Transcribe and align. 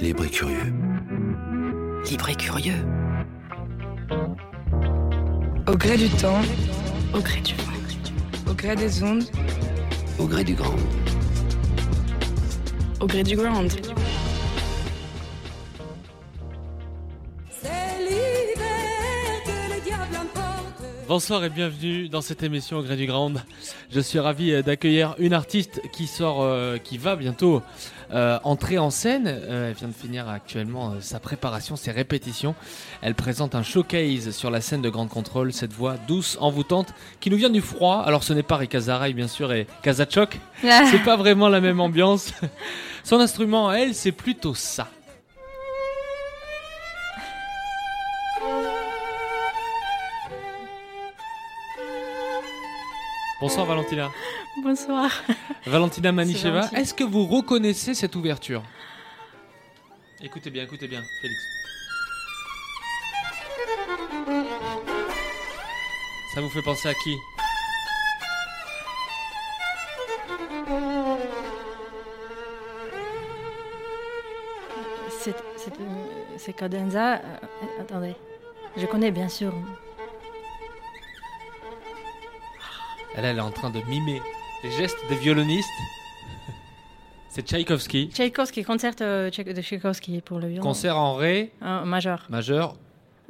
Libre 0.00 0.24
et 0.24 0.30
curieux. 0.30 0.72
Libre 2.08 2.28
et 2.28 2.34
curieux. 2.34 2.86
Au 5.66 5.76
gré 5.76 5.96
du 5.96 6.08
temps, 6.08 6.40
Au 7.14 7.20
gré 7.20 7.40
du 7.40 7.54
vent. 7.54 8.50
au 8.50 8.54
gré 8.54 8.76
des 8.76 9.02
ondes, 9.02 9.24
Au 10.18 10.26
gré 10.26 10.44
du 10.44 10.54
grand. 10.54 10.76
Au 13.00 13.06
gré 13.06 13.22
du 13.22 13.36
ground. 13.36 13.72
Bonsoir 21.08 21.42
et 21.42 21.48
bienvenue 21.48 22.10
dans 22.10 22.20
cette 22.20 22.42
émission 22.42 22.76
au 22.76 22.82
gré 22.82 22.94
du 22.94 23.06
Ground. 23.06 23.42
Je 23.90 23.98
suis 23.98 24.18
ravi 24.18 24.52
euh, 24.52 24.60
d'accueillir 24.60 25.14
une 25.18 25.32
artiste 25.32 25.80
qui 25.90 26.06
sort, 26.06 26.42
euh, 26.42 26.76
qui 26.76 26.98
va 26.98 27.16
bientôt 27.16 27.62
euh, 28.12 28.38
entrer 28.44 28.76
en 28.76 28.90
scène. 28.90 29.24
Euh, 29.26 29.70
elle 29.70 29.74
vient 29.74 29.88
de 29.88 29.94
finir 29.94 30.28
actuellement 30.28 30.96
sa 31.00 31.18
préparation, 31.18 31.76
ses 31.76 31.92
répétitions. 31.92 32.54
Elle 33.00 33.14
présente 33.14 33.54
un 33.54 33.62
showcase 33.62 34.32
sur 34.32 34.50
la 34.50 34.60
scène 34.60 34.82
de 34.82 34.90
Grande 34.90 35.08
Contrôle. 35.08 35.54
Cette 35.54 35.72
voix 35.72 35.96
douce, 36.06 36.36
envoûtante, 36.42 36.92
qui 37.20 37.30
nous 37.30 37.38
vient 37.38 37.48
du 37.48 37.62
froid. 37.62 38.02
Alors 38.04 38.22
ce 38.22 38.34
n'est 38.34 38.42
pas 38.42 38.58
Rikazaray 38.58 39.14
bien 39.14 39.28
sûr 39.28 39.50
et 39.50 39.66
Kazachok. 39.82 40.38
C'est 40.62 41.04
pas 41.04 41.16
vraiment 41.16 41.48
la 41.48 41.62
même 41.62 41.80
ambiance. 41.80 42.34
Son 43.02 43.18
instrument, 43.18 43.72
elle, 43.72 43.94
c'est 43.94 44.12
plutôt 44.12 44.54
ça. 44.54 44.88
Bonsoir 53.48 53.64
Valentina. 53.64 54.10
Bonsoir. 54.62 55.10
Valentina 55.64 56.12
Manicheva, 56.12 56.68
est-ce 56.76 56.92
que 56.92 57.02
vous 57.02 57.24
reconnaissez 57.24 57.94
cette 57.94 58.14
ouverture? 58.14 58.62
Écoutez 60.22 60.50
bien, 60.50 60.64
écoutez 60.64 60.86
bien, 60.86 61.00
Félix. 61.22 61.40
Ça 66.34 66.42
vous 66.42 66.50
fait 66.50 66.60
penser 66.60 66.88
à 66.90 66.92
qui? 66.92 67.16
Euh, 70.70 71.16
c'est 76.36 76.52
Cadenza. 76.52 77.14
euh, 77.14 77.20
attendez. 77.80 78.14
Je 78.76 78.84
connais 78.84 79.10
bien 79.10 79.30
sûr. 79.30 79.54
Elle, 83.16 83.24
elle 83.24 83.38
est 83.38 83.40
en 83.40 83.50
train 83.50 83.70
de 83.70 83.80
mimer 83.88 84.20
les 84.64 84.70
gestes 84.70 84.98
des 85.08 85.16
violonistes. 85.16 85.68
C'est 87.28 87.46
Tchaïkovski. 87.46 88.10
Tchaïkovski, 88.12 88.64
concert 88.64 88.94
euh, 89.00 89.30
de 89.30 89.60
Tchaïkovski 89.62 90.20
pour 90.22 90.38
le 90.38 90.48
violon. 90.48 90.62
Concert 90.62 90.96
en 90.96 91.14
ré 91.14 91.52
Euh, 91.62 91.84
majeur. 91.84 92.26
majeur. 92.28 92.76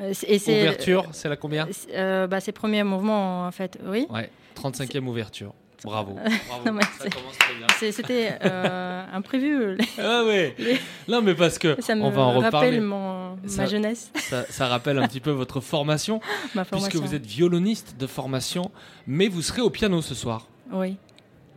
Euh, 0.00 0.12
et 0.26 0.36
Ouverture, 0.60 1.06
c'est 1.12 1.28
la 1.28 1.36
combien 1.36 1.66
c'est, 1.72 1.88
euh, 1.96 2.28
bah, 2.28 2.38
c'est 2.40 2.52
premier 2.52 2.84
mouvement 2.84 3.46
en 3.46 3.50
fait, 3.50 3.78
oui. 3.84 4.06
Ouais, 4.10 4.30
35e 4.54 5.04
ouverture. 5.06 5.52
Bravo. 5.84 6.14
Bravo. 6.64 6.80
Ça 7.78 7.92
C'était 7.92 8.32
euh, 8.44 9.04
imprévu. 9.12 9.78
Ah 9.98 10.24
ouais. 10.24 10.54
Les- 10.58 10.78
Non 11.08 11.22
mais 11.22 11.34
parce 11.34 11.58
que 11.58 11.80
Ça 11.80 11.94
me 11.94 12.02
on 12.02 12.10
va 12.10 12.22
en 12.22 12.32
reparler. 12.32 12.50
rappelle 12.68 12.80
mon, 12.80 13.36
Ça- 13.46 13.62
ma 13.62 13.68
jeunesse, 13.68 14.10
Ça, 14.16 14.44
ça 14.50 14.66
rappelle 14.66 14.98
un 14.98 15.06
petit 15.06 15.20
peu 15.20 15.30
votre 15.30 15.60
formation. 15.60 16.20
ma 16.54 16.64
Puisque 16.64 16.70
formation. 16.92 17.00
vous 17.00 17.14
êtes 17.14 17.26
violoniste 17.26 17.96
de 17.98 18.06
formation, 18.06 18.70
mais 19.06 19.28
vous 19.28 19.42
serez 19.42 19.60
au 19.62 19.70
piano 19.70 20.02
ce 20.02 20.14
soir. 20.14 20.46
Oui, 20.72 20.96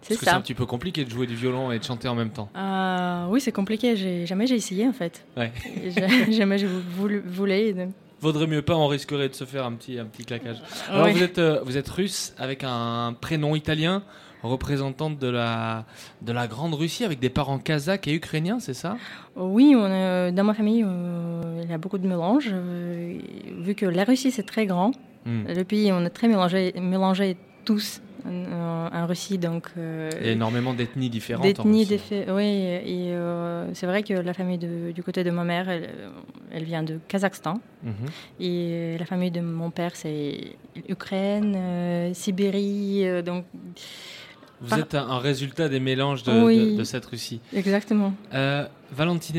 c'est 0.01 0.09
Parce 0.09 0.19
que 0.19 0.25
c'est 0.25 0.31
ça. 0.31 0.37
un 0.37 0.41
petit 0.41 0.53
peu 0.53 0.65
compliqué 0.65 1.03
de 1.03 1.09
jouer 1.09 1.25
du 1.27 1.35
violon 1.35 1.71
et 1.71 1.79
de 1.79 1.83
chanter 1.83 2.07
en 2.07 2.15
même 2.15 2.29
temps. 2.31 2.49
Euh, 2.55 3.25
oui, 3.29 3.41
c'est 3.41 3.51
compliqué. 3.51 4.25
Jamais 4.27 4.45
j'ai 4.47 4.55
essayé 4.55 4.87
en 4.87 4.93
fait. 4.93 5.25
Ouais. 5.35 5.51
Jamais 6.29 6.57
je 6.59 6.67
voulu, 6.67 7.21
voulais. 7.25 7.75
Vaudrait 8.21 8.47
mieux 8.47 8.61
pas, 8.61 8.75
on 8.75 8.87
risquerait 8.87 9.29
de 9.29 9.33
se 9.35 9.45
faire 9.45 9.65
un 9.65 9.73
petit, 9.73 9.97
un 9.99 10.05
petit 10.05 10.25
claquage. 10.25 10.57
Alors 10.89 11.07
Oui. 11.07 11.13
vous, 11.13 11.23
êtes, 11.23 11.39
euh, 11.39 11.59
vous 11.65 11.75
êtes 11.77 11.89
russe 11.89 12.33
avec 12.37 12.63
un 12.63 13.15
prénom 13.19 13.55
italien, 13.55 14.03
représentante 14.43 15.17
de 15.19 15.27
la, 15.27 15.85
de 16.21 16.31
la 16.31 16.47
Grande 16.47 16.73
Russie 16.75 17.03
avec 17.03 17.19
des 17.19 17.29
parents 17.29 17.57
kazakhs 17.59 18.07
et 18.07 18.13
ukrainiens, 18.13 18.59
c'est 18.59 18.73
ça? 18.73 18.97
Oui, 19.35 19.73
on, 19.75 19.83
euh, 19.83 20.31
dans 20.31 20.43
ma 20.43 20.53
famille, 20.53 20.83
euh, 20.85 21.61
il 21.63 21.69
y 21.69 21.73
a 21.73 21.77
beaucoup 21.77 21.97
de 21.97 22.07
mélanges. 22.07 22.49
euh, 22.51 23.17
vu 23.59 23.75
que 23.75 23.85
la 23.85 24.03
Russie, 24.03 24.31
c'est 24.31 24.43
très 24.45 24.65
grand, 24.65 24.91
Hmm. 25.23 25.43
le 25.47 25.63
pays, 25.63 25.91
on 25.91 26.03
est 26.03 26.09
très 26.09 26.27
mélangés 26.27 26.73
mélangés 26.81 27.37
tous 27.63 28.01
en, 28.25 28.89
en 28.93 29.07
Russie. 29.07 29.37
Donc, 29.37 29.67
euh, 29.77 30.09
a 30.11 30.27
énormément 30.31 30.73
d'ethnies 30.73 31.09
différentes. 31.09 31.43
en 31.45 31.47
d'ethnie, 31.47 31.79
Russie. 31.79 31.89
d'effet- 31.89 32.25
oui. 32.31 32.43
Et 32.43 33.11
euh, 33.13 33.73
c'est 33.73 33.85
vrai 33.87 34.03
que 34.03 34.13
la 34.13 34.33
famille 34.33 34.57
de- 34.57 34.91
du 34.91 35.03
côté 35.03 35.23
de 35.23 35.31
ma 35.31 35.43
mère, 35.43 35.69
elle, 35.69 35.89
elle 36.51 36.63
vient 36.63 36.83
de 36.83 36.99
Kazakhstan. 37.07 37.59
Mhm. 37.83 37.93
Et 38.39 38.97
la 38.99 39.05
famille 39.05 39.31
de 39.31 39.41
mon 39.41 39.71
père, 39.71 39.95
c'est 39.95 40.55
Ukraine, 40.89 41.53
euh, 41.55 42.13
Sibérie. 42.13 43.07
euh, 43.07 43.21
donc, 43.21 43.45
Vous 44.63 44.69
Par- 44.69 44.77
êtes 44.79 44.93
un, 44.93 45.07
un 45.09 45.17
résultat 45.17 45.69
des 45.69 45.79
mélanges 45.79 46.21
de, 46.21 46.31
Oui. 46.43 46.73
de- 46.73 46.77
de 46.77 46.83
cette 46.83 47.05
Russie. 47.07 47.41
exactement. 47.51 48.13
Euh, 48.35 48.67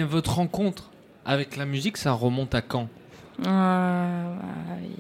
votre 0.03 0.34
rencontre 0.34 0.91
avec 1.25 1.56
la 1.56 1.64
musique, 1.64 1.97
ça 1.97 2.10
remonte 2.12 2.56
à 2.56 2.60
quand? 2.60 2.88
Euh, 3.47 4.35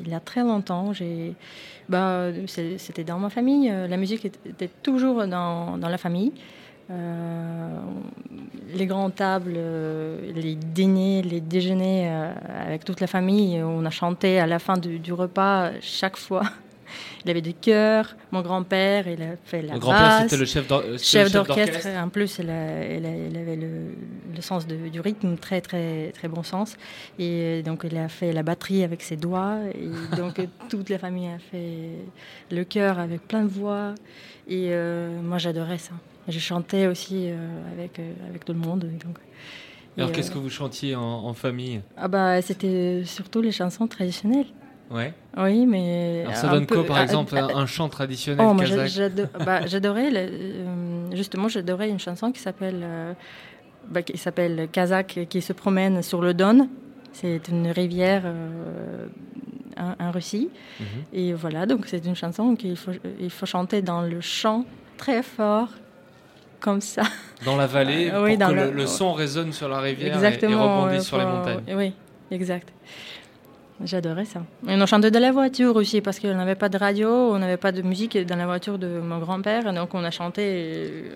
il 0.02 0.08
y 0.08 0.14
a 0.14 0.20
très 0.20 0.42
longtemps, 0.42 0.92
j'ai, 0.92 1.34
bah, 1.88 2.26
c'était 2.46 3.04
dans 3.04 3.18
ma 3.18 3.30
famille. 3.30 3.70
euh, 3.70 3.86
La 3.88 3.96
musique 3.96 4.24
était 4.24 4.70
toujours 4.82 5.26
dans, 5.26 5.78
dans 5.78 5.88
la 5.88 5.98
famille. 5.98 6.32
Euh, 6.90 7.78
les 8.74 8.86
grandes 8.86 9.14
tables, 9.14 9.54
euh, 9.56 10.32
les 10.34 10.56
dîners, 10.56 11.22
les 11.22 11.40
déjeuners 11.40 12.08
euh, 12.10 12.32
avec 12.66 12.84
toute 12.84 13.00
la 13.00 13.06
famille, 13.06 13.62
on 13.62 13.84
a 13.86 13.90
chanté 13.90 14.40
à 14.40 14.46
la 14.46 14.58
fin 14.58 14.76
du 14.76 15.12
repas 15.12 15.70
chaque 15.80 16.16
fois. 16.16 16.42
Il 17.24 17.30
avait 17.30 17.40
du 17.40 17.54
chœur. 17.54 18.14
Mon 18.32 18.42
grand-père, 18.42 19.06
il 19.08 19.22
a 19.22 19.36
fait 19.44 19.62
la 19.62 19.74
Le 19.74 19.78
grand-père, 19.78 20.18
c'était 20.22 20.36
le 20.36 20.44
chef 20.44 20.70
euh, 20.72 20.98
chef 20.98 21.32
d'orchestre. 21.32 21.88
En 21.96 22.08
plus, 22.08 22.38
il, 22.38 22.50
a- 22.50 22.96
il 22.96 23.06
a- 23.06 23.16
il 23.30 23.36
avait 23.36 23.56
le, 23.56 23.68
le 24.34 24.40
sens 24.42 24.66
de- 24.66 24.88
du 24.88 25.00
rythme, 25.00 25.36
très 25.36 25.60
très 25.60 26.10
très 26.12 26.28
bon 26.28 26.42
sens. 26.42 26.76
Et 27.18 27.62
donc, 27.62 27.86
il 27.90 27.96
a 27.96 28.08
fait 28.08 28.32
la 28.32 28.42
batterie 28.42 28.82
avec 28.84 29.02
ses 29.02 29.16
doigts. 29.16 29.58
Et 29.74 30.16
donc, 30.16 30.40
toute 30.68 30.88
la 30.90 30.98
famille 30.98 31.28
a 31.28 31.38
fait 31.38 31.90
le 32.50 32.64
chœur 32.64 32.98
avec 32.98 33.26
plein 33.28 33.42
de 33.42 33.48
voix. 33.48 33.94
Et 34.48 34.68
euh, 34.70 35.20
moi, 35.22 35.38
j'adorais 35.38 35.78
ça. 35.78 35.92
Je 36.28 36.38
chantais 36.38 36.86
aussi 36.86 37.28
euh, 37.30 37.36
avec 37.76 37.98
euh, 37.98 38.12
avec 38.28 38.44
tout 38.44 38.52
le 38.52 38.58
monde. 38.60 38.80
Donc, 39.04 39.16
Alors, 39.98 40.12
qu'est-ce 40.12 40.30
euh, 40.30 40.34
que 40.34 40.38
vous 40.38 40.50
chantiez 40.50 40.94
en, 40.94 41.00
en 41.02 41.34
famille? 41.34 41.80
Ah 41.96 42.08
bah, 42.08 42.40
c'était 42.42 43.02
surtout 43.04 43.40
les 43.42 43.52
chansons 43.52 43.86
traditionnelles. 43.86 44.46
Ouais. 44.92 45.14
Oui, 45.38 45.66
mais 45.66 46.22
Alors, 46.24 46.36
ça 46.36 46.48
donne 46.48 46.66
quoi, 46.66 46.84
par 46.84 46.98
ah, 46.98 47.02
exemple, 47.02 47.34
ah, 47.36 47.48
un, 47.56 47.66
chant 47.66 47.88
traditionnel 47.88 48.46
Oh, 48.48 48.54
kazakh 48.54 49.18
bah, 49.44 49.66
j'adorais, 49.66 50.10
le- 50.10 50.18
euh, 50.18 51.16
justement, 51.16 51.48
j'adorais 51.48 51.88
une 51.88 51.98
chanson 51.98 52.30
qui 52.30 52.40
s'appelle, 52.40 52.80
euh, 52.82 53.12
bah, 53.88 54.02
qui 54.02 54.18
s'appelle 54.18 54.68
Kazakh 54.70 55.26
qui 55.28 55.40
se 55.40 55.52
promène 55.54 56.02
sur 56.02 56.20
le 56.20 56.34
Don. 56.34 56.68
C'est 57.12 57.48
une 57.48 57.68
rivière 57.70 58.22
euh, 58.26 59.06
en, 59.78 59.94
en 60.08 60.10
Russie. 60.10 60.50
Mhm. 60.80 60.86
Et 61.12 61.32
voilà, 61.32 61.66
donc 61.66 61.86
c'est 61.86 62.04
une 62.04 62.16
chanson 62.16 62.54
qu'il 62.54 62.76
faut, 62.76 62.92
il 63.20 63.30
faut 63.30 63.46
chanter 63.46 63.80
dans 63.82 64.02
le 64.02 64.20
chant 64.20 64.64
très 64.98 65.22
fort, 65.22 65.68
comme 66.60 66.80
ça. 66.80 67.02
Dans 67.44 67.56
la 67.56 67.66
vallée, 67.66 68.08
Euh, 68.08 68.14
pour 68.16 68.22
oui, 68.24 68.38
que 68.38 68.76
le, 68.76 68.86
son 68.86 69.12
résonne 69.14 69.52
sur 69.52 69.68
la 69.68 69.80
rivière 69.80 70.22
et- 70.22 70.44
et, 70.44 70.54
rebondisse 70.54 71.02
sur 71.02 71.18
les 71.18 71.24
montagnes. 71.24 71.64
Oui, 71.74 71.92
exact. 72.30 72.72
J'adorais 73.84 74.24
ça. 74.24 74.42
On 74.66 74.86
chantait 74.86 75.10
de 75.10 75.18
la 75.18 75.32
voiture 75.32 75.76
aussi 75.76 76.00
parce 76.00 76.20
qu'on 76.20 76.34
n'avait 76.34 76.54
pas 76.54 76.68
de 76.68 76.78
radio, 76.78 77.08
on 77.08 77.38
n'avait 77.38 77.56
pas 77.56 77.72
de 77.72 77.82
musique 77.82 78.16
dans 78.26 78.36
la 78.36 78.46
voiture 78.46 78.78
de 78.78 79.00
mon 79.00 79.18
grand-père, 79.18 79.72
donc 79.72 79.94
on 79.94 80.04
a 80.04 80.10
chanté 80.10 80.42
euh, 80.44 81.10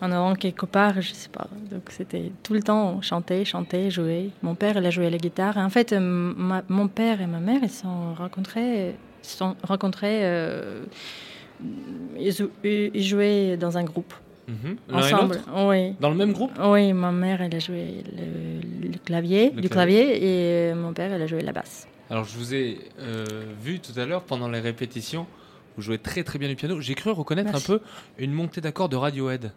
en 0.00 0.10
avant 0.10 0.34
quelque 0.34 0.66
part, 0.66 1.00
je 1.00 1.12
sais 1.12 1.28
pas. 1.28 1.46
Donc 1.70 1.90
c'était 1.90 2.32
tout 2.42 2.54
le 2.54 2.62
temps 2.62 2.96
on 2.96 3.02
chantait, 3.02 3.44
chantait, 3.44 3.90
jouait. 3.90 4.30
Mon 4.42 4.54
père, 4.54 4.76
il 4.76 4.86
a 4.86 4.90
joué 4.90 5.06
à 5.06 5.10
la 5.10 5.18
guitare. 5.18 5.56
En 5.56 5.70
fait, 5.70 5.94
mon 5.94 6.88
père 6.88 7.20
et 7.20 7.26
ma 7.26 7.40
mère, 7.40 7.60
ils 7.62 7.70
se 7.70 7.82
sont 7.82 8.14
rencontrés, 8.14 8.94
sont 9.22 9.56
rencontrés 9.62 10.20
euh, 10.22 10.84
ils 12.18 13.02
jouaient 13.04 13.56
dans 13.56 13.78
un 13.78 13.84
groupe. 13.84 14.12
Et 14.48 14.92
ensemble. 14.92 15.40
Oui. 15.56 15.94
Dans 16.00 16.10
le 16.10 16.16
même 16.16 16.32
groupe 16.32 16.52
Oui, 16.62 16.92
ma 16.92 17.10
mère, 17.12 17.42
elle 17.42 17.54
a 17.54 17.58
joué 17.58 18.02
le, 18.16 18.88
le 18.92 18.98
clavier, 18.98 19.50
Le 19.54 19.60
du 19.60 19.68
clavier. 19.68 20.04
clavier, 20.04 20.70
et 20.70 20.74
mon 20.74 20.92
père, 20.92 21.12
elle 21.12 21.22
a 21.22 21.26
joué 21.26 21.40
la 21.42 21.52
basse. 21.52 21.86
Alors 22.10 22.24
je 22.24 22.36
vous 22.38 22.54
ai 22.54 22.78
euh, 23.00 23.24
vu 23.60 23.80
tout 23.80 23.98
à 23.98 24.06
l'heure 24.06 24.22
pendant 24.22 24.48
les 24.48 24.60
répétitions, 24.60 25.26
vous 25.76 25.82
jouez 25.82 25.98
très 25.98 26.22
très 26.22 26.38
bien 26.38 26.48
du 26.48 26.54
piano. 26.54 26.80
J'ai 26.80 26.94
cru 26.94 27.10
reconnaître 27.10 27.50
Merci. 27.50 27.72
un 27.72 27.76
peu 27.78 27.82
une 28.18 28.32
montée 28.32 28.60
d'accords 28.60 28.88
de 28.88 28.94
Radiohead. 28.96 29.50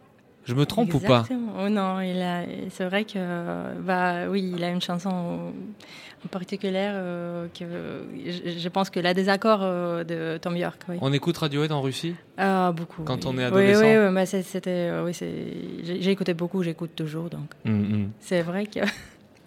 Je 0.50 0.56
me 0.56 0.66
trompe 0.66 0.92
ou 0.96 1.00
pas. 1.00 1.26
Oh 1.64 1.70
non, 1.70 2.00
il 2.02 2.20
a, 2.22 2.42
c'est 2.72 2.86
vrai 2.86 3.06
que, 3.06 3.20
bah 3.82 4.28
oui, 4.30 4.52
il 4.56 4.64
a 4.64 4.70
une 4.70 4.82
chanson 4.82 5.54
en 6.26 6.28
particulier 6.28 6.90
euh, 6.92 7.46
que 7.58 7.66
je, 8.26 8.60
je 8.60 8.70
pense 8.70 8.90
que 8.90 9.00
la 9.00 9.14
désaccord 9.14 9.60
euh, 9.62 10.04
de 10.04 10.40
Tom 10.42 10.58
York, 10.58 10.82
oui. 10.90 10.98
On 11.02 11.14
écoute 11.14 11.38
Radiohead 11.38 11.72
en 11.72 11.82
Russie 11.82 12.16
Ah, 12.38 12.74
beaucoup. 12.76 13.04
Quand 13.04 13.18
oui. 13.18 13.22
on 13.28 13.34
est 13.36 13.38
Oui, 13.38 13.44
adolescent. 13.44 13.82
Oui, 13.84 14.08
oui, 14.08 14.14
bah, 14.16 14.26
c'était, 14.26 14.70
euh, 14.90 15.06
oui, 15.06 15.14
c'est, 15.14 15.32
j'ai, 15.84 16.02
j'ai 16.02 16.12
écouté 16.12 16.34
beaucoup, 16.34 16.64
j'écoute 16.64 16.96
toujours, 16.96 17.30
donc 17.30 17.52
Mhm. 17.66 18.10
c'est 18.20 18.42
vrai 18.42 18.66
que. 18.66 18.80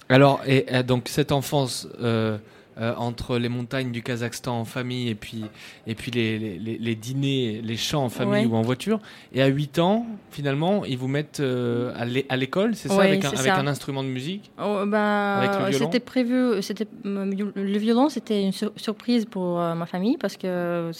Alors, 0.08 0.40
et, 0.46 0.64
donc 0.84 1.08
cette 1.08 1.32
enfance 1.32 1.88
euh, 2.00 2.38
euh, 2.78 2.94
entre 2.96 3.38
les 3.38 3.48
montagnes 3.48 3.92
du 3.92 4.02
Kazakhstan 4.02 4.60
en 4.60 4.64
famille 4.64 5.08
et 5.08 5.14
puis, 5.14 5.44
et 5.86 5.94
puis 5.94 6.10
les, 6.10 6.38
les- 6.58 6.94
dîners, 6.94 7.60
les 7.62 7.76
chants 7.76 8.04
en 8.04 8.08
famille 8.08 8.46
Ouais. 8.46 8.52
ou 8.52 8.54
en 8.56 8.62
voiture, 8.62 8.98
et 9.34 9.42
à 9.42 9.46
8 9.46 9.78
ans, 9.78 10.06
finalement, 10.30 10.84
ils 10.84 10.96
vous 10.96 11.08
mettent 11.08 11.40
euh, 11.40 11.92
à 11.96 12.04
l'é- 12.04 12.26
à 12.28 12.36
l'école, 12.36 12.74
c'est 12.74 12.88
ça, 12.88 13.02
avec, 13.02 13.24
un, 13.24 13.30
c'est 13.30 13.38
avec 13.40 13.52
ça. 13.54 13.58
un 13.60 13.66
instrument 13.66 14.02
de 14.02 14.08
musique? 14.08 14.50
Oh, 14.58 14.84
bah, 14.86 15.70
C'était 15.72 16.00
prévu, 16.00 16.62
c'était, 16.62 16.86
le 17.04 17.78
violon, 17.78 18.08
c'était 18.08 18.42
une 18.42 18.52
sur- 18.52 18.72
surprise 18.76 19.24
pour 19.26 19.60
euh, 19.60 19.74
ma 19.74 19.86
famille 19.86 20.16
parce 20.18 20.36
que 20.36 20.90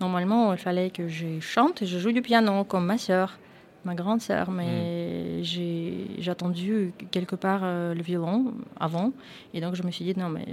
normalement, 0.00 0.52
il 0.52 0.58
fallait 0.58 0.90
que 0.90 1.08
je 1.08 1.40
chante 1.40 1.82
et 1.82 1.86
je 1.86 1.98
joue 1.98 2.12
du 2.12 2.22
piano 2.22 2.64
comme 2.64 2.86
ma 2.86 2.98
sœur, 2.98 3.38
ma 3.84 3.94
grande 3.94 4.20
sœur. 4.20 4.50
Mais 4.50 4.64
Hmm. 4.64 5.42
j'ai, 5.44 6.06
j'ai 6.18 6.30
attendu 6.30 6.92
quelque 7.10 7.36
part 7.36 7.60
euh, 7.62 7.94
le 7.94 8.02
violon 8.02 8.54
avant 8.80 9.12
et 9.52 9.60
donc 9.60 9.74
je 9.74 9.82
me 9.82 9.90
suis 9.90 10.04
dit 10.04 10.14
non, 10.18 10.28
mais 10.28 10.46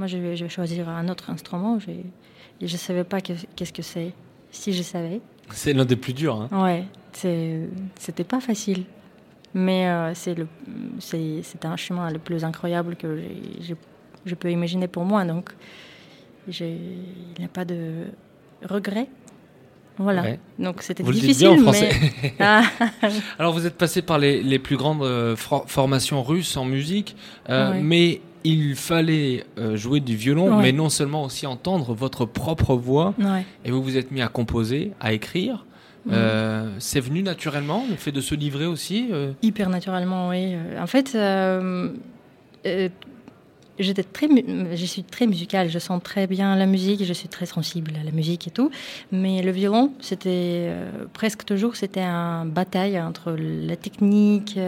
moi 0.00 0.06
je 0.06 0.16
vais, 0.18 0.34
je 0.34 0.44
vais 0.44 0.50
choisir 0.50 0.88
un 0.88 1.06
autre 1.10 1.28
instrument. 1.30 1.78
Je 1.78 1.92
ne 2.62 2.66
savais 2.68 3.04
pas 3.04 3.20
que- 3.20 3.34
qu'est-ce 3.54 3.72
que 3.72 3.82
c'est. 3.82 4.12
Si 4.50 4.72
je 4.72 4.82
savais. 4.82 5.20
C'est 5.52 5.74
l'un 5.74 5.84
des 5.84 5.96
plus 5.96 6.14
durs. 6.14 6.36
hein. 6.50 6.64
Ouais, 6.64 6.84
c'était 7.12 8.24
pas 8.24 8.40
facile. 8.40 8.84
Mais 9.52 9.88
euh, 9.88 10.12
c'est 10.14 11.64
un 11.64 11.76
chemin 11.76 12.10
le 12.10 12.18
plus 12.18 12.44
incroyable 12.44 12.96
que 12.96 13.08
j'ai- 13.60 13.76
je 14.24 14.34
peux 14.34 14.50
imaginer 14.50 14.88
pour 14.88 15.04
moi. 15.04 15.24
Donc, 15.24 15.50
il 16.48 16.54
n'y 17.38 17.44
a 17.44 17.48
pas 17.48 17.64
de 17.66 18.06
regret. 18.68 19.08
Voilà. 19.98 20.22
Ouais. 20.22 20.38
Donc, 20.58 20.80
c'était 20.82 21.02
Vous 21.02 21.10
le 21.10 21.14
dites 21.16 21.24
difficile, 21.26 21.48
bien 21.48 21.56
en 21.68 21.72
mais. 21.72 21.90
français. 21.90 22.34
Ah, 22.40 22.62
Alors 23.38 23.52
vous 23.52 23.66
êtes 23.66 23.76
passé 23.76 24.00
par 24.02 24.18
les, 24.18 24.42
les 24.42 24.58
plus 24.58 24.76
grandes 24.78 25.02
euh, 25.02 25.36
for- 25.36 25.68
formations 25.68 26.22
russes 26.22 26.56
en 26.56 26.64
musique, 26.64 27.16
euh, 27.50 27.72
Ouais. 27.72 27.82
mais 27.82 28.20
il 28.44 28.74
fallait 28.76 29.44
euh, 29.58 29.76
jouer 29.76 30.00
du 30.00 30.16
violon, 30.16 30.56
Ouais. 30.56 30.62
mais 30.62 30.72
non 30.72 30.88
seulement 30.88 31.24
aussi 31.24 31.46
entendre 31.46 31.94
votre 31.94 32.24
propre 32.24 32.74
voix, 32.74 33.14
ouais. 33.18 33.44
et 33.64 33.70
vous 33.70 33.82
vous 33.82 33.96
êtes 33.96 34.10
mis 34.10 34.22
à 34.22 34.28
composer, 34.28 34.92
à 35.00 35.12
écrire. 35.12 35.64
Euh, 36.10 36.70
c'est 36.78 37.00
venu 37.00 37.22
naturellement, 37.22 37.84
le 37.90 37.94
fait 37.96 38.10
de 38.12 38.22
se 38.22 38.34
livrer 38.34 38.64
aussi 38.64 39.08
euh, 39.12 39.32
Hyper 39.42 39.68
naturellement, 39.68 40.30
oui. 40.30 40.56
En 40.80 40.86
fait, 40.86 41.12
euh, 41.14 41.90
j'étais 43.78 44.02
très, 44.02 44.26
je 44.74 44.84
suis 44.86 45.02
très 45.04 45.26
musicale. 45.26 45.68
Je 45.68 45.78
sens 45.78 46.02
très 46.02 46.26
bien 46.26 46.56
la 46.56 46.66
musique. 46.66 47.04
Je 47.04 47.12
suis 47.12 47.28
très 47.28 47.46
sensible 47.46 47.92
à 48.00 48.04
la 48.04 48.12
musique 48.12 48.48
et 48.48 48.50
tout. 48.50 48.70
Mais 49.12 49.42
le 49.42 49.50
violon, 49.50 49.92
c'était 50.00 50.72
presque 51.12 51.44
toujours, 51.44 51.76
c'était 51.76 52.00
une 52.02 52.50
bataille 52.50 52.98
entre 53.00 53.32
la 53.38 53.76
technique, 53.76 54.58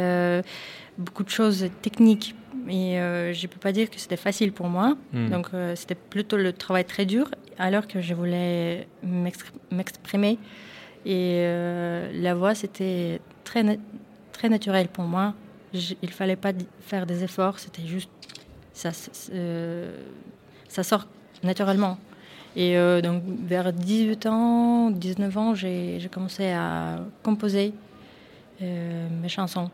beaucoup 0.99 1.25
de 1.25 1.31
choses 1.31 1.67
techniques. 1.81 2.35
Et 2.69 2.99
euh, 3.01 3.33
je 3.33 3.47
peux 3.47 3.59
pas 3.59 3.73
dire 3.73 3.91
que 3.91 3.99
c'était 3.99 4.17
facile 4.17 4.53
pour 4.53 4.69
moi. 4.69 4.97
Hmm. 5.13 5.29
Donc 5.31 5.49
euh, 5.55 5.75
c'était 5.77 5.95
plutôt 5.97 6.37
le 6.37 6.53
travail 6.53 6.85
très 6.85 7.07
dur, 7.07 7.31
alors 7.59 7.87
que 7.87 8.01
je 8.01 8.15
voulais 8.15 8.87
m'expr- 9.05 9.53
m'exprimer. 9.71 10.39
Et 11.05 11.39
euh, 11.41 12.11
la 12.15 12.35
voix, 12.35 12.55
c'était 12.55 13.21
très, 13.45 13.63
na- 13.63 13.77
très 14.33 14.49
naturel 14.49 14.89
pour 14.89 15.05
moi. 15.05 15.35
Il 15.75 16.11
fallait 16.11 16.37
pas 16.37 16.53
faire 16.81 17.07
des 17.07 17.25
efforts, 17.25 17.59
c'était 17.59 17.87
juste 17.87 18.11
ça, 18.75 18.91
euh, 19.33 19.97
ça 20.69 20.83
sort 20.83 21.07
naturellement. 21.43 21.99
Et 22.55 22.77
donc 23.03 23.23
vers 23.47 23.73
18 23.73 24.27
ans, 24.27 24.91
19 24.91 25.39
ans, 25.39 25.55
j'ai 25.55 25.99
commencé 26.13 26.51
à 26.51 27.01
composer 27.23 27.73
mes 28.61 29.29
chansons. 29.29 29.71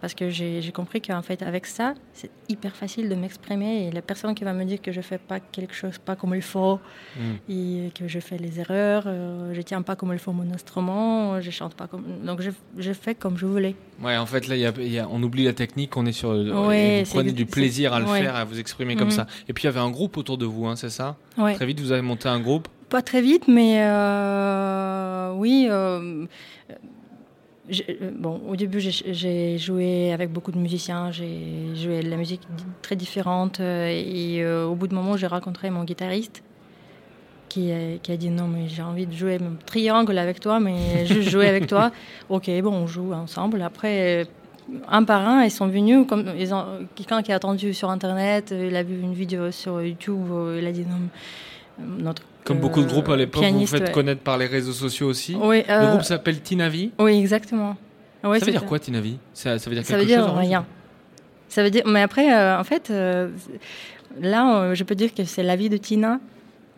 Parce 0.00 0.14
que 0.14 0.30
j'ai 0.30 0.72
compris 0.72 1.02
qu'en 1.02 1.20
fait, 1.20 1.42
avec 1.42 1.66
ça, 1.66 1.92
c'est 2.14 2.30
hyper 2.48 2.74
facile 2.74 3.08
de 3.10 3.14
m'exprimer. 3.14 3.86
Et 3.86 3.90
la 3.90 4.00
personne 4.00 4.34
qui 4.34 4.44
va 4.44 4.54
me 4.54 4.64
dire 4.64 4.80
que 4.80 4.92
je 4.92 5.00
fais 5.02 5.18
pas 5.18 5.40
quelque 5.40 5.74
chose 5.74 5.98
pas 5.98 6.16
comme 6.16 6.34
il 6.34 6.40
faut, 6.40 6.78
Mm. 7.18 7.52
et 7.52 7.90
que 7.94 8.08
je 8.08 8.18
fais 8.18 8.38
les 8.38 8.60
erreurs, 8.60 9.04
euh, 9.06 9.52
je 9.52 9.60
tiens 9.60 9.82
pas 9.82 9.96
comme 9.96 10.12
il 10.14 10.18
faut 10.18 10.32
mon 10.32 10.50
instrument, 10.54 11.40
je 11.40 11.50
chante 11.50 11.74
pas 11.74 11.86
comme. 11.86 12.04
Donc 12.24 12.40
je, 12.40 12.50
je 12.78 12.92
fais 12.94 13.14
comme 13.14 13.36
je 13.36 13.44
voulais. 13.44 13.74
Ouais, 14.02 14.16
en 14.16 14.24
fait, 14.26 14.48
là, 14.48 14.56
il 14.56 14.62
y 14.62 14.66
a- 14.66 14.72
il 14.78 14.90
y 14.92 14.98
a- 14.98 15.06
on 15.10 15.22
oublie 15.22 15.44
la 15.44 15.52
technique, 15.52 15.94
on 15.98 16.06
est 16.06 16.12
sur. 16.12 16.30
Ouais, 16.30 17.02
vous 17.04 17.10
prenez 17.12 17.32
du 17.32 17.44
plaisir 17.44 17.92
à 17.92 18.00
le 18.00 18.06
ouais. 18.06 18.22
faire, 18.22 18.36
à 18.36 18.44
vous 18.44 18.58
exprimer 18.58 18.96
comme 18.96 19.08
Mhm. 19.08 19.12
ça. 19.12 19.26
Et 19.48 19.52
puis, 19.52 19.64
il 19.64 19.66
y 19.66 19.68
avait 19.68 19.80
un 19.80 19.90
groupe 19.90 20.16
autour 20.16 20.38
de 20.38 20.46
vous, 20.46 20.66
hein, 20.66 20.76
c'est 20.76 20.88
ça? 20.90 21.16
Ouais. 21.36 21.54
Très 21.56 21.66
vite, 21.66 21.78
vous 21.80 21.92
avez 21.92 22.00
monté 22.02 22.26
un 22.28 22.40
groupe? 22.40 22.68
Pas 22.88 23.02
très 23.02 23.20
vite, 23.22 23.46
mais 23.48 23.82
euh, 23.82 25.32
oui. 25.36 25.66
euh, 25.70 26.24
bon, 28.18 28.40
au 28.48 28.56
début, 28.56 28.80
j'ai- 28.80 29.58
joué 29.58 30.12
avec 30.12 30.30
beaucoup 30.32 30.52
de 30.52 30.58
musiciens. 30.58 31.10
J'ai 31.10 31.74
joué 31.74 32.02
de 32.02 32.10
la 32.10 32.16
musique 32.16 32.40
très 32.82 32.96
différente. 32.96 33.60
euh, 33.60 33.88
Et 33.88 34.42
euh, 34.42 34.66
au 34.66 34.74
bout 34.74 34.86
de 34.88 34.94
moment, 34.94 35.16
j'ai 35.16 35.26
rencontré 35.26 35.70
mon 35.70 35.84
guitariste 35.84 36.42
qui 37.48 37.72
a, 37.72 37.98
qui 38.02 38.12
a 38.12 38.16
dit 38.16 38.30
non, 38.30 38.46
mais 38.46 38.68
j'ai 38.68 38.82
envie 38.82 39.06
de 39.06 39.12
jouer 39.12 39.38
mon 39.38 39.56
triangle 39.66 40.16
avec 40.18 40.38
toi, 40.40 40.60
mais 40.60 41.04
juste 41.06 41.28
jouer 41.30 41.48
avec 41.48 41.66
toi. 41.66 41.90
Ok, 42.28 42.48
bon, 42.62 42.72
on 42.72 42.86
joue 42.86 43.12
ensemble. 43.12 43.60
Après, 43.62 44.22
euh, 44.22 44.24
un 44.88 45.02
par 45.02 45.26
un, 45.28 45.42
ils 45.44 45.50
sont 45.50 45.66
venus. 45.66 46.06
Comme 46.08 46.26
ils 46.38 46.54
ont 46.54 46.64
quelqu'un 46.94 47.22
qui 47.22 47.32
a 47.32 47.36
attendu 47.36 47.74
sur 47.74 47.90
Internet, 47.90 48.52
euh, 48.52 48.68
il 48.70 48.76
a 48.76 48.82
vu 48.84 49.00
une 49.00 49.14
vidéo 49.14 49.50
sur 49.50 49.82
YouTube, 49.82 50.28
euh, 50.30 50.58
il 50.60 50.66
a 50.66 50.72
dit 50.72 50.82
non. 50.86 50.96
euh, 51.80 52.02
Notre 52.02 52.22
Comme 52.44 52.56
euh, 52.58 52.60
beaucoup 52.60 52.82
de 52.82 52.88
groupes 52.88 53.08
à 53.08 53.16
l'époque, 53.16 53.44
vous 53.44 53.60
vous 53.60 53.66
faites 53.66 53.82
ouais. 53.88 53.92
connaître 53.92 54.22
par 54.22 54.38
les 54.38 54.46
réseaux 54.46 54.72
sociaux 54.72 55.08
aussi. 55.08 55.36
Oui, 55.40 55.62
Le 55.68 55.72
euh, 55.74 55.90
groupe 55.90 56.02
s'appelle 56.02 56.40
Tinavi. 56.40 56.90
oui, 56.98 57.18
exactement. 57.18 57.76
Ouais, 58.24 58.38
ça 58.38 58.46
veut 58.46 58.52
dire 58.52 58.64
quoi, 58.66 58.78
Tinavi? 58.78 59.18
Ça, 59.32 59.58
ça 59.58 59.70
veut 59.70 59.76
dire 59.76 59.84
Ça 59.84 59.94
quelque 59.94 60.00
veut 60.00 60.06
dire 60.06 60.26
chose 60.26 60.38
rien. 60.38 60.66
Ça? 61.48 61.62
Veut 61.62 61.70
dire, 61.70 61.82
mais 61.86 62.02
après, 62.02 62.32
euh, 62.32 62.58
en 62.58 62.64
fait, 62.64 62.90
euh, 62.90 63.28
là, 64.20 64.60
euh, 64.62 64.74
je 64.74 64.84
peux 64.84 64.94
dire 64.94 65.14
que 65.14 65.24
c'est 65.24 65.42
la 65.42 65.56
vie 65.56 65.68
de 65.68 65.76
Tina, 65.78 66.20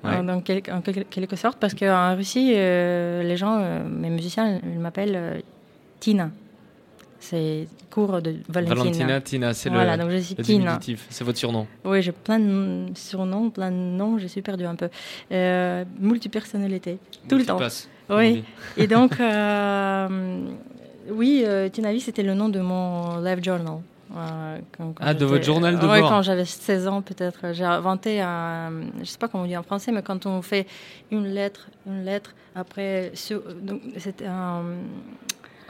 Ouais. 0.05 0.11
euh, 0.19 0.23
dans 0.23 0.41
quel- 0.41 0.63
en 0.73 0.81
quel- 0.81 1.05
quelque 1.05 1.37
sorte, 1.37 1.59
parce 1.59 1.75
qu'en 1.75 2.15
Russie, 2.17 2.53
euh, 2.55 3.23
les 3.23 3.37
gens, 3.37 3.59
euh, 3.61 3.83
mes 3.89 4.11
musiciens, 4.11 4.61
ils 4.65 4.79
m'appellent 4.81 5.15
euh, 5.17 5.41
Tina. 6.01 6.31
C'est 7.25 7.69
cours 7.89 8.21
de 8.21 8.35
Valentina. 8.49 8.75
Valentina, 8.83 9.21
Tina, 9.21 9.55
c'est 9.55 9.71
Voilà, 9.71 9.97
le, 9.97 10.03
donc 10.03 10.11
je 10.11 10.17
suis 10.19 10.35
le 10.35 10.43
Tina. 10.43 10.59
diminutif. 10.65 11.07
C'est 11.09 11.23
votre 11.23 11.39
surnom. 11.39 11.69
Oui, 11.85 12.03
j'ai 12.03 12.11
plein 12.11 12.41
de 12.41 12.87
surnoms, 12.97 13.49
plein 13.51 13.71
de 13.71 13.77
noms, 13.77 14.19
je 14.19 14.27
suis 14.27 14.43
perdue 14.43 14.65
un 14.65 14.75
peu. 14.75 14.89
Euh, 15.31 15.85
multipersonnalité, 16.01 16.99
tout 17.29 17.37
le 17.39 17.45
temps. 17.45 17.55
Multipasse, 17.59 17.89
Oui. 18.11 18.43
Et 18.77 18.89
donc, 18.89 19.13
euh, 19.21 20.49
oui, 21.11 21.45
euh, 21.47 21.69
Tinavi, 21.69 22.01
c'était 22.01 22.25
le 22.25 22.35
nom 22.35 22.49
de 22.49 22.59
mon 22.59 23.19
live 23.21 23.43
journal. 23.43 23.79
Euh, 24.17 24.59
quand- 24.77 24.93
quand 24.93 25.05
Ah, 25.07 25.15
de 25.15 25.25
votre 25.25 25.45
journal 25.45 25.79
de 25.79 25.87
Ouais, 25.87 26.01
bord. 26.01 26.11
quand 26.11 26.23
j'avais 26.23 26.45
16 26.45 26.89
ans, 26.89 27.03
peut-être. 27.03 27.53
J'ai 27.53 27.65
inventé 27.65 28.21
un. 28.21 28.71
Je 29.01 29.05
sais 29.05 29.17
pas 29.17 29.29
comment 29.29 29.45
on 29.45 29.47
dit 29.47 29.57
en 29.57 29.63
français, 29.63 29.91
mais 29.93 30.03
quand 30.03 30.27
on 30.27 30.43
fait 30.43 30.67
une 31.13 31.29
lettre, 31.29 31.69
une 31.87 32.05
lettre, 32.05 32.35
après. 32.55 33.13
C'était 33.15 34.27
un. 34.27 34.65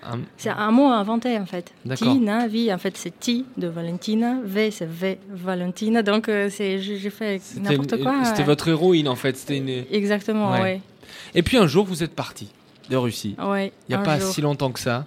Un- 0.04 0.20
C'est 0.36 0.50
un 0.50 0.70
mot 0.72 0.86
inventé 0.88 1.38
en 1.38 1.46
fait. 1.46 1.72
Tina, 1.94 2.46
vie, 2.48 2.72
en 2.72 2.78
fait 2.78 2.96
c'est 2.96 3.18
Ti 3.20 3.44
de 3.56 3.68
Valentina, 3.68 4.38
V 4.44 4.70
c'est 4.70 4.88
V 4.88 5.18
Valentina, 5.30 6.02
donc 6.02 6.28
euh, 6.28 6.48
c'est 6.50 6.78
j'ai 6.80 7.10
fait 7.10 7.40
n'importe 7.60 8.02
quoi. 8.02 8.24
C'était 8.24 8.38
ouais. 8.40 8.44
votre 8.44 8.68
héroïne 8.68 9.08
en 9.08 9.16
fait. 9.16 9.36
C'était 9.36 9.58
une... 9.58 9.84
Exactement, 9.92 10.52
Ouais. 10.52 10.60
ouais. 10.60 10.80
Et 11.34 11.42
puis 11.42 11.56
un 11.56 11.66
jour, 11.66 11.84
vous 11.86 12.02
êtes 12.02 12.14
parti 12.14 12.48
de 12.90 12.96
Russie. 12.96 13.36
ouais. 13.38 13.72
Il 13.88 13.94
n'y 13.94 14.00
a 14.00 14.04
pas 14.04 14.18
jour. 14.18 14.32
si 14.32 14.40
longtemps 14.40 14.72
que 14.72 14.80
ça. 14.80 15.04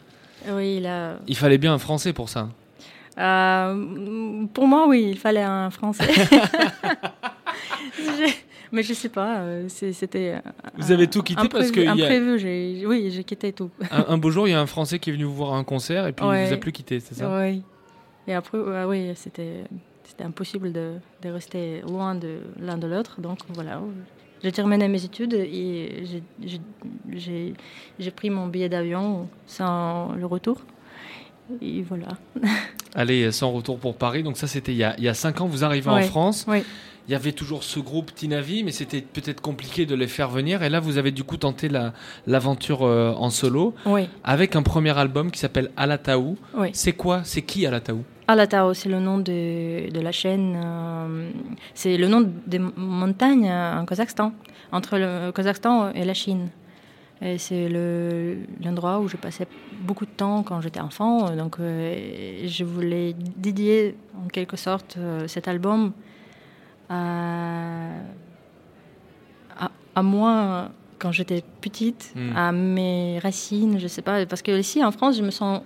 Oui, 0.50 0.80
là. 0.80 1.16
Il 1.28 1.36
fallait 1.36 1.58
bien 1.58 1.74
un 1.74 1.78
Français 1.80 2.14
pour 2.14 2.30
ça. 2.30 2.50
Euh, 3.18 4.46
pour 4.54 4.68
moi, 4.68 4.88
oui, 4.88 5.08
il 5.12 5.18
fallait 5.18 5.42
un 5.42 5.70
français. 5.70 6.04
Mais 8.76 8.84
je 8.84 8.94
sais 8.94 9.08
pas, 9.10 9.38
euh, 9.40 9.66
c'est- 9.70 9.94
c'était. 9.94 10.34
euh, 10.36 10.50
Vous 10.78 10.92
avez 10.92 11.08
tout 11.08 11.24
quitté 11.24 11.48
parce 11.48 11.70
imprévu- 11.70 11.72
que 11.72 11.80
il 11.80 11.86
y 11.86 11.88
a- 11.88 11.92
Imprévu, 11.94 12.38
j'ai- 12.40 12.86
oui, 12.86 13.10
j'ai 13.10 13.24
quitté 13.24 13.54
tout. 13.54 13.70
Un, 13.92 14.06
un 14.10 14.18
beau 14.18 14.30
jour, 14.32 14.48
il 14.48 14.52
y 14.52 14.54
a 14.54 14.60
un 14.60 14.66
Français 14.66 15.00
qui 15.00 15.10
est 15.10 15.14
venu 15.14 15.24
vous 15.24 15.34
voir 15.36 15.54
à 15.54 15.58
un 15.58 15.64
concert 15.64 16.06
et 16.08 16.12
puis 16.12 16.26
il 16.26 16.30
Ouais. 16.30 16.46
vous 16.48 16.54
a 16.54 16.58
plus 16.58 16.74
quitté, 16.74 17.00
c'est 17.00 17.16
ça? 17.16 17.40
Oui. 17.40 17.64
Et 18.28 18.34
après, 18.34 18.58
ouais, 18.60 18.84
oui, 18.84 19.12
c'était 19.16 19.64
c'était 20.04 20.26
impossible 20.26 20.72
de, 20.74 20.94
de 21.24 21.30
rester 21.30 21.82
loin 21.88 22.16
de 22.16 22.40
l'un 22.60 22.78
de 22.78 22.88
l'autre. 22.88 23.22
Donc 23.22 23.40
voilà, 23.50 23.80
J'ai 24.44 24.52
terminé 24.52 24.88
mes 24.88 25.04
études 25.04 25.34
et 25.34 26.04
j'ai 27.98 28.12
pris 28.12 28.30
mon 28.30 28.48
billet 28.48 28.70
d'avion 28.70 29.28
sans 29.48 30.14
le 30.14 30.26
retour. 30.26 30.58
Et 31.62 31.82
voilà. 31.82 32.08
Allez, 32.96 33.32
sans 33.32 33.52
retour 33.52 33.78
pour 33.78 33.96
Paris. 33.96 34.24
Donc 34.24 34.38
ça, 34.38 34.48
c'était 34.48 34.72
il, 34.72 34.78
y 34.78 35.08
a 35.08 35.14
5 35.14 35.42
ans. 35.42 35.48
Vous 35.48 35.64
arrivez 35.64 35.90
en 35.90 36.02
France. 36.02 36.46
Il 37.08 37.12
y 37.12 37.16
avait 37.16 37.34
toujours 37.34 37.64
ce 37.64 37.80
groupe 37.80 38.16
Tinavi, 38.16 38.64
mais 38.64 38.72
c'était 38.72 39.02
peut-être 39.02 39.40
compliqué 39.40 39.86
de 39.86 39.94
les 39.94 40.08
faire 40.08 40.30
venir. 40.30 40.64
Et 40.64 40.70
là, 40.70 40.80
vous 40.80 40.98
avez 40.98 41.12
du 41.12 41.24
coup 41.24 41.38
tenté 41.38 41.70
l'aventure 42.26 42.82
euh, 42.82 43.12
en 43.12 43.30
solo. 43.30 43.76
Avec 44.24 44.56
un 44.56 44.64
premier 44.64 44.98
album 44.98 45.30
qui 45.30 45.40
s'appelle 45.40 45.70
Alataou. 45.78 46.38
C'est 46.74 46.94
quoi? 46.94 47.22
C'est 47.24 47.44
qui 47.44 47.66
Alataou 47.66 48.04
Alatao, 48.28 48.74
c'est 48.74 48.90
le 48.90 49.00
nom 49.00 49.20
de, 49.20 49.92
de 49.92 50.00
la 50.00 50.12
chaîne. 50.12 50.56
Euh, 50.58 51.30
c'est 51.76 51.96
le 51.96 52.08
nom 52.08 52.28
des 52.48 52.58
montagnes 52.58 53.52
en 53.52 53.86
Kazakhstan, 53.86 54.32
entre 54.72 54.98
le 54.98 55.32
Kazakhstan 55.32 55.92
et 55.92 56.04
la 56.04 56.16
Chine. 56.16 56.50
Et 57.22 57.38
c'est 57.38 57.70
l'endroit 58.62 59.00
où 59.00 59.08
je 59.08 59.16
passais 59.16 59.48
beaucoup 59.82 60.06
de 60.06 60.12
temps 60.12 60.44
quand 60.44 60.60
j'étais 60.62 60.82
enfant. 60.82 61.34
Donc, 61.36 61.58
euh, 61.60 62.46
je 62.46 62.64
voulais 62.64 63.16
dédier 63.38 63.96
en 64.24 64.28
quelque 64.28 64.58
sorte 64.58 64.98
euh, 64.98 65.28
cet 65.28 65.48
album 65.48 65.94
à, 66.90 67.88
à, 69.96 70.04
moi 70.04 70.70
quand 71.00 71.12
j'étais 71.12 71.44
petite, 71.62 72.14
hmm. 72.16 72.36
à 72.36 72.52
mes 72.52 73.20
racines, 73.20 73.80
je 73.80 73.88
sais 73.88 74.02
pas. 74.02 74.26
Parce 74.26 74.42
que 74.42 74.58
ici 74.58 74.84
en 74.84 74.92
France, 74.92 75.18
je 75.18 75.24
me 75.24 75.32
sens 75.32 75.62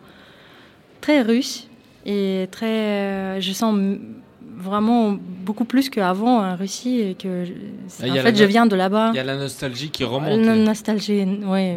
très 1.01 1.21
russe 1.21 1.67
et 2.05 2.47
très. 2.51 2.67
Euh, 2.67 3.41
je 3.41 3.51
sens 3.53 3.75
vraiment 4.59 5.17
beaucoup 5.45 5.65
plus 5.65 5.89
qu'avant 5.89 6.41
en 6.41 6.55
Russie 6.55 6.99
et 6.99 7.15
que 7.15 7.45
en 8.03 8.13
fait 8.13 8.35
je 8.35 8.43
viens 8.43 8.65
de 8.65 8.75
là-bas. 8.75 9.11
Il 9.13 9.17
y 9.17 9.19
a 9.19 9.23
la 9.23 9.37
nostalgie 9.37 9.89
qui 9.89 10.03
remonte. 10.03 10.45
La 10.45 10.55
nostalgie, 10.55 11.25
oui. 11.45 11.75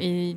Et 0.00 0.36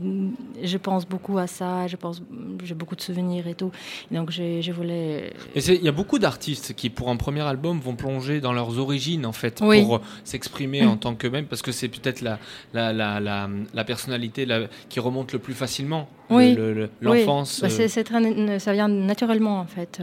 je 0.63 0.77
pense 0.77 1.07
beaucoup 1.07 1.37
à 1.37 1.47
ça. 1.47 1.87
Je 1.87 1.95
pense, 1.95 2.21
j'ai 2.63 2.75
beaucoup 2.75 2.95
de 2.95 3.01
souvenirs 3.01 3.47
et 3.47 3.55
tout. 3.55 3.71
donc 4.11 4.31
je, 4.31 4.71
voulais. 4.71 5.33
Et 5.55 5.59
il 5.59 5.83
y 5.83 5.89
a 5.89 5.91
beaucoup 5.91 6.19
d'artistes 6.19 6.73
qui 6.73 6.89
pour 6.89 7.09
un 7.09 7.17
premier 7.17 7.41
album 7.41 7.79
vont 7.79 7.95
plonger 7.95 8.39
dans 8.39 8.53
leurs 8.53 8.77
origines 8.77 9.25
en 9.25 9.33
fait 9.33 9.59
pour 9.59 10.01
s'exprimer 10.23 10.85
en 10.85 10.97
tant 10.97 11.15
que 11.15 11.27
même 11.27 11.45
parce 11.45 11.61
que 11.61 11.71
c'est 11.71 11.87
peut-être 11.89 12.21
la 12.21 12.39
la, 12.73 12.93
la, 12.93 13.19
la, 13.19 13.49
la, 13.73 13.83
personnalité 13.83 14.47
qui 14.89 14.99
remonte 14.99 15.33
le 15.33 15.39
plus 15.39 15.53
facilement. 15.53 16.07
Oui. 16.29 16.57
L'enfance. 17.01 17.61
Bah, 17.61 17.69
euh. 17.79 18.59
ça 18.59 18.73
vient 18.73 18.87
naturellement 18.87 19.59
en 19.59 19.65
fait. 19.65 20.01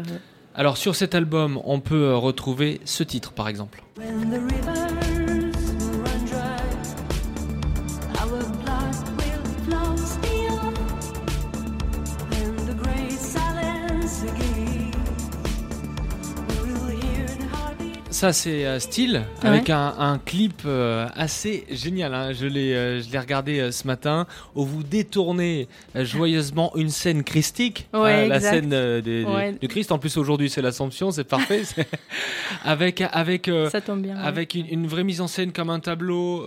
Alors 0.56 0.76
sur 0.76 0.94
cet 0.94 1.16
album, 1.16 1.60
on 1.64 1.80
peut 1.80 2.04
euh, 2.04 2.16
retrouver 2.16 2.80
ce 2.84 3.02
titre 3.02 3.32
par 3.32 3.48
exemple. 3.48 3.82
Ça, 18.24 18.32
c'est 18.32 18.64
euh, 18.64 18.78
Style, 18.78 19.22
avec 19.42 19.68
un, 19.68 20.18
clip 20.24 20.62
euh, 20.64 21.06
assez 21.14 21.66
génial. 21.70 22.14
Hein. 22.14 22.32
Je 22.32 22.46
l'ai 22.46 22.72
euh, 22.72 23.02
je 23.02 23.12
l'ai 23.12 23.18
regardé 23.18 23.70
ce 23.70 23.86
matin, 23.86 24.26
où 24.54 24.64
vous 24.64 24.82
détournez 24.82 25.68
joyeusement 25.94 26.74
une 26.74 26.88
scène 26.88 27.22
christique, 27.22 27.86
la 27.92 28.40
scène 28.40 29.02
du 29.02 29.68
Christ. 29.68 29.92
En 29.92 29.98
plus, 29.98 30.16
aujourd'hui, 30.16 30.48
c'est 30.48 30.62
l'Assomption, 30.62 31.10
c'est 31.10 31.24
parfait. 31.24 31.64
avec 32.64 33.02
avec, 33.12 33.50
Ça 33.70 33.82
tombe 33.82 34.00
bien, 34.00 34.16
avec 34.16 34.54
une, 34.54 34.86
vraie 34.86 35.04
mise 35.04 35.20
en 35.20 35.28
scène 35.28 35.52
comme 35.52 35.68
un 35.68 35.80
tableau. 35.80 36.46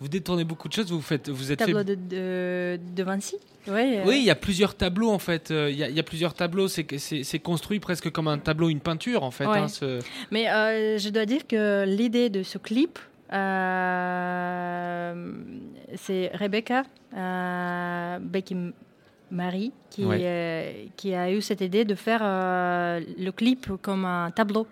vous 0.00 0.08
détournez 0.08 0.44
beaucoup 0.44 0.70
de 0.70 0.72
choses. 0.72 0.90
Vous, 0.90 1.02
faites, 1.02 1.28
vous 1.28 1.52
êtes 1.52 1.58
Tableau 1.58 1.82
de, 1.82 1.94
de, 1.94 2.80
de 2.96 3.02
Vinci? 3.02 3.36
Euh. 3.68 4.02
Oui, 4.06 4.18
il 4.18 4.24
y 4.24 4.30
a 4.30 4.34
plusieurs 4.34 4.74
tableaux 4.74 5.10
en 5.10 5.18
fait. 5.18 5.50
Euh, 5.50 5.70
il 5.70 5.76
y, 5.78 6.00
a 6.00 6.02
plusieurs 6.02 6.34
tableaux. 6.34 6.68
C'est 6.68 7.38
construit 7.42 7.80
presque 7.80 8.10
comme 8.10 8.28
un 8.28 8.38
tableau, 8.38 8.68
une 8.68 8.80
peinture 8.80 9.22
en 9.22 9.30
fait. 9.30 9.44
Hein, 9.44 9.66
Mais 10.30 10.48
euh, 10.50 10.98
je 10.98 11.08
dois 11.08 11.26
dire 11.26 11.46
que 11.46 11.84
l'idée 11.86 12.28
de 12.30 12.42
ce 12.42 12.58
clip, 12.58 12.98
c'est 15.96 16.30
Rebecca 16.34 16.82
Becky 18.20 18.56
Marie 19.30 19.72
qui, 19.90 20.04
qui 20.96 21.14
a 21.14 21.30
eu 21.30 21.40
cette 21.40 21.60
idée 21.60 21.84
de 21.84 21.94
faire 21.94 22.20
le 22.22 23.30
clip 23.30 23.70
comme 23.80 24.04
un 24.04 24.30
tableau. 24.30 24.66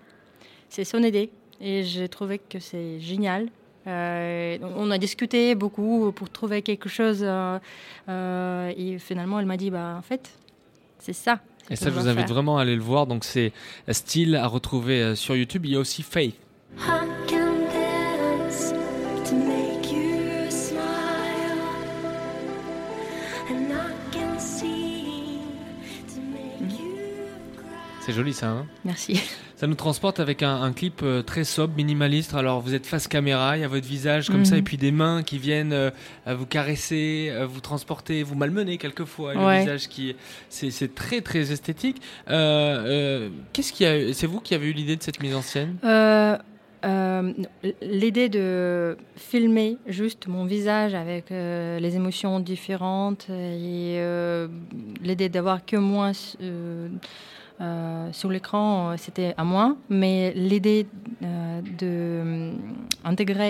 C'est 0.69 0.85
son 0.85 1.03
idée. 1.03 1.31
Et 1.61 1.85
j'ai 1.85 2.09
trouvé 2.09 2.39
que 2.39 2.59
c'est 2.59 3.01
génial. 3.01 3.49
Euh, 3.87 4.59
on 4.77 4.91
a 4.91 4.99
discuté 4.99 5.55
beaucoup 5.55 6.13
pour 6.13 6.31
trouver 6.31 6.63
quelque 6.63 6.89
chose. 6.89 7.21
Euh, 7.23 7.59
euh, 8.09 8.73
et 8.77 8.99
finalement, 8.99 9.41
elle 9.41 9.47
m'a 9.47 9.57
dit, 9.57 9.71
bah, 9.71 9.97
en 9.99 10.03
fait, 10.03 10.31
c'est 10.99 11.13
ça. 11.13 11.41
Et 11.71 11.77
ça, 11.77 11.87
je 11.91 11.95
vous 11.95 12.09
invite 12.09 12.29
vraiment 12.29 12.59
à 12.59 12.63
aller 12.63 12.75
le 12.75 12.83
voir. 12.83 13.07
Donc, 13.07 13.25
c'est 13.25 13.53
Style 13.89 14.37
à 14.37 14.47
retrouver 14.47 15.15
sur 15.15 15.37
YouTube. 15.37 15.67
Il 15.67 15.73
y 15.73 15.77
a 15.77 15.79
aussi 15.79 16.03
Faith. 16.03 16.35
C'est 28.01 28.13
joli 28.13 28.33
ça. 28.35 28.49
Hein? 28.49 28.67
Merci. 28.85 29.23
Ça 29.61 29.67
nous 29.67 29.75
transporte 29.75 30.21
avec 30.21 30.43
un, 30.43 30.73
clip 30.73 31.03
euh, 31.03 31.21
très 31.21 31.45
sobre, 31.45 31.77
minimaliste. 31.77 32.33
Alors 32.33 32.63
vous 32.63 32.75
êtes 32.75 32.87
face 32.87 33.07
caméra, 33.07 33.59
il 33.59 33.61
y 33.61 33.65
a 33.65 33.69
votre 33.69 33.87
visage 33.87 34.31
comme 34.31 34.47
ça, 34.47 34.55
mhm. 34.55 34.61
et 34.61 34.63
puis 34.63 34.79
des 34.79 34.91
mains 34.91 35.23
qui 35.23 35.37
viennent 35.37 35.75
euh, 35.75 35.91
vous 36.27 36.47
caresser, 36.47 37.29
euh, 37.31 37.45
vous 37.45 37.61
transporter, 37.61 38.23
vous 38.23 38.37
malmener 38.37 38.79
quelquefois. 38.79 39.35
Le 39.35 39.61
visage 39.61 39.89
qui, 39.89 40.17
c'est 40.49 40.95
très 40.95 41.21
très 41.21 41.53
esthétique. 41.53 42.01
Qu'est-ce 42.27 43.73
qui 43.75 43.85
a, 43.85 44.15
c'est 44.15 44.27
vous 44.27 44.41
qui 44.41 44.55
avez 44.55 44.67
eu 44.67 44.73
l'idée 44.73 44.97
de 44.97 45.03
cette 45.03 45.23
mise 45.23 45.35
en 45.35 45.43
scène? 45.43 45.77
L'idée 47.83 48.31
de 48.31 48.97
filmer 49.15 49.77
juste 49.87 50.27
mon 50.27 50.47
visage 50.47 50.95
avec 50.95 51.29
les 51.29 51.97
émotions 51.97 52.41
différentes 52.41 53.29
et 53.29 54.03
l'idée 55.03 55.29
d'avoir 55.29 55.67
que 55.67 55.77
moi 55.77 56.13
euh, 57.61 58.11
sur 58.13 58.31
l'écran, 58.31 58.91
euh, 58.91 58.95
c'était 58.97 59.35
à 59.37 59.45
moi, 59.45 59.77
mais 59.91 60.33
l'idée 60.35 60.87
euh, 61.23 62.53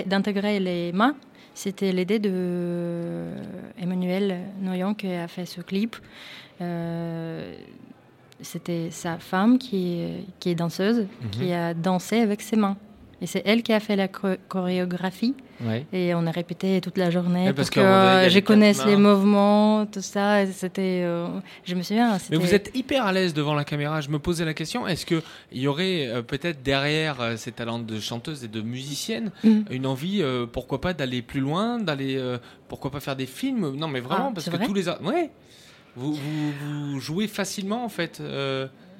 d'intégrer 0.05 0.59
les 0.59 0.91
mains, 0.91 1.15
c'était 1.53 1.93
l'idée 1.93 2.19
de 2.19 3.27
Emmanuel 3.79 4.39
Noyon 4.61 4.93
qui 4.95 5.13
a 5.13 5.27
fait 5.27 5.45
ce 5.45 5.61
clip. 5.61 5.95
c'était 8.41 8.89
sa 8.91 9.17
femme 9.17 9.57
qui 9.57 10.01
est, 10.01 10.25
qui 10.39 10.49
est 10.49 10.55
danseuse, 10.55 11.07
mhm. 11.21 11.29
qui 11.31 11.53
a 11.53 11.73
dansé 11.73 12.19
avec 12.19 12.41
ses 12.41 12.57
mains. 12.57 12.75
Et 13.21 13.27
c'est 13.27 13.43
elle 13.45 13.61
qui 13.61 13.71
a 13.71 13.79
fait 13.79 13.95
la 13.95 14.07
chorégraphie. 14.07 15.35
Et 15.93 16.15
on 16.15 16.25
a 16.25 16.31
répété 16.31 16.81
toute 16.81 16.97
la 16.97 17.11
journée 17.11 17.53
parce 17.53 17.69
que 17.69 17.79
je 17.79 18.39
connaisse 18.39 18.83
les 18.85 18.95
mouvements, 18.95 19.85
tout 19.85 20.01
ça. 20.01 20.45
C'était, 20.47 21.01
euh, 21.03 21.27
je 21.63 21.75
me 21.75 21.83
souviens. 21.83 22.17
Mais 22.31 22.37
vous 22.37 22.55
êtes 22.55 22.71
hyper 22.73 23.05
à 23.05 23.13
l'aise 23.13 23.33
devant 23.33 23.53
la 23.53 23.63
caméra. 23.63 24.01
Je 24.01 24.09
me 24.09 24.17
posais 24.17 24.43
la 24.43 24.55
question 24.55 24.87
est-ce 24.87 25.05
qu'il 25.05 25.21
y 25.51 25.67
aurait 25.67 26.07
euh, 26.07 26.21
peut-être 26.23 26.63
derrière 26.63 27.21
euh, 27.21 27.35
ces 27.35 27.51
talents 27.51 27.79
de 27.79 27.99
chanteuse 27.99 28.43
et 28.43 28.47
de 28.47 28.61
musicienne 28.61 29.31
mm. 29.43 29.61
une 29.69 29.85
envie, 29.85 30.23
pourquoi 30.51 30.81
pas, 30.81 30.93
d'aller 30.93 31.21
plus 31.21 31.41
loin, 31.41 31.77
d'aller, 31.77 32.19
pourquoi 32.67 32.89
pas 32.89 32.99
faire 32.99 33.15
des 33.15 33.27
films? 33.27 33.75
Non, 33.75 33.87
mais 33.87 33.99
vraiment, 33.99 34.29
ah, 34.29 34.33
parce 34.33 34.49
que 34.49 34.65
tous 34.65 34.73
les. 34.73 34.89
Ouais. 34.89 35.29
Vous, 35.95 36.13
vous, 36.13 36.99
jouez 36.99 37.27
facilement 37.27 37.83
en 37.83 37.89
fait. 37.89 38.21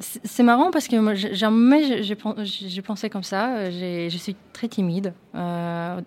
C'est 0.01 0.43
marrant 0.43 0.71
parce 0.71 0.87
que 0.87 1.15
jamais 1.15 2.03
j'ai 2.03 2.81
pensé 2.81 3.09
comme 3.09 3.23
ça. 3.23 3.69
Je 3.69 4.17
suis 4.17 4.35
très 4.53 4.67
timide. 4.67 5.13
Euh, 5.35 6.01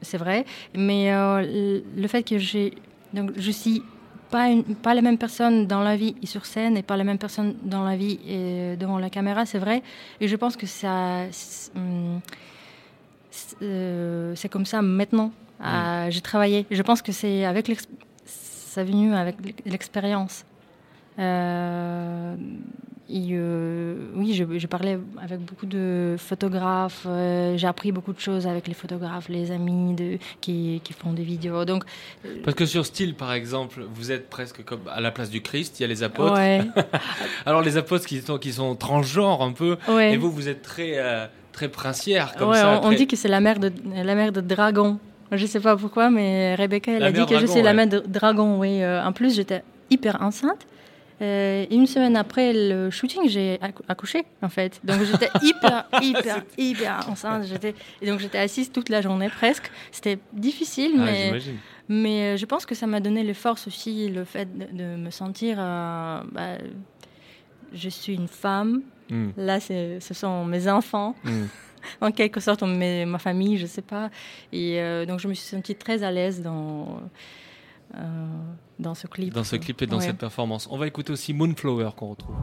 c'est 0.00 0.18
vrai. 0.18 0.44
Mais 0.74 1.12
euh, 1.12 1.80
le 1.96 2.08
fait 2.08 2.22
que 2.22 2.38
j'ai. 2.38 2.74
Donc, 3.12 3.32
je 3.36 3.50
suis 3.50 3.82
pas, 4.30 4.48
une, 4.48 4.64
pas 4.64 4.94
la 4.94 5.02
même 5.02 5.18
personne 5.18 5.66
dans 5.66 5.82
la 5.82 5.96
vie 5.96 6.14
et 6.22 6.26
sur 6.26 6.46
scène 6.46 6.76
et 6.76 6.82
pas 6.82 6.96
la 6.96 7.04
même 7.04 7.18
personne 7.18 7.54
dans 7.62 7.84
la 7.84 7.96
vie 7.96 8.18
et 8.26 8.76
devant 8.76 8.98
la 8.98 9.10
caméra, 9.10 9.44
c'est 9.44 9.58
vrai. 9.58 9.82
Et 10.20 10.28
je 10.28 10.36
pense 10.36 10.56
que 10.56 10.66
ça. 10.66 11.26
C'est 11.30 11.72
euh, 13.62 14.34
comme 14.50 14.66
ça 14.66 14.80
maintenant. 14.80 15.32
Mm. 15.60 16.10
j'ai 16.10 16.20
travaillé. 16.20 16.66
Je 16.70 16.82
pense 16.82 17.02
que 17.02 17.12
c'est 17.12 17.44
avec 17.44 17.70
ça 18.24 18.84
venu 18.84 19.14
avec 19.14 19.36
l'expérience. 19.66 20.44
Euh, 21.18 22.34
euh, 23.10 23.94
oui, 24.14 24.32
je, 24.32 24.66
parlais 24.66 24.98
avec 25.22 25.40
beaucoup 25.40 25.66
de 25.66 26.16
photographes. 26.18 27.06
Euh, 27.06 27.56
j'ai 27.58 27.66
appris 27.66 27.92
beaucoup 27.92 28.12
de 28.12 28.20
choses 28.20 28.46
avec 28.46 28.66
les 28.68 28.74
photographes, 28.74 29.28
les 29.28 29.50
amis 29.50 29.94
de, 29.94 30.18
qui, 30.40 30.80
qui, 30.82 30.92
font 30.94 31.12
des 31.12 31.22
vidéos. 31.22 31.64
Donc, 31.64 31.84
Parce 32.44 32.56
que 32.56 32.64
sur 32.64 32.86
Style, 32.86 33.14
par 33.14 33.32
exemple, 33.32 33.84
vous 33.94 34.12
êtes 34.12 34.30
presque 34.30 34.64
comme 34.64 34.80
à 34.90 35.00
la 35.00 35.10
place 35.10 35.28
du 35.28 35.42
Christ. 35.42 35.78
Il 35.78 35.82
y 35.82 35.84
a 35.84 35.88
les 35.88 36.02
apôtres. 36.02 36.40
Alors 37.46 37.60
les 37.60 37.76
apôtres 37.76 38.06
qui 38.06 38.20
sont, 38.22 38.38
qui 38.38 38.52
sont 38.52 38.74
transgenres 38.76 39.42
un 39.42 39.52
peu. 39.52 39.76
Et 40.00 40.16
vous, 40.16 40.30
vous 40.30 40.48
êtes 40.48 40.62
très 40.62 41.28
très 41.52 41.68
princière 41.68 42.34
comme 42.36 42.48
Ouais, 42.48 42.56
ça. 42.56 42.80
on, 42.82 42.92
dit 42.92 43.06
que 43.06 43.14
c'est 43.14 43.28
la 43.28 43.40
mère 43.40 43.58
de 43.58 43.70
la 43.94 44.14
mère 44.14 44.32
de 44.32 44.40
Dragon. 44.40 44.98
Je 45.30 45.44
sais 45.44 45.60
pas 45.60 45.76
pourquoi, 45.76 46.08
mais 46.08 46.54
Rebecca, 46.54 46.92
elle 46.92 47.00
La 47.00 47.06
a 47.06 47.12
dit 47.12 47.20
que 47.20 47.34
je 47.34 47.40
dragon, 47.40 47.52
suis 47.52 47.62
la 47.62 47.70
ouais. 47.70 47.76
mère 47.76 47.88
de 47.88 48.02
Dragon. 48.06 48.58
Oui. 48.58 48.82
En 48.86 49.12
plus, 49.12 49.34
j'étais 49.34 49.62
hyper 49.90 50.22
enceinte. 50.22 50.66
Euh, 51.20 51.66
une 51.70 51.86
semaine 51.86 52.16
après 52.16 52.52
le 52.52 52.90
shooting, 52.90 53.28
j'ai 53.28 53.56
accou- 53.62 53.82
accouché 53.88 54.24
en 54.42 54.48
fait. 54.48 54.80
Donc 54.82 55.02
j'étais 55.04 55.28
hyper, 55.42 55.84
hyper, 56.00 56.42
hyper 56.58 57.08
enceinte. 57.08 57.44
J'étais 57.44 57.74
et 58.00 58.06
donc 58.06 58.18
j'étais 58.20 58.38
assise 58.38 58.72
toute 58.72 58.88
la 58.88 59.00
journée 59.02 59.28
presque. 59.28 59.70
C'était 59.92 60.18
difficile, 60.32 60.92
Ah, 60.98 61.36
mais 61.88 62.22
euh, 62.22 62.36
je 62.36 62.46
pense 62.46 62.64
que 62.66 62.74
ça 62.74 62.86
m'a 62.86 63.00
donné 63.00 63.22
les 63.22 63.34
forces 63.34 63.66
aussi, 63.66 64.08
le 64.08 64.24
fait 64.24 64.48
de, 64.58 64.66
de 64.76 64.96
me 64.96 65.10
sentir. 65.10 65.56
euh, 65.60 66.20
bah, 66.32 66.58
je 67.74 67.88
suis 67.88 68.14
une 68.14 68.28
femme. 68.28 68.82
Mm, 69.10 69.28
Là, 69.36 69.60
ce 69.60 69.98
sont 70.14 70.44
mes 70.44 70.68
enfants 70.68 71.14
mm. 71.24 71.44
en 72.00 72.10
quelque 72.10 72.40
sorte 72.40 72.62
mes- 72.62 73.04
ma 73.04 73.18
famille, 73.18 73.58
je 73.58 73.66
sais 73.66 73.82
pas. 73.82 74.10
Et 74.52 74.80
euh, 74.80 75.06
donc 75.06 75.20
je 75.20 75.28
me 75.28 75.34
suis 75.34 75.46
sentie 75.46 75.74
très 75.74 76.02
à 76.02 76.10
l'aise 76.10 76.42
dans 76.42 77.00
dans 78.78 78.94
ce 78.94 79.06
clip. 79.06 79.32
Dans 79.34 79.44
ce 79.44 79.56
clip 79.56 79.80
et 79.82 79.86
dans 79.86 79.98
Ouais. 79.98 80.06
cette 80.06 80.18
performance. 80.18 80.66
On 80.70 80.78
va 80.78 80.86
écouter 80.86 81.12
aussi 81.12 81.32
Moonflower 81.34 81.90
qu'on 81.96 82.10
retrouve. 82.10 82.34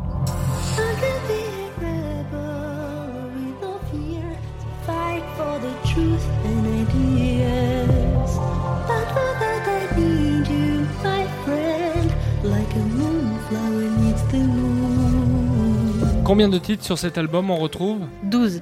Combien 16.24 16.48
de 16.50 16.58
titres 16.58 16.84
sur 16.86 16.98
cet 16.98 17.18
album 17.18 17.50
on 17.50 17.58
retrouve? 17.58 18.02
12. 18.24 18.62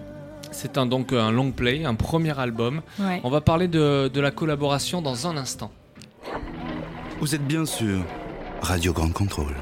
C'est 0.52 0.78
un, 0.78 0.86
donc 0.86 1.12
un 1.14 1.32
long 1.32 1.52
play, 1.52 1.84
un 1.86 1.96
premier 1.96 2.38
album. 2.40 2.82
Ouais. 3.00 3.20
On 3.24 3.30
va 3.30 3.42
parler 3.42 3.68
de, 3.68 4.10
de 4.12 4.22
la 4.22 4.32
collaboration 4.32 5.02
dans 5.02 5.28
un 5.28 5.36
instant. 5.38 5.72
Vous 7.20 7.36
êtes 7.36 7.46
bien 7.46 7.66
sûr 7.66 8.04
Radio 8.62 8.94
Grande 8.94 9.14
Contrôle. 9.14 9.54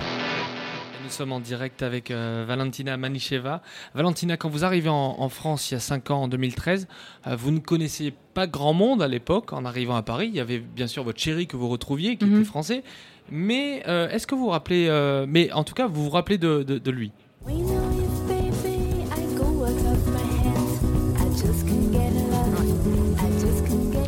Nous 1.04 1.12
sommes 1.12 1.32
en 1.32 1.40
direct 1.40 1.84
avec 1.84 2.10
euh, 2.10 2.46
Valentina 2.48 2.98
Manicheva. 2.98 3.62
Valentina, 3.94 4.38
quand 4.38 4.50
vous 4.50 4.66
arrivez 4.66 4.90
en, 4.90 5.16
en 5.20 5.30
France 5.30 5.70
il 5.70 5.76
y 5.76 5.78
a 5.78 5.80
5 5.80 6.10
ans, 6.12 6.24
en 6.24 6.28
2013, 6.28 6.88
euh, 7.28 7.36
vous 7.36 7.52
ne 7.52 7.60
connaissiez 7.60 8.14
pas 8.34 8.48
grand 8.48 8.74
monde 8.74 9.02
à 9.04 9.08
l'époque 9.08 9.54
en 9.54 9.66
arrivant 9.66 9.96
à 9.96 10.02
Paris. 10.02 10.28
Il 10.30 10.36
y 10.36 10.40
avait 10.40 10.60
bien 10.60 10.88
sûr 10.88 11.04
votre 11.04 11.20
chéri 11.20 11.48
que 11.48 11.58
vous 11.58 11.70
retrouviez, 11.70 12.18
qui 12.18 12.26
Mhm. 12.26 12.36
était 12.38 12.46
français. 12.46 12.84
Mais 13.32 13.84
euh, 13.88 14.10
est-ce 14.10 14.26
que 14.28 14.36
vous 14.36 14.46
vous 14.46 14.50
rappelez, 14.50 14.88
euh, 14.90 15.26
mais 15.28 15.52
en 15.52 15.64
tout 15.64 15.76
cas, 15.76 15.88
vous 15.88 16.04
vous 16.04 16.10
rappelez 16.10 16.38
de, 16.38 16.64
de- 16.64 16.80
de 16.80 16.92
lui? 16.92 17.12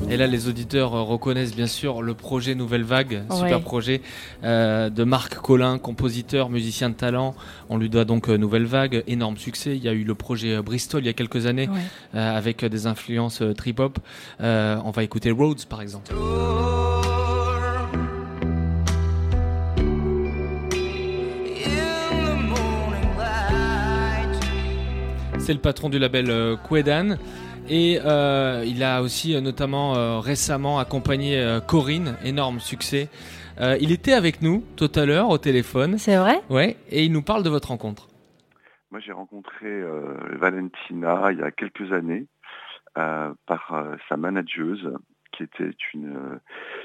Et 0.09 0.15
là, 0.15 0.25
les 0.25 0.47
auditeurs 0.47 0.95
euh, 0.95 1.01
reconnaissent 1.01 1.53
bien 1.55 1.67
sûr 1.67 2.01
le 2.01 2.13
projet 2.13 2.55
Nouvelle 2.55 2.83
Vague, 2.83 3.23
super 3.29 3.59
projet 3.59 4.01
euh, 4.45 4.89
de 4.89 5.03
Marc 5.03 5.35
Collin, 5.35 5.77
compositeur, 5.79 6.49
musicien 6.49 6.89
de 6.89 6.95
talent. 6.95 7.35
On 7.69 7.77
lui 7.77 7.89
doit 7.89 8.05
donc 8.05 8.29
euh, 8.29 8.37
Nouvelle 8.37 8.65
Vague, 8.65 9.03
énorme 9.07 9.35
succès. 9.37 9.75
Il 9.75 9.83
y 9.83 9.89
a 9.89 9.93
eu 9.93 10.05
le 10.05 10.15
projet 10.15 10.61
Bristol 10.61 11.03
il 11.03 11.07
y 11.07 11.09
a 11.09 11.13
quelques 11.13 11.45
années 11.45 11.67
Ouais. 11.67 11.79
euh, 12.15 12.37
avec 12.37 12.63
des 12.63 12.87
influences 12.87 13.43
trip-hop. 13.57 13.99
Euh, 14.39 14.77
on 14.85 14.91
va 14.91 15.03
écouter 15.03 15.31
Rhodes 15.31 15.65
par 15.65 15.81
exemple. 15.81 16.13
C'est 25.39 25.53
le 25.53 25.59
patron 25.59 25.89
du 25.89 25.97
label 25.99 26.57
Quedan. 26.69 27.15
Et 27.69 28.00
euh, 28.05 28.63
il 28.65 28.81
a 28.83 29.01
aussi 29.01 29.36
euh, 29.36 29.41
notamment 29.41 29.95
euh, 29.95 30.19
récemment 30.19 30.79
accompagné 30.79 31.38
euh, 31.38 31.59
Corinne, 31.59 32.17
énorme 32.24 32.59
succès. 32.59 33.09
Euh, 33.59 33.77
il 33.81 33.91
était 33.91 34.13
avec 34.13 34.41
nous 34.41 34.63
tout 34.77 34.91
à 34.95 35.05
l'heure 35.05 35.29
au 35.29 35.38
téléphone. 35.38 35.97
C'est 35.97 36.15
vrai? 36.15 36.41
Ouais, 36.50 36.77
et 36.89 37.03
il 37.03 37.12
nous 37.12 37.24
parle 37.24 37.43
de 37.43 37.50
votre 37.50 37.69
rencontre. 37.69 38.07
Moi, 38.92 39.01
j'ai 39.01 39.11
rencontré 39.11 39.65
euh, 39.65 40.15
Valentina 40.39 41.31
il 41.31 41.39
y 41.39 41.44
a 41.44 41.51
quelques 41.51 41.92
années 41.92 42.27
euh, 42.98 43.33
par 43.46 43.74
euh, 43.74 43.96
sa 44.07 44.15
manageuse, 44.15 44.89
qui 45.33 45.44
était 45.44 45.72
une 45.94 46.15
euh, 46.15 46.39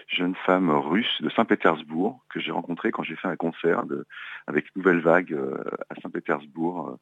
jeune 0.09 0.35
femme 0.45 0.71
russe 0.71 1.23
de 1.23 1.31
Saint-Pétersbourg, 1.31 2.25
que 2.29 2.41
j'ai 2.41 2.51
rencontrée 2.51 2.91
quand 2.91 3.05
j'ai 3.05 3.17
fait 3.17 3.29
un 3.29 3.37
concert 3.37 3.87
de, 3.87 4.05
avec 4.49 4.67
Nouvelle 4.75 5.01
Vague 5.01 5.33
euh, 5.33 5.63
à 5.91 6.01
Saint-Pétersbourg, 6.01 6.89
euh, 6.89 6.97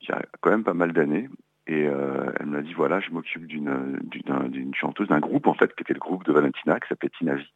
il 0.00 0.08
y 0.08 0.12
a 0.12 0.22
quand 0.40 0.50
même 0.50 0.64
pas 0.64 0.74
mal 0.74 0.92
d'années. 0.92 1.28
Et 1.66 1.86
euh, 1.86 2.30
elle 2.40 2.46
m'a 2.46 2.60
dit, 2.62 2.74
voilà, 2.74 3.00
je 3.00 3.10
m'occupe 3.10 3.46
d'une 3.46 3.98
d'une- 4.04 4.48
d'une 4.48 4.74
chanteuse, 4.74 5.08
d'un 5.08 5.20
groupe, 5.20 5.46
en 5.46 5.54
fait, 5.54 5.74
qui 5.74 5.82
était 5.82 5.94
le 5.94 6.00
groupe 6.00 6.24
de 6.24 6.32
Valentina, 6.32 6.78
qui 6.80 6.88
s'appelait 6.88 7.10
Tinavi. 7.18 7.50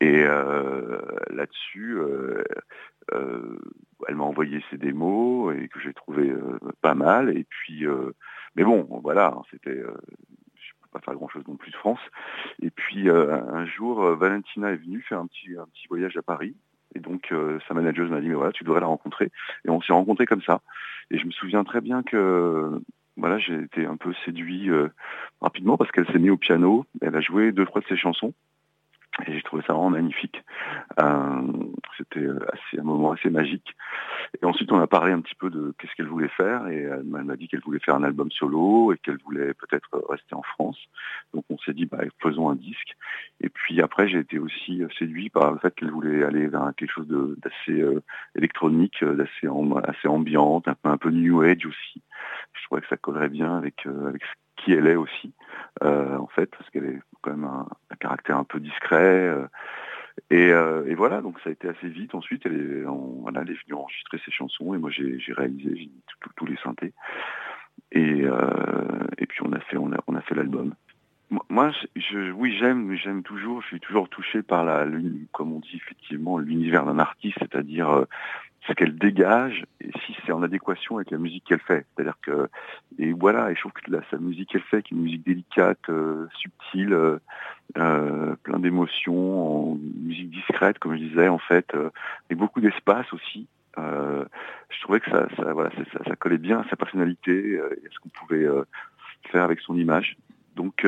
Et 0.00 0.24
euh, 0.24 0.98
là-dessus, 1.30 1.96
euh, 1.98 2.42
euh, 3.12 3.58
elle 4.08 4.16
m'a 4.16 4.24
envoyé 4.24 4.62
ses 4.70 4.78
démos 4.78 5.54
et 5.56 5.68
que 5.68 5.80
j'ai 5.80 5.92
trouvé 5.92 6.30
euh, 6.30 6.58
pas 6.80 6.94
mal. 6.94 7.36
Et 7.36 7.44
puis, 7.44 7.86
euh, 7.86 8.12
mais 8.56 8.64
bon, 8.64 8.86
voilà, 9.02 9.34
hein, 9.36 9.42
c'était, 9.50 9.82
pas 10.94 11.00
faire 11.00 11.14
grand-chose 11.14 11.46
non 11.48 11.56
plus 11.56 11.72
de 11.72 11.76
France. 11.76 12.00
Et 12.62 12.70
puis 12.70 13.10
euh, 13.10 13.34
un 13.52 13.66
jour, 13.66 14.00
Valentina 14.16 14.70
est 14.70 14.76
venue 14.76 15.02
faire 15.02 15.18
un 15.18 15.26
petit 15.26 15.50
un 15.58 15.66
petit 15.66 15.86
voyage 15.88 16.16
à 16.16 16.22
Paris. 16.22 16.56
Et 16.94 17.00
donc 17.00 17.32
euh, 17.32 17.58
sa 17.66 17.74
manageuse 17.74 18.10
m'a 18.10 18.20
dit 18.20 18.28
mais 18.28 18.34
voilà, 18.34 18.52
tu 18.52 18.64
devrais 18.64 18.80
la 18.80 18.86
rencontrer. 18.86 19.30
Et 19.66 19.70
on 19.70 19.80
s'est 19.82 19.92
rencontrés 19.92 20.26
comme 20.26 20.42
ça. 20.42 20.62
Et 21.10 21.18
je 21.18 21.26
me 21.26 21.32
souviens 21.32 21.64
très 21.64 21.80
bien 21.80 22.02
que 22.04 22.80
voilà, 23.16 23.38
j'ai 23.38 23.54
été 23.54 23.86
un 23.86 23.96
peu 23.96 24.12
séduit 24.24 24.70
euh, 24.70 24.88
rapidement 25.40 25.76
parce 25.76 25.90
qu'elle 25.92 26.06
s'est 26.06 26.18
mise 26.18 26.30
au 26.30 26.36
piano. 26.36 26.84
Elle 27.00 27.14
a 27.14 27.20
joué 27.20 27.52
deux 27.52 27.64
trois 27.64 27.80
de 27.80 27.86
ses 27.86 27.96
chansons. 27.96 28.32
Et 29.26 29.32
j'ai 29.32 29.42
trouvé 29.42 29.62
ça 29.66 29.72
vraiment 29.72 29.90
magnifique. 29.90 30.42
Euh, 30.98 31.42
C'était 31.96 32.26
un 32.78 32.82
moment 32.82 33.12
assez 33.12 33.30
magique. 33.30 33.74
Et 34.40 34.44
ensuite, 34.44 34.72
on 34.72 34.80
a 34.80 34.88
parlé 34.88 35.12
un 35.12 35.20
petit 35.20 35.36
peu 35.36 35.50
de 35.50 35.72
qu'est-ce 35.78 35.94
qu'elle 35.94 36.08
voulait 36.08 36.28
faire. 36.28 36.66
Et 36.66 36.82
elle 36.82 37.04
m'a 37.04 37.36
dit 37.36 37.46
qu'elle 37.46 37.60
voulait 37.60 37.78
faire 37.78 37.94
un 37.94 38.02
album 38.02 38.30
solo 38.32 38.92
et 38.92 38.98
qu'elle 38.98 39.18
voulait 39.18 39.54
peut-être 39.54 40.04
rester 40.08 40.34
en 40.34 40.42
France. 40.42 40.78
Donc 41.32 41.44
on 41.48 41.58
s'est 41.58 41.74
dit, 41.74 41.86
bah, 41.86 42.02
faisons 42.20 42.48
un 42.50 42.56
disque. 42.56 42.96
Et 43.40 43.48
puis 43.48 43.80
après, 43.80 44.08
j'ai 44.08 44.18
été 44.18 44.38
aussi 44.38 44.82
séduit 44.98 45.30
par 45.30 45.52
le 45.52 45.58
fait 45.58 45.74
qu'elle 45.74 45.90
voulait 45.90 46.24
aller 46.24 46.48
vers 46.48 46.72
quelque 46.76 46.92
chose 46.92 47.08
d'assez 47.08 47.80
euh, 47.80 48.02
électronique, 48.34 49.04
d'assez 49.04 49.48
assez 49.84 50.08
ambiante, 50.08 50.66
un 50.66 50.74
peu, 50.74 50.88
un 50.88 50.96
peu 50.96 51.10
new 51.10 51.42
age 51.42 51.66
aussi. 51.66 52.02
Je 52.54 52.64
trouvais 52.64 52.80
que 52.80 52.88
ça 52.88 52.96
collerait 52.96 53.28
bien 53.28 53.56
avec, 53.56 53.86
euh, 53.86 54.08
avec 54.08 54.22
qui 54.64 54.72
elle 54.72 54.86
est 54.86 54.96
aussi, 54.96 55.32
euh, 55.82 56.16
en 56.16 56.26
fait, 56.26 56.46
parce 56.56 56.68
qu'elle 56.70 56.86
est 56.86 56.98
quand 57.22 57.30
même 57.30 57.44
un, 57.44 57.66
caractère 58.00 58.38
un 58.38 58.44
peu 58.44 58.60
discret. 58.60 59.28
euh, 59.28 59.46
et, 60.30 60.50
euh, 60.52 60.84
et 60.86 60.94
voilà, 60.94 61.20
donc 61.20 61.38
ça 61.40 61.50
a 61.50 61.52
été 61.52 61.68
assez 61.68 61.88
vite. 61.88 62.14
Ensuite, 62.14 62.42
elle 62.46 62.54
est, 62.82 62.86
on- 62.86 63.20
voilà, 63.22 63.42
elle 63.42 63.50
est 63.50 63.62
venue 63.64 63.74
enregistrer 63.74 64.20
ses 64.24 64.30
chansons 64.30 64.74
et 64.74 64.78
moi 64.78 64.90
j'ai 64.90 65.18
réalisé 65.32 65.76
j'ai 65.76 65.90
tous 66.36 66.46
les 66.46 66.56
synthés. 66.62 66.92
Et, 67.92 68.24
puis 69.28 69.40
on 69.44 69.52
a 69.52 69.60
fait, 69.60 69.76
on 69.76 69.90
a, 69.92 70.20
fait 70.22 70.34
l'album. 70.34 70.74
Moi- 71.48 71.72
je, 71.96 72.00
je- 72.00 72.30
oui, 72.30 72.56
j'aime, 72.58 72.94
j'aime 72.94 73.22
toujours. 73.22 73.60
Je 73.62 73.66
suis 73.68 73.80
toujours 73.80 74.08
touché 74.08 74.42
par 74.42 74.64
la, 74.64 74.86
comme 75.32 75.52
on 75.52 75.60
dit 75.60 75.76
effectivement, 75.76 76.38
l'univers 76.38 76.84
d'un 76.84 76.98
artiste, 76.98 77.38
c'est-à-dire 77.40 78.06
ce 78.66 78.72
qu'elle 78.72 78.96
dégage 78.96 79.64
et 79.80 79.90
si 80.04 80.16
c'est 80.24 80.32
en 80.32 80.42
adéquation 80.42 80.96
avec 80.96 81.10
la 81.10 81.18
musique 81.18 81.44
qu'elle 81.44 81.60
fait. 81.60 81.86
C'est-à-dire 81.94 82.16
que 82.22 82.48
et 82.98 83.12
voilà, 83.12 83.50
et 83.50 83.54
je 83.54 83.60
trouve 83.60 83.72
que 83.72 83.90
la, 83.90 84.00
sa 84.10 84.16
musique 84.16 84.50
qu'elle 84.50 84.62
fait, 84.62 84.82
qui 84.82 84.94
est 84.94 84.96
une 84.96 85.02
musique 85.02 85.26
délicate, 85.26 85.88
euh, 85.88 86.26
subtile, 86.38 86.92
euh, 86.92 87.18
euh, 87.76 88.36
plein 88.42 88.58
d'émotions, 88.58 89.78
musique 90.02 90.30
discrète, 90.30 90.78
comme 90.78 90.94
je 90.94 91.02
disais 91.02 91.28
en 91.28 91.38
fait, 91.38 91.74
euh, 91.74 91.90
et 92.30 92.34
beaucoup 92.34 92.60
d'espace 92.60 93.12
aussi. 93.12 93.46
Je 93.76 94.80
trouvais 94.82 95.00
que 95.00 95.10
ça, 95.10 95.26
ça, 95.36 95.52
voilà, 95.52 95.70
ça, 96.06 96.16
collait 96.16 96.38
bien 96.38 96.60
à 96.60 96.68
sa 96.68 96.76
personnalité 96.76 97.54
et 97.54 97.58
à 97.60 97.90
ce 97.90 97.98
qu'on 97.98 98.08
pouvait 98.10 98.46
faire 99.30 99.44
avec 99.44 99.60
son 99.60 99.76
image. 99.76 100.16
Donc 100.56 100.86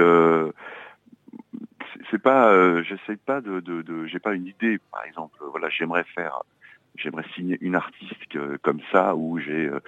c'est- 2.10 2.18
pas, 2.18 2.82
j'essaye 2.82 3.16
pas 3.16 3.40
de 3.40 4.06
j'ai 4.06 4.18
pas 4.18 4.34
une 4.34 4.46
idée, 4.46 4.78
par 4.92 5.04
exemple. 5.04 5.38
Voilà, 5.50 5.68
j'aimerais 5.70 6.04
faire, 6.04 6.42
j'aimerais 6.98 7.24
signer 7.34 7.58
une 7.60 7.74
artiste 7.76 8.26
que- 8.30 8.56
comme 8.58 8.80
ça 8.92 9.14
où 9.16 9.38
j'ai 9.38 9.66
euh, 9.66 9.80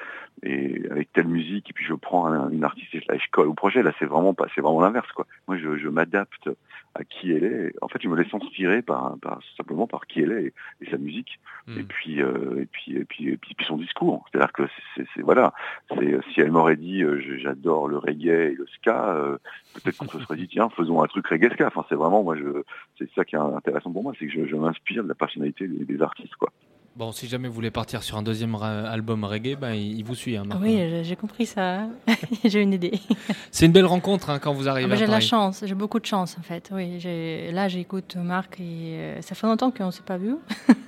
et 0.42 0.83
avec 0.90 1.12
telle 1.12 1.27
musique 1.27 1.71
et 1.71 1.73
puis 1.73 1.85
je 1.85 1.94
prends 1.94 2.27
un- 2.27 2.51
une 2.51 2.64
artiste 2.64 2.94
et 2.94 3.01
je 3.01 3.31
colle 3.31 3.49
au 3.49 3.55
projet. 3.55 3.83
Là, 3.83 3.92
c'est 3.99 4.07
vraiment 4.07 4.35
pas, 4.35 4.47
c'est 4.55 4.61
vraiment 4.61 4.81
l'inverse 4.81 5.11
quoi. 5.12 5.27
Moi, 5.49 5.57
je, 5.59 5.77
je 5.79 5.88
m'adapte 5.88 6.49
à 6.94 7.05
qui 7.05 7.33
elle 7.33 7.44
est. 7.44 7.75
En 7.83 7.88
fait, 7.88 8.01
je 8.03 8.09
me 8.09 8.16
laisse 8.16 8.33
inspirer 8.33 8.83
par, 8.83 9.16
par 9.21 9.40
simplement 9.57 9.87
par 9.87 10.07
qui 10.07 10.21
elle 10.23 10.33
est 10.33 10.44
et, 10.47 10.53
et 10.87 10.90
sa 10.90 10.97
musique. 10.99 11.38
Hmm. 11.66 11.81
Et 11.81 11.83
puis, 11.83 12.23
euh, 12.23 12.61
et 12.62 12.66
puis, 12.66 12.97
et 12.97 13.05
puis, 13.05 13.29
et 13.29 13.37
puis, 13.37 13.55
puis 13.55 13.66
son 13.66 13.77
discours. 13.77 14.25
C'est-à-dire 14.31 14.53
que 14.53 14.62
c'est, 14.97 15.21
voilà, 15.23 15.53
c'est 15.90 16.18
si 16.33 16.40
elle 16.40 16.51
m'aurait 16.53 16.77
dit 16.77 17.03
euh, 17.03 17.21
j'adore 17.38 17.88
le 17.88 17.99
reggae 17.99 18.51
et 18.53 18.55
le 18.55 18.66
ska, 18.77 19.14
euh, 19.14 19.37
peut-être 19.75 19.99
qu'on 19.99 20.09
se 20.09 20.21
serait 20.21 20.37
dit 20.37 20.49
tiens 20.51 20.68
faisons 20.71 21.03
un 21.03 21.07
truc 21.07 21.27
reggae 21.27 21.53
ska. 21.53 21.66
Enfin, 21.66 21.85
c'est 21.88 21.94
vraiment 21.94 22.23
moi 22.23 22.37
je, 22.37 22.62
c'est 22.99 23.11
ça 23.14 23.25
qui 23.25 23.35
est 23.37 23.38
intéressant 23.38 23.92
pour 23.92 24.03
moi, 24.03 24.12
c'est 24.18 24.27
que 24.27 24.33
je, 24.33 24.47
je 24.47 24.57
m'inspire 24.57 25.03
de 25.03 25.09
la 25.09 25.14
personnalité 25.14 25.66
des, 25.68 25.85
des 25.85 26.03
artistes 26.03 26.37
quoi. 26.37 26.51
Bon, 26.98 27.12
si 27.12 27.28
jamais 27.28 27.46
vous 27.46 27.54
voulez 27.54 27.70
partir 27.70 28.02
sur 28.02 28.16
un 28.16 28.24
deuxième 28.24 28.56
album 28.56 29.22
reggae, 29.22 29.54
ben, 29.54 29.72
il, 29.72 30.02
vous 30.02 30.16
suit. 30.16 30.37
hein. 30.37 30.42
Oui, 30.61 31.04
j'ai- 31.04 31.14
compris 31.14 31.46
ça. 31.46 31.82
j'ai 32.44 32.61
une 32.61 32.72
idée. 32.72 32.98
C'est 33.52 33.66
une 33.66 33.72
belle 33.72 33.87
rencontre 33.87 34.30
hein, 34.30 34.40
quand 34.40 34.52
vous 34.52 34.66
Ah 34.66 34.72
arrivez 34.72 34.88
bah, 34.88 34.94
à 34.96 34.98
j'ai 34.98 35.06
de 35.06 35.12
la 35.12 35.20
chance, 35.20 35.62
j'ai 35.64 35.76
beaucoup 35.76 36.00
de 36.00 36.06
chance 36.06 36.37
en 36.40 36.42
fait. 36.42 36.72
Oui, 36.74 36.98
là 37.52 37.68
j'écoute 37.68 38.16
Marc 38.16 38.58
et 38.58 38.64
euh, 38.98 39.22
ça 39.22 39.37
fait 39.37 39.46
longtemps 39.46 39.70
qu'on 39.70 39.87
ne 39.87 39.90
s'est 39.92 40.02
pas 40.02 40.16
vu 40.18 40.34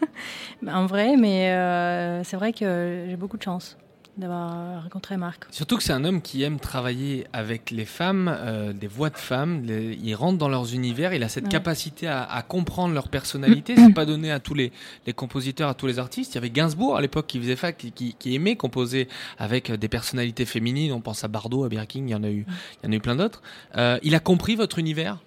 en 0.66 0.86
vrai, 0.86 1.14
mais 1.16 1.52
euh, 1.52 2.24
c'est 2.24 2.36
vrai 2.36 2.52
que 2.52 3.06
j'ai 3.08 3.16
beaucoup 3.16 3.36
de 3.36 3.42
chance 3.44 3.78
d'avoir 4.16 4.82
rencontré 4.82 5.16
Marc. 5.16 5.44
Surtout 5.50 5.76
que 5.76 5.82
c'est 5.82 5.92
un 5.92 6.04
homme 6.04 6.20
qui 6.20 6.42
aime 6.42 6.58
travailler 6.60 7.26
avec 7.32 7.70
les 7.70 7.84
femmes, 7.84 8.28
euh, 8.28 8.72
des 8.72 8.86
voix 8.86 9.08
de 9.10 9.16
femmes. 9.16 9.62
les- 9.64 9.98
il 10.02 10.14
rentre 10.14 10.36
dans 10.38 10.48
leurs 10.48 10.74
univers. 10.74 11.14
Il 11.14 11.22
a 11.22 11.28
cette 11.28 11.44
Ouais. 11.44 11.50
capacité 11.50 12.06
à, 12.06 12.22
à 12.24 12.42
comprendre 12.42 12.92
leur 12.94 13.08
personnalité. 13.08 13.76
c'est 13.76 13.94
pas 13.94 14.04
donné 14.06 14.30
à 14.30 14.40
tous 14.40 14.54
les, 14.54 14.72
les 15.06 15.12
compositeurs, 15.12 15.68
à 15.70 15.74
tous 15.74 15.86
les 15.86 15.98
artistes. 15.98 16.32
Il 16.32 16.34
y 16.36 16.38
avait 16.38 16.50
Gainsbourg 16.50 16.96
à 16.96 17.00
l'époque 17.00 17.26
qui 17.28 17.38
faisait 17.40 17.56
ça, 17.56 17.72
qui, 17.72 17.92
qui- 17.92 18.14
qui 18.18 18.34
aimait 18.34 18.56
composer 18.56 19.08
avec 19.38 19.70
euh, 19.70 19.76
des 19.76 19.88
personnalités 19.88 20.44
féminines. 20.44 20.92
On 20.92 21.00
pense 21.00 21.24
à 21.24 21.28
Bardot, 21.28 21.64
à 21.64 21.68
Birkin. 21.68 22.00
Il 22.06 22.10
y 22.10 22.14
en 22.14 22.22
a 22.24 22.28
eu, 22.30 22.44
il 22.82 22.86
y 22.86 22.88
en 22.88 22.92
a 22.92 22.96
eu 22.96 23.00
plein 23.00 23.16
d'autres. 23.16 23.42
Euh, 23.76 23.98
il 24.02 24.14
a 24.14 24.20
compris 24.20 24.54
votre 24.56 24.78
univers? 24.78 25.18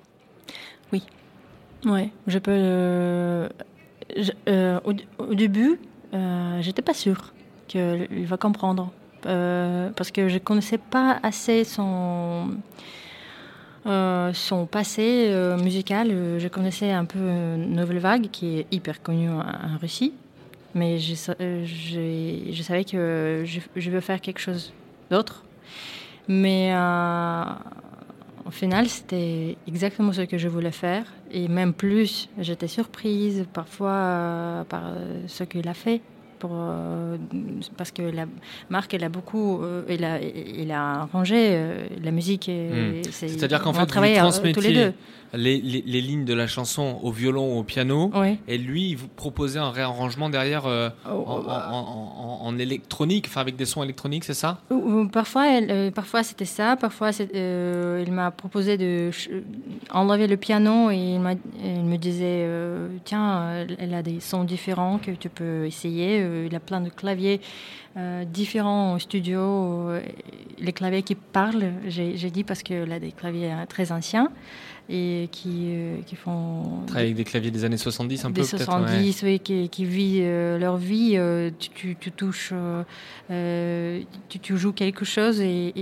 Ouais, 1.86 2.12
je 2.28 2.40
peux. 2.40 2.52
euh, 2.54 3.50
je- 4.16 4.32
euh, 4.48 4.80
au, 4.86 4.94
au 5.22 5.34
début, 5.36 5.78
euh, 6.14 6.62
j'étais 6.62 6.82
pas 6.82 6.94
sûre 6.94 7.34
qu'il 7.68 8.26
va 8.26 8.38
comprendre 8.38 8.92
euh, 9.26 9.90
parce 9.96 10.12
que 10.12 10.28
je 10.28 10.38
connaissais 10.38 10.78
pas 10.78 11.20
assez 11.24 11.64
son 11.64 12.50
euh, 13.86 14.34
son 14.34 14.66
passé 14.66 15.28
euh, 15.30 15.58
musical. 15.58 16.10
Je 16.40 16.48
connaissais 16.48 16.92
un 16.92 17.06
peu 17.06 17.20
Nouvelle 17.20 18.00
Vague 18.00 18.30
qui 18.32 18.60
est 18.60 18.68
hyper 18.72 19.02
connue 19.02 19.30
en, 19.30 19.78
Russie, 19.80 20.14
mais 20.74 21.00
je, 21.00 21.14
savais 21.16 22.84
que 22.86 23.44
je, 23.46 23.60
je 23.76 23.90
veux 23.90 24.00
faire 24.00 24.22
quelque 24.22 24.40
chose 24.40 24.74
d'autre. 25.10 25.44
Mais 26.28 26.74
au 28.46 28.52
final, 28.52 28.88
c'était 28.88 29.58
exactement 29.68 30.14
ce 30.14 30.22
que 30.22 30.38
je 30.38 30.48
voulais 30.48 30.72
faire. 30.72 31.06
Et 31.32 31.50
même 31.50 31.74
plus, 31.74 32.30
j'étais 32.40 32.68
surprise 32.68 33.46
parfois 33.52 34.66
par 34.70 34.84
ce 35.28 35.44
qu'il 35.44 35.68
a 35.68 35.74
fait. 35.74 36.02
Pour, 36.44 36.52
euh, 36.56 37.16
parce 37.78 37.92
que 37.92 38.02
la 38.02 38.26
marque, 38.70 38.94
elle 38.94 39.06
a 39.06 39.10
beaucoup, 39.10 39.62
euh, 39.62 39.84
il, 39.88 40.04
a, 40.74 40.92
arrangé 41.04 41.36
euh, 41.52 41.86
la 42.04 42.12
musique. 42.12 42.50
Hmm. 42.50 43.02
c'est- 43.12 43.30
C'est-à-dire 43.30 43.62
qu'en 43.62 43.72
fait, 43.72 43.80
a 43.80 43.86
vous 43.86 43.92
euh, 44.20 44.52
tous 44.52 44.60
les 44.60 44.74
transmettiez 44.74 44.74
deux. 44.74 44.94
les, 45.36 45.62
les- 45.62 45.84
les 45.88 46.02
lignes 46.02 46.26
de 46.26 46.34
la 46.34 46.48
chanson 46.48 47.00
au 47.02 47.12
violon, 47.12 47.58
au 47.58 47.64
piano. 47.64 48.12
Oui. 48.14 48.40
Et 48.50 48.58
lui, 48.58 48.90
il 48.90 48.96
vous 48.98 49.08
proposait 49.08 49.58
un 49.60 49.72
réarrangement 49.72 50.30
derrière 50.30 50.66
euh, 50.66 50.90
en, 51.06 51.12
Oh, 51.16 51.26
en- 51.48 51.50
en- 51.50 52.40
en- 52.42 52.46
en 52.48 52.58
électronique, 52.60 53.28
enfin 53.30 53.40
avec 53.40 53.56
des 53.56 53.66
sons 53.66 53.82
électroniques, 53.84 54.26
c'est 54.26 54.34
ça? 54.34 54.60
Ou- 54.70 54.76
ou 54.76 55.08
Parfois, 55.08 55.48
elle- 55.50 55.94
parfois 55.94 56.24
c'était 56.24 56.44
ça. 56.44 56.76
Parfois, 56.76 57.12
il 57.22 58.12
m'a 58.12 58.32
proposé 58.32 58.78
de 58.78 59.12
enlever 59.92 60.28
le 60.28 60.36
piano 60.38 60.92
et 60.92 60.98
il, 60.98 61.20
me 61.22 61.96
disait 61.96 62.46
Tiens, 63.06 63.66
elle 63.80 63.94
a 63.94 64.02
des 64.04 64.20
sons 64.20 64.44
différents 64.44 64.98
que 64.98 65.12
tu 65.12 65.30
peux 65.30 65.66
essayer. 65.66 66.24
Il 66.50 66.56
a 66.56 66.60
plein 66.60 66.82
de 66.82 66.90
claviers 66.90 67.40
euh, 67.98 68.24
différents 68.26 68.96
au 68.96 69.00
studio. 69.00 69.40
Euh, 69.40 70.02
les 70.60 70.74
claviers 70.74 71.04
qui 71.04 71.16
parlent, 71.16 71.72
j'ai 71.88 72.30
dit 72.32 72.44
parce 72.44 72.64
qu'il 72.64 72.92
a 72.92 73.00
des 73.00 73.12
claviers 73.12 73.52
euh, 73.52 73.66
très 73.68 73.92
anciens 73.92 74.30
et 74.90 75.30
qui, 75.32 75.68
euh, 75.72 75.98
qui 76.06 76.16
font. 76.18 76.82
Travailler 76.88 77.08
avec 77.08 77.16
des 77.18 77.24
claviers 77.24 77.52
des 77.52 77.64
années 77.64 77.78
70 77.78 78.26
un 78.26 78.30
des 78.32 78.42
peu 78.42 78.48
peut-être 78.48 78.66
70, 78.66 79.24
oui, 79.24 79.40
qui, 79.40 79.70
qui 79.70 79.86
vivent 79.86 80.24
euh, 80.26 80.58
leur 80.58 80.76
vie. 80.78 81.14
euh, 81.16 81.52
tu, 81.58 81.70
tu- 81.70 81.96
tu 82.00 82.12
touches, 82.12 82.54
tu, 84.30 84.40
tu 84.40 84.58
joues 84.58 84.74
quelque 84.74 85.06
chose 85.06 85.40
et, 85.42 85.74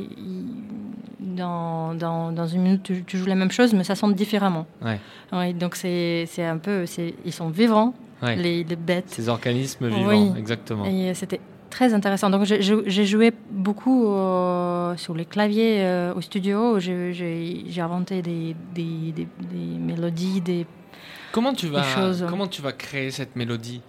dans, 1.20 1.94
dans, 1.96 2.32
dans 2.32 2.48
une 2.48 2.62
minute, 2.62 2.84
tu, 2.84 3.04
tu 3.06 3.18
joues 3.18 3.26
la 3.26 3.36
même 3.36 3.52
chose, 3.52 3.74
mais 3.74 3.84
ça 3.84 3.96
sonne 3.96 4.14
différemment. 4.14 4.66
Ouais. 4.84 5.00
Ouais, 5.32 5.54
donc 5.54 5.76
c'est 5.76 6.28
un 6.40 6.58
peu, 6.58 6.86
ils 7.26 7.34
sont 7.34 7.50
vivants, 7.50 7.94
Ouais. 8.22 8.36
les, 8.36 8.64
les 8.64 8.76
bêtes. 8.76 9.10
Ces 9.10 9.30
organismes 9.30 9.88
vivants, 9.88 10.10
Oui. 10.10 10.32
exactement. 10.38 10.86
Et 10.86 11.14
c'était 11.14 11.40
très 11.70 11.94
intéressant. 11.94 12.30
Donc 12.30 12.44
j'ai- 12.44 13.06
joué 13.06 13.32
beaucoup 13.50 14.08
euh, 14.10 14.96
sur 14.98 15.14
les 15.16 15.26
claviers 15.26 15.82
euh, 15.82 16.14
au 16.14 16.22
studio. 16.22 16.80
J'ai 16.80 17.66
inventé 17.82 18.22
des, 18.22 18.56
des, 18.76 19.12
des- 19.16 19.28
des 19.40 19.78
mélodies, 19.80 20.42
des 20.42 20.66
Comment 21.32 21.54
tu 21.54 21.68
vas, 21.68 21.84
choses. 21.84 22.26
comment 22.30 22.48
tu 22.48 22.62
vas 22.62 22.74
créer 22.74 23.10
cette 23.10 23.36
mélodie? 23.38 23.82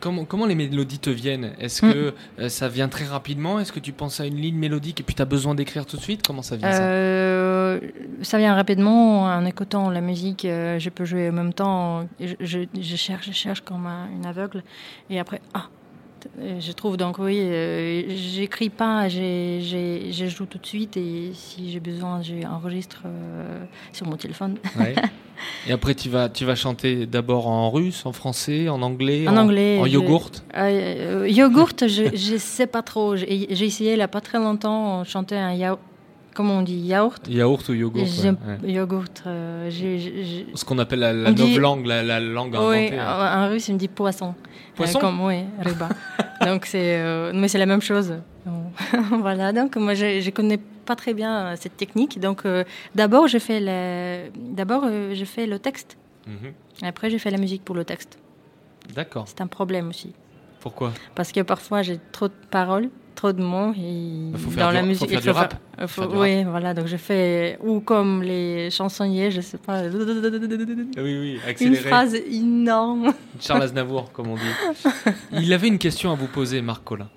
Comment, 0.00 0.24
comment 0.24 0.46
les 0.46 0.54
mélodies 0.54 0.98
te 0.98 1.10
viennent? 1.10 1.52
Est-ce 1.60 1.84
Mm. 1.84 1.92
que 1.92 2.14
euh, 2.38 2.48
ça 2.48 2.68
vient 2.68 2.88
très 2.88 3.04
rapidement? 3.04 3.60
Est-ce 3.60 3.72
que 3.72 3.80
tu 3.80 3.92
penses 3.92 4.18
à 4.20 4.26
une 4.26 4.36
ligne 4.36 4.56
mélodique 4.56 5.00
et 5.00 5.02
puis 5.02 5.14
tu 5.14 5.22
as 5.22 5.26
besoin 5.26 5.54
d'écrire 5.54 5.84
tout 5.86 5.96
de 5.96 6.02
suite? 6.02 6.26
Comment 6.26 6.42
ça 6.42 6.56
vient 6.56 6.72
ça? 6.72 6.82
Euh, 6.82 7.80
ça 8.22 8.38
vient 8.38 8.54
rapidement 8.54 9.24
en 9.24 9.44
écoutant 9.44 9.90
la 9.90 10.00
musique. 10.00 10.44
euh, 10.44 10.78
je 10.78 10.88
peux 10.90 11.04
jouer 11.04 11.28
en 11.28 11.32
même 11.32 11.52
temps. 11.52 12.08
Je, 12.18 12.34
je- 12.40 12.60
je 12.80 12.96
cherche, 12.96 13.26
je 13.26 13.32
cherche 13.32 13.60
comme 13.60 13.86
un- 13.86 14.08
une 14.16 14.26
aveugle. 14.26 14.62
Et 15.10 15.20
après, 15.20 15.40
ah, 15.54 15.66
je 16.60 16.72
trouve 16.72 16.96
donc 16.96 17.18
oui. 17.18 17.38
euh, 17.40 18.02
J'écris 18.08 18.70
pas, 18.70 19.08
je 19.08 20.26
joue 20.28 20.46
tout 20.46 20.58
de 20.58 20.66
suite. 20.66 20.96
Et 20.96 21.30
si 21.34 21.70
j'ai 21.70 21.80
besoin, 21.80 22.20
j'enregistre 22.22 23.02
euh, 23.06 23.64
sur 23.92 24.06
mon 24.06 24.16
téléphone. 24.16 24.56
Ouais. 24.78 24.94
Et 25.66 25.72
après 25.72 25.94
tu 25.94 26.10
vas, 26.10 26.28
tu 26.28 26.44
vas 26.44 26.54
chanter 26.54 27.06
d'abord 27.06 27.46
en 27.48 27.70
russe, 27.70 28.04
en 28.04 28.12
français, 28.12 28.68
en 28.68 28.82
anglais, 28.82 29.26
En 29.26 29.36
anglais, 29.38 29.78
en 29.80 29.86
je- 29.86 29.90
yogourt? 29.92 30.30
Euh, 30.54 31.22
euh, 31.22 31.28
yogourt, 31.28 31.70
je, 31.80 32.14
je 32.14 32.36
sais 32.36 32.66
pas 32.66 32.82
trop. 32.82 33.16
J'ai 33.16 33.50
essayé 33.64 33.92
il 33.94 33.98
y 33.98 34.02
a 34.02 34.08
pas 34.08 34.20
très 34.20 34.38
longtemps, 34.38 35.02
chanter 35.04 35.36
un 35.36 35.54
yaourt. 35.54 35.80
Comment 36.34 36.58
on 36.58 36.62
dit 36.62 36.76
Yaourt 36.76 37.26
Yaourt 37.28 37.68
ou 37.68 37.74
yogourt. 37.74 38.02
ouais. 38.04 38.70
Yogourt. 38.72 39.04
euh, 39.26 39.68
Ce 40.54 40.64
qu'on 40.64 40.78
appelle 40.78 41.00
la, 41.00 41.12
la 41.12 41.32
dit- 41.32 41.42
novlangue, 41.42 41.86
la, 41.86 42.02
la 42.02 42.20
langue 42.20 42.54
inventée. 42.54 42.98
hein. 42.98 43.38
en, 43.38 43.42
en 43.46 43.48
russe, 43.50 43.68
il 43.68 43.74
me 43.74 43.78
dit 43.78 43.88
poisson. 43.88 44.34
Poisson 44.76 44.98
Euh, 44.98 45.00
comme, 45.00 45.20
Oui, 45.24 45.44
riba. 45.60 45.88
donc, 46.46 46.66
c'est, 46.66 47.00
euh, 47.00 47.32
mais 47.34 47.48
c'est 47.48 47.58
la 47.58 47.66
même 47.66 47.82
chose. 47.82 48.14
voilà, 49.20 49.52
donc 49.52 49.76
moi, 49.76 49.94
je 49.94 50.24
ne 50.24 50.30
connais 50.30 50.58
pas 50.58 50.96
très 50.96 51.14
bien 51.14 51.54
cette 51.56 51.76
technique. 51.76 52.18
Donc, 52.20 52.42
d'abord, 52.94 53.28
je 53.28 53.38
fais 53.38 53.60
le, 53.60 54.30
d'abord, 54.54 54.84
je 55.12 55.24
fais 55.24 55.46
le 55.46 55.58
texte. 55.58 55.96
Mhm. 56.26 56.52
Et 56.82 56.86
après, 56.86 57.10
je 57.10 57.18
fais 57.18 57.30
la 57.30 57.38
musique 57.38 57.64
pour 57.64 57.74
le 57.74 57.84
texte. 57.84 58.18
D'accord. 58.94 59.24
C'est 59.26 59.40
un 59.40 59.46
problème 59.46 59.88
aussi. 59.88 60.12
Pourquoi? 60.60 60.92
Parce 61.14 61.32
que 61.32 61.40
parfois, 61.40 61.82
j'ai 61.82 61.98
trop 62.12 62.28
de 62.28 62.34
paroles, 62.50 62.88
trop 63.14 63.32
de 63.32 63.42
mots. 63.42 63.72
Et 63.74 64.32
faut 64.38 64.50
faire 64.50 64.64
dans 64.66 64.70
du- 64.70 64.74
la 64.76 64.80
faut 64.82 64.86
musique, 64.86 65.08
faire 65.10 65.18
il 65.20 65.22
du 65.22 65.30
rap. 65.30 65.54
il 65.78 65.80
faut- 65.88 65.88
Faut 65.88 66.00
faire 66.02 66.10
du 66.10 66.16
oui, 66.18 66.44
voilà. 66.44 66.74
Donc, 66.74 66.86
je 66.86 66.96
fais, 66.96 67.58
ou 67.60 67.80
comme 67.80 68.22
les 68.22 68.70
chansonniers, 68.70 69.30
je 69.30 69.40
sais 69.40 69.58
pas, 69.58 69.82
Oui, 69.82 70.94
oui, 70.96 71.40
une 71.44 71.48
accéléré. 71.48 71.88
phrase 71.88 72.14
énorme. 72.14 73.12
Charles 73.40 73.62
Aznavour, 73.62 74.12
comme 74.12 74.28
on 74.28 74.36
dit. 74.36 74.42
Il 75.32 75.52
avait 75.52 75.68
une 75.68 75.78
question 75.78 76.12
à 76.12 76.14
vous 76.14 76.28
poser, 76.28 76.62
Marc 76.62 76.84
Collin. 76.84 77.08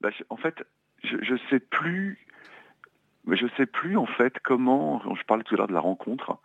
Bah, 0.00 0.10
je- 0.16 0.24
en 0.30 0.36
fait, 0.36 0.54
je, 1.04 1.16
je 1.22 1.34
sais 1.50 1.60
plus, 1.60 2.26
mais 3.26 3.36
je 3.36 3.46
sais 3.56 3.66
plus 3.66 3.96
en 3.96 4.06
fait 4.06 4.34
comment. 4.44 5.02
Je 5.14 5.22
parlais 5.24 5.44
tout 5.44 5.54
à 5.54 5.58
l'heure 5.58 5.68
de 5.68 5.72
la 5.74 5.80
rencontre, 5.80 6.38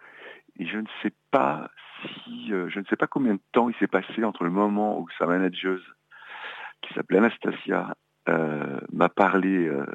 et 0.59 0.65
je 0.67 0.77
ne 0.77 0.87
sais 1.01 1.13
pas 1.31 1.69
si, 2.23 2.51
euh, 2.51 2.69
je 2.69 2.79
ne 2.79 2.85
sais 2.85 2.95
pas 2.97 3.07
combien 3.07 3.33
de 3.35 3.39
temps 3.53 3.69
il 3.69 3.75
s'est 3.77 3.87
passé 3.87 4.23
entre 4.23 4.43
le 4.43 4.49
moment 4.51 4.99
où 4.99 5.07
sa 5.17 5.25
manageuse, 5.25 5.83
qui 6.81 6.93
s'appelait 6.93 7.17
Anastasia, 7.19 7.95
euh, 8.29 8.79
m'a 8.91 9.09
parlé 9.09 9.67
euh, 9.67 9.85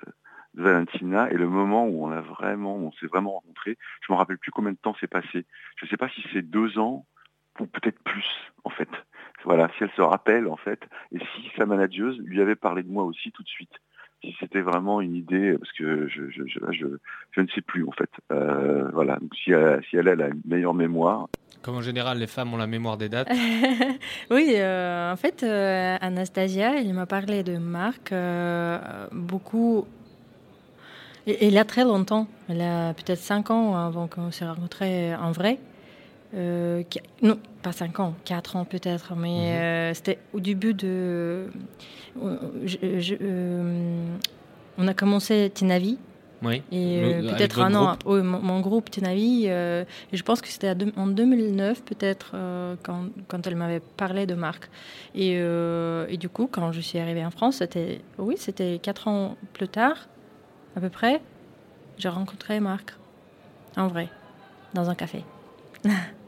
de 0.54 0.62
Valentina 0.62 1.30
et 1.30 1.36
le 1.36 1.48
moment 1.48 1.86
où 1.86 2.04
on 2.04 2.10
a 2.10 2.20
vraiment, 2.20 2.76
on 2.76 2.92
s'est 2.92 3.06
vraiment 3.06 3.32
rencontrés. 3.32 3.78
Je 4.06 4.12
me 4.12 4.18
rappelle 4.18 4.38
plus 4.38 4.52
combien 4.52 4.72
de 4.72 4.76
temps 4.76 4.94
s'est 4.94 5.06
passé. 5.06 5.46
Je 5.76 5.84
ne 5.84 5.90
sais 5.90 5.96
pas 5.96 6.08
si 6.08 6.24
c'est 6.32 6.42
deux 6.42 6.78
ans 6.78 7.06
ou 7.58 7.66
peut-être 7.66 8.02
plus 8.02 8.26
en 8.64 8.70
fait. 8.70 8.88
Voilà, 9.44 9.70
si 9.76 9.84
elle 9.84 9.90
se 9.92 10.02
rappelle 10.02 10.48
en 10.48 10.56
fait, 10.56 10.82
et 11.12 11.18
si 11.18 11.50
sa 11.56 11.66
manageuse 11.66 12.18
lui 12.20 12.40
avait 12.40 12.56
parlé 12.56 12.82
de 12.82 12.90
moi 12.90 13.04
aussi 13.04 13.32
tout 13.32 13.42
de 13.42 13.48
suite. 13.48 13.72
Si 14.22 14.36
c'était 14.38 14.60
vraiment 14.60 15.00
une 15.00 15.14
idée, 15.14 15.56
parce 15.58 15.72
que 15.72 16.06
je, 16.08 16.30
je, 16.30 16.46
je, 16.46 16.60
là, 16.60 16.68
je, 16.72 16.86
je 17.30 17.40
ne 17.40 17.46
sais 17.48 17.62
plus 17.62 17.86
en 17.86 17.92
fait. 17.92 18.10
Euh, 18.32 18.90
voilà, 18.92 19.16
donc 19.16 19.34
si 19.34 19.50
elle, 19.50 19.82
si 19.88 19.96
elle, 19.96 20.08
elle 20.08 20.20
a 20.20 20.28
une 20.28 20.42
meilleure 20.44 20.74
mémoire, 20.74 21.28
Comme 21.62 21.76
en 21.76 21.82
général, 21.82 22.18
les 22.18 22.26
femmes 22.26 22.52
ont 22.52 22.58
la 22.58 22.66
mémoire 22.66 22.98
des 22.98 23.08
dates. 23.08 23.30
oui, 24.30 24.54
euh, 24.56 25.12
en 25.12 25.16
fait, 25.16 25.42
euh, 25.42 25.96
Anastasia, 26.00 26.78
elle 26.78 26.92
m'a 26.92 27.06
parlé 27.06 27.42
de 27.42 27.56
Marc 27.56 28.12
euh, 28.12 28.78
beaucoup. 29.12 29.86
Il 31.26 31.52
y 31.52 31.58
a 31.58 31.64
très 31.64 31.84
longtemps, 31.84 32.26
il 32.48 32.60
a 32.60 32.92
peut-être 32.94 33.18
5 33.18 33.50
ans 33.50 33.76
avant 33.76 34.06
qu'on 34.08 34.30
se 34.30 34.44
rencontrés 34.44 35.14
en 35.14 35.32
vrai. 35.32 35.58
Euh, 36.34 36.82
non, 37.22 37.38
pas 37.62 37.72
5 37.72 37.98
ans, 38.00 38.14
4 38.24 38.54
ans 38.56 38.64
peut-être, 38.64 39.14
mais 39.16 39.28
Mhm. 39.28 39.60
euh, 39.60 39.94
c'était 39.94 40.18
au 40.32 40.40
début 40.40 40.74
de. 40.74 41.48
euh, 42.22 42.36
je- 42.64 43.00
je- 43.00 43.16
on 44.78 44.86
a 44.88 44.94
commencé 44.94 45.50
Tinavi 45.52 45.98
Oui. 46.42 46.62
Et 46.72 47.02
peut-être 47.28 47.60
un 47.60 47.74
an, 47.74 47.96
oui, 48.06 48.22
mon, 48.22 48.40
mon 48.40 48.60
groupe 48.60 48.90
Tenavi, 48.90 49.44
et 49.46 49.84
je 50.12 50.22
pense 50.22 50.40
que 50.40 50.48
c'était 50.48 50.72
en 50.96 51.06
2009 51.08 51.82
peut-être 51.84 52.32
quand, 52.82 53.06
quand 53.28 53.46
elle 53.46 53.56
m'avait 53.56 53.80
parlé 53.80 54.24
de 54.24 54.34
Marc. 54.34 54.70
Et, 55.14 55.32
et 55.34 56.16
du 56.16 56.28
coup, 56.30 56.48
quand 56.50 56.72
je 56.72 56.80
suis 56.80 56.98
arrivée 56.98 57.24
en 57.26 57.30
France, 57.30 57.56
c'était 57.56 58.00
oui, 58.18 58.36
c'était 58.38 58.78
quatre 58.82 59.06
ans 59.08 59.36
plus 59.52 59.68
tard, 59.68 60.08
à 60.76 60.80
peu 60.80 60.88
près, 60.88 61.20
j'ai 61.98 62.08
rencontré 62.08 62.58
Marc, 62.60 62.94
en 63.76 63.88
vrai, 63.88 64.08
dans 64.72 64.88
un 64.88 64.94
café. 64.94 65.24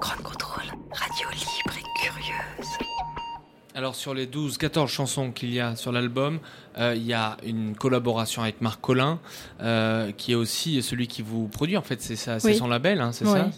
Grand 0.00 0.22
contrôle. 0.22 0.64
Radio 0.92 1.28
libre 1.32 1.78
et 1.78 2.02
curieuse. 2.02 2.70
Alors 3.74 3.94
sur 3.96 4.14
les 4.14 4.26
12-14 4.26 4.86
chansons 4.88 5.32
qu'il 5.32 5.52
y 5.52 5.58
a 5.58 5.74
sur 5.74 5.90
l'album, 5.90 6.38
euh, 6.78 6.94
il 6.94 7.02
y 7.04 7.12
a 7.12 7.36
une 7.44 7.74
collaboration 7.74 8.42
avec 8.42 8.60
Marc 8.60 8.80
Collin, 8.80 9.18
euh, 9.62 10.12
qui 10.12 10.32
est 10.32 10.36
aussi 10.36 10.80
celui 10.82 11.08
qui 11.08 11.22
vous 11.22 11.48
produit. 11.48 11.76
En 11.76 11.82
fait, 11.82 12.00
c'est 12.00 12.14
ça, 12.16 12.38
c'est 12.38 12.48
Oui. 12.48 12.54
son 12.56 12.68
label, 12.68 13.00
hein, 13.00 13.10
c'est 13.12 13.26
Oui. 13.26 13.32
ça. 13.32 13.48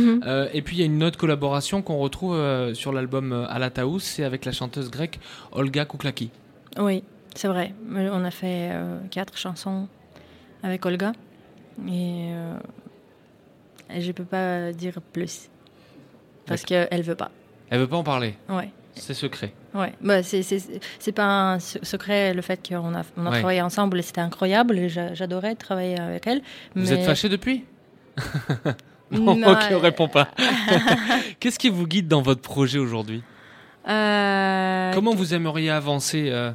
Mhm. 0.00 0.22
Euh, 0.26 0.48
et 0.52 0.62
puis 0.62 0.76
il 0.76 0.80
y 0.80 0.82
a 0.82 0.86
une 0.86 1.02
autre 1.04 1.18
collaboration 1.18 1.80
qu'on 1.82 1.98
retrouve 1.98 2.34
euh, 2.34 2.74
sur 2.74 2.92
l'album 2.92 3.32
euh, 3.32 3.46
Alataous, 3.48 4.00
c'est 4.00 4.24
avec 4.24 4.44
la 4.44 4.52
chanteuse 4.52 4.90
grecque 4.90 5.20
Olga 5.52 5.84
Kouklaki. 5.84 6.30
Oui, 6.78 7.04
c'est 7.36 7.48
vrai. 7.48 7.72
On 7.88 8.24
a 8.24 8.30
fait 8.32 8.70
euh, 8.72 8.98
quatre 9.10 9.36
chansons 9.36 9.86
avec 10.64 10.84
Olga. 10.86 11.12
Euh, 11.88 12.56
et 12.58 12.81
je 14.00 14.12
peux 14.12 14.24
pas 14.24 14.72
dire 14.72 14.94
plus. 15.12 15.48
Parce 16.46 16.62
qu'elle 16.62 17.02
veut 17.02 17.14
pas. 17.14 17.30
Elle 17.70 17.80
veut 17.80 17.86
pas 17.86 17.96
en 17.96 18.02
parler, 18.02 18.34
Ouais. 18.48 18.70
c'est 18.94 19.14
secret. 19.14 19.52
Ouais. 19.74 19.92
Bah, 20.02 20.22
c'est, 20.22 21.12
pas 21.14 21.24
un 21.54 21.58
se- 21.60 21.78
secret 21.82 22.34
le 22.34 22.42
fait 22.42 22.60
qu'on 22.68 22.94
a, 22.94 23.02
on 23.16 23.24
a 23.26 23.30
Ouais. 23.30 23.38
travaillé 23.38 23.62
ensemble 23.62 23.98
et 23.98 24.02
c'était 24.02 24.20
incroyable. 24.20 24.88
J'adorais 24.88 25.54
travailler 25.54 25.98
avec 25.98 26.26
elle. 26.26 26.42
Vous 26.74 26.92
êtes 26.92 27.04
fâché 27.04 27.28
depuis? 27.28 27.64
Non, 29.10 29.36
Non, 29.36 29.52
ok, 29.52 29.58
on 29.72 29.78
répond 29.78 30.08
pas. 30.08 30.28
Qu'est-ce 31.40 31.58
qui 31.58 31.68
vous 31.68 31.86
guide 31.86 32.08
dans 32.08 32.22
votre 32.22 32.40
projet 32.40 32.78
aujourd'hui? 32.78 33.22
Euh, 33.86 34.90
Comment 34.94 35.14
vous 35.14 35.34
aimeriez 35.34 35.68
avancer 35.68 36.30
euh, 36.30 36.50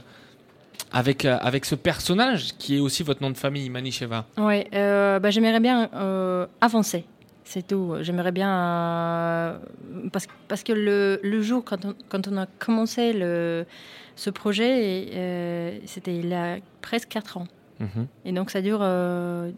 avec, 0.91 1.26
euh, 1.26 1.38
avec 1.39 1.65
ce 1.65 1.76
personnage 1.76 2.54
qui 2.58 2.78
est 2.78 2.80
aussi 2.80 3.04
votre 3.04 3.21
nom 3.21 3.30
de 3.30 3.38
famille, 3.38 3.69
Manicheva? 3.69 4.26
Euh, 4.39 5.19
bah, 5.19 5.30
j'aimerais 5.30 5.60
bien 5.60 5.88
avancer. 6.60 7.06
C'est 7.49 7.65
tout. 7.65 7.95
J'aimerais 8.01 8.33
bien. 8.33 8.51
euh, 8.51 9.57
parce, 10.12 10.27
parce 10.49 10.63
que 10.63 10.73
le, 10.73 11.17
le 11.23 11.41
jour, 11.41 11.63
quand 11.63 11.86
on, 11.86 11.95
quand 12.10 12.27
on 12.27 12.36
a 12.36 12.45
commencé 12.60 13.13
le, 13.13 13.65
ce 14.17 14.29
projet, 14.29 15.07
euh, 15.13 15.79
c'était 15.86 16.13
il 16.17 16.27
y 16.27 16.33
a 16.33 16.57
presque 16.81 17.07
4 17.07 17.38
ans. 17.38 17.47
Mhm. 17.79 18.07
Et 18.25 18.33
donc 18.33 18.51
ça 18.51 18.62
dure 18.62 18.79
euh, 18.81 19.51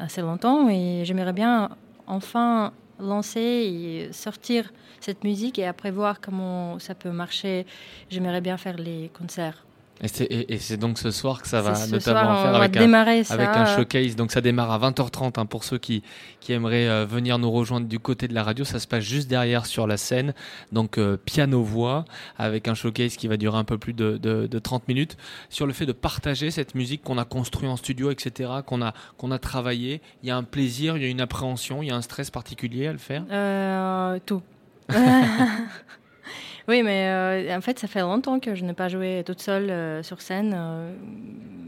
assez 0.00 0.22
longtemps 0.22 0.70
et 0.70 1.02
j'aimerais 1.04 1.34
bien 1.34 1.76
enfin 2.06 2.72
lancer 2.98 3.40
et 3.40 4.12
sortir 4.12 4.72
cette 5.00 5.22
musique 5.22 5.58
et 5.58 5.66
après 5.66 5.90
voir 5.90 6.18
comment 6.18 6.78
ça 6.78 6.94
peut 6.94 7.10
marcher. 7.10 7.66
J'aimerais 8.08 8.40
bien 8.40 8.56
faire 8.56 8.78
les 8.78 9.10
concerts. 9.18 9.66
Et 10.02 10.58
c'est, 10.58 10.76
donc 10.76 10.98
ce 10.98 11.12
soir 11.12 11.40
que 11.40 11.46
ça 11.46 11.62
va 11.62 11.74
notamment 11.86 12.00
soir, 12.00 12.42
faire 12.42 12.54
avec 12.56 12.76
un, 12.76 12.80
démarrer 12.80 13.22
ça. 13.22 13.34
avec 13.34 13.48
un 13.48 13.66
showcase. 13.66 14.16
Donc 14.16 14.32
ça 14.32 14.40
démarre 14.40 14.72
à 14.72 14.90
20h30 14.90 15.38
hein, 15.38 15.46
pour 15.46 15.62
ceux 15.62 15.78
qui, 15.78 16.02
qui 16.40 16.52
aimeraient 16.52 16.88
euh, 16.88 17.06
venir 17.06 17.38
nous 17.38 17.50
rejoindre 17.52 17.86
du 17.86 18.00
côté 18.00 18.26
de 18.26 18.34
la 18.34 18.42
radio. 18.42 18.64
Ça 18.64 18.80
se 18.80 18.88
passe 18.88 19.04
juste 19.04 19.28
derrière 19.28 19.64
sur 19.64 19.86
la 19.86 19.96
scène. 19.96 20.34
Donc 20.72 20.98
euh, 20.98 21.16
piano-voix 21.16 22.04
avec 22.36 22.66
un 22.66 22.74
showcase 22.74 23.14
qui 23.16 23.28
va 23.28 23.36
durer 23.36 23.56
un 23.56 23.64
peu 23.64 23.78
plus 23.78 23.92
de, 23.92 24.16
de, 24.16 24.48
de 24.48 24.58
30 24.58 24.88
minutes 24.88 25.16
sur 25.50 25.66
le 25.66 25.72
fait 25.72 25.86
de 25.86 25.92
partager 25.92 26.50
cette 26.50 26.74
musique 26.74 27.02
qu'on 27.02 27.18
a 27.18 27.24
construit 27.24 27.68
en 27.68 27.76
studio, 27.76 28.10
etc., 28.10 28.50
qu'on 28.66 28.82
a, 28.82 28.94
qu'on 29.18 29.30
a 29.30 29.38
travaillé. 29.38 30.02
Il 30.24 30.28
y 30.28 30.32
a 30.32 30.36
un 30.36 30.42
plaisir, 30.42 30.96
il 30.96 31.04
y 31.04 31.06
a 31.06 31.08
une 31.08 31.20
appréhension, 31.20 31.80
il 31.80 31.88
y 31.88 31.90
a 31.92 31.96
un 31.96 32.02
stress 32.02 32.30
particulier 32.32 32.88
à 32.88 32.92
le 32.92 32.98
faire? 32.98 33.24
Euh, 33.30 34.18
tout. 34.26 34.42
oui, 36.68 36.82
mais 36.82 37.08
euh, 37.08 37.56
en 37.56 37.60
fait, 37.60 37.78
ça 37.78 37.88
fait 37.88 38.00
longtemps 38.00 38.38
que 38.40 38.54
je 38.54 38.64
n'ai 38.64 38.72
pas 38.72 38.88
joué 38.88 39.22
toute 39.26 39.40
seule 39.40 39.70
euh, 39.70 40.02
sur 40.02 40.20
scène 40.20 40.54
euh, 40.56 40.92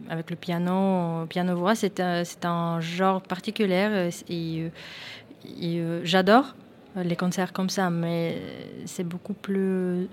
avec 0.08 0.30
le 0.30 0.36
piano. 0.36 1.26
Piano-voix, 1.26 1.74
c'est 1.74 2.00
un, 2.00 2.24
c'est 2.24 2.44
un 2.44 2.80
genre 2.80 3.20
particulier 3.22 4.10
et, 4.28 4.70
et, 5.60 5.82
j'adore 6.04 6.54
les 6.96 7.16
concerts 7.16 7.52
comme 7.52 7.70
ça, 7.70 7.90
mais 7.90 8.40
c'est 8.86 9.02
beaucoup 9.04 9.34
plus 9.34 10.08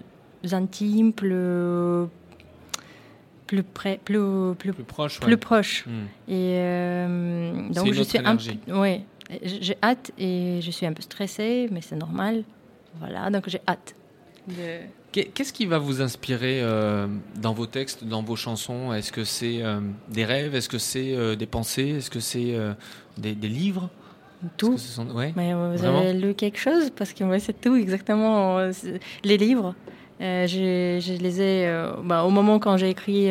intime, 0.51 1.13
plus 1.13 2.07
plus 3.45 3.63
près, 3.63 3.99
plus 4.03 4.55
plus, 4.57 4.73
Plus 4.73 4.83
proche, 4.83 5.19
ouais. 5.19 5.25
plus 5.25 5.37
proche. 5.37 5.85
Hmm. 5.85 6.05
Et 6.27 6.55
euh, 6.57 7.51
C'est 7.67 7.73
donc 7.79 7.87
une 7.87 7.93
je 7.93 8.03
suis 8.03 8.17
un 8.17 8.21
énergie. 8.21 8.55
peu- 8.65 8.79
ouais, 8.79 9.01
j'ai 9.43 9.77
hâte 9.83 10.11
et 10.17 10.59
je 10.61 10.71
suis 10.71 10.85
un 10.85 10.93
peu 10.93 11.01
stressée, 11.01 11.67
mais 11.71 11.81
c'est 11.81 11.97
normal. 11.97 12.43
Voilà, 12.99 13.29
donc 13.29 13.47
j'ai 13.49 13.59
hâte. 13.67 13.93
Qu'est-ce 15.12 15.51
qui 15.51 15.65
va 15.65 15.77
vous 15.77 16.01
inspirer 16.01 16.62
euh, 16.62 17.08
dans 17.41 17.54
vos 17.54 17.65
textes, 17.65 18.04
dans 18.06 18.23
vos 18.23 18.36
chansons? 18.38 18.93
Est-ce 18.93 19.12
que 19.12 19.23
c'est 19.23 19.62
euh, 19.62 19.82
des 20.10 20.23
rêves? 20.25 20.56
Est-ce 20.56 20.69
que 20.69 20.77
c'est 20.77 21.13
euh, 21.15 21.36
des 21.36 21.45
pensées? 21.45 21.89
Est-ce 21.97 22.10
que 22.10 22.19
c'est 22.21 22.56
des, 23.17 23.34
des 23.36 23.47
livres? 23.49 23.89
Tout. 24.58 24.73
que 24.73 24.80
ce 24.80 24.88
sont- 24.88 25.10
ouais. 25.12 25.34
Mais 25.36 25.54
vous 25.54 25.84
avez 25.86 26.13
lu 26.13 26.34
quelque 26.34 26.58
chose? 26.58 26.89
Parce 26.95 27.13
que 27.13 27.23
c'est 27.39 27.60
tout 27.60 27.75
exactement. 27.75 28.58
Les 29.23 29.38
livres, 29.38 29.75
je, 30.19 30.97
je 31.01 31.21
les 31.21 31.41
ai. 31.41 31.84
bah, 32.04 32.23
au 32.23 32.30
moment 32.30 32.58
quand 32.60 32.77
j'ai 32.77 32.89
écrit 32.89 33.30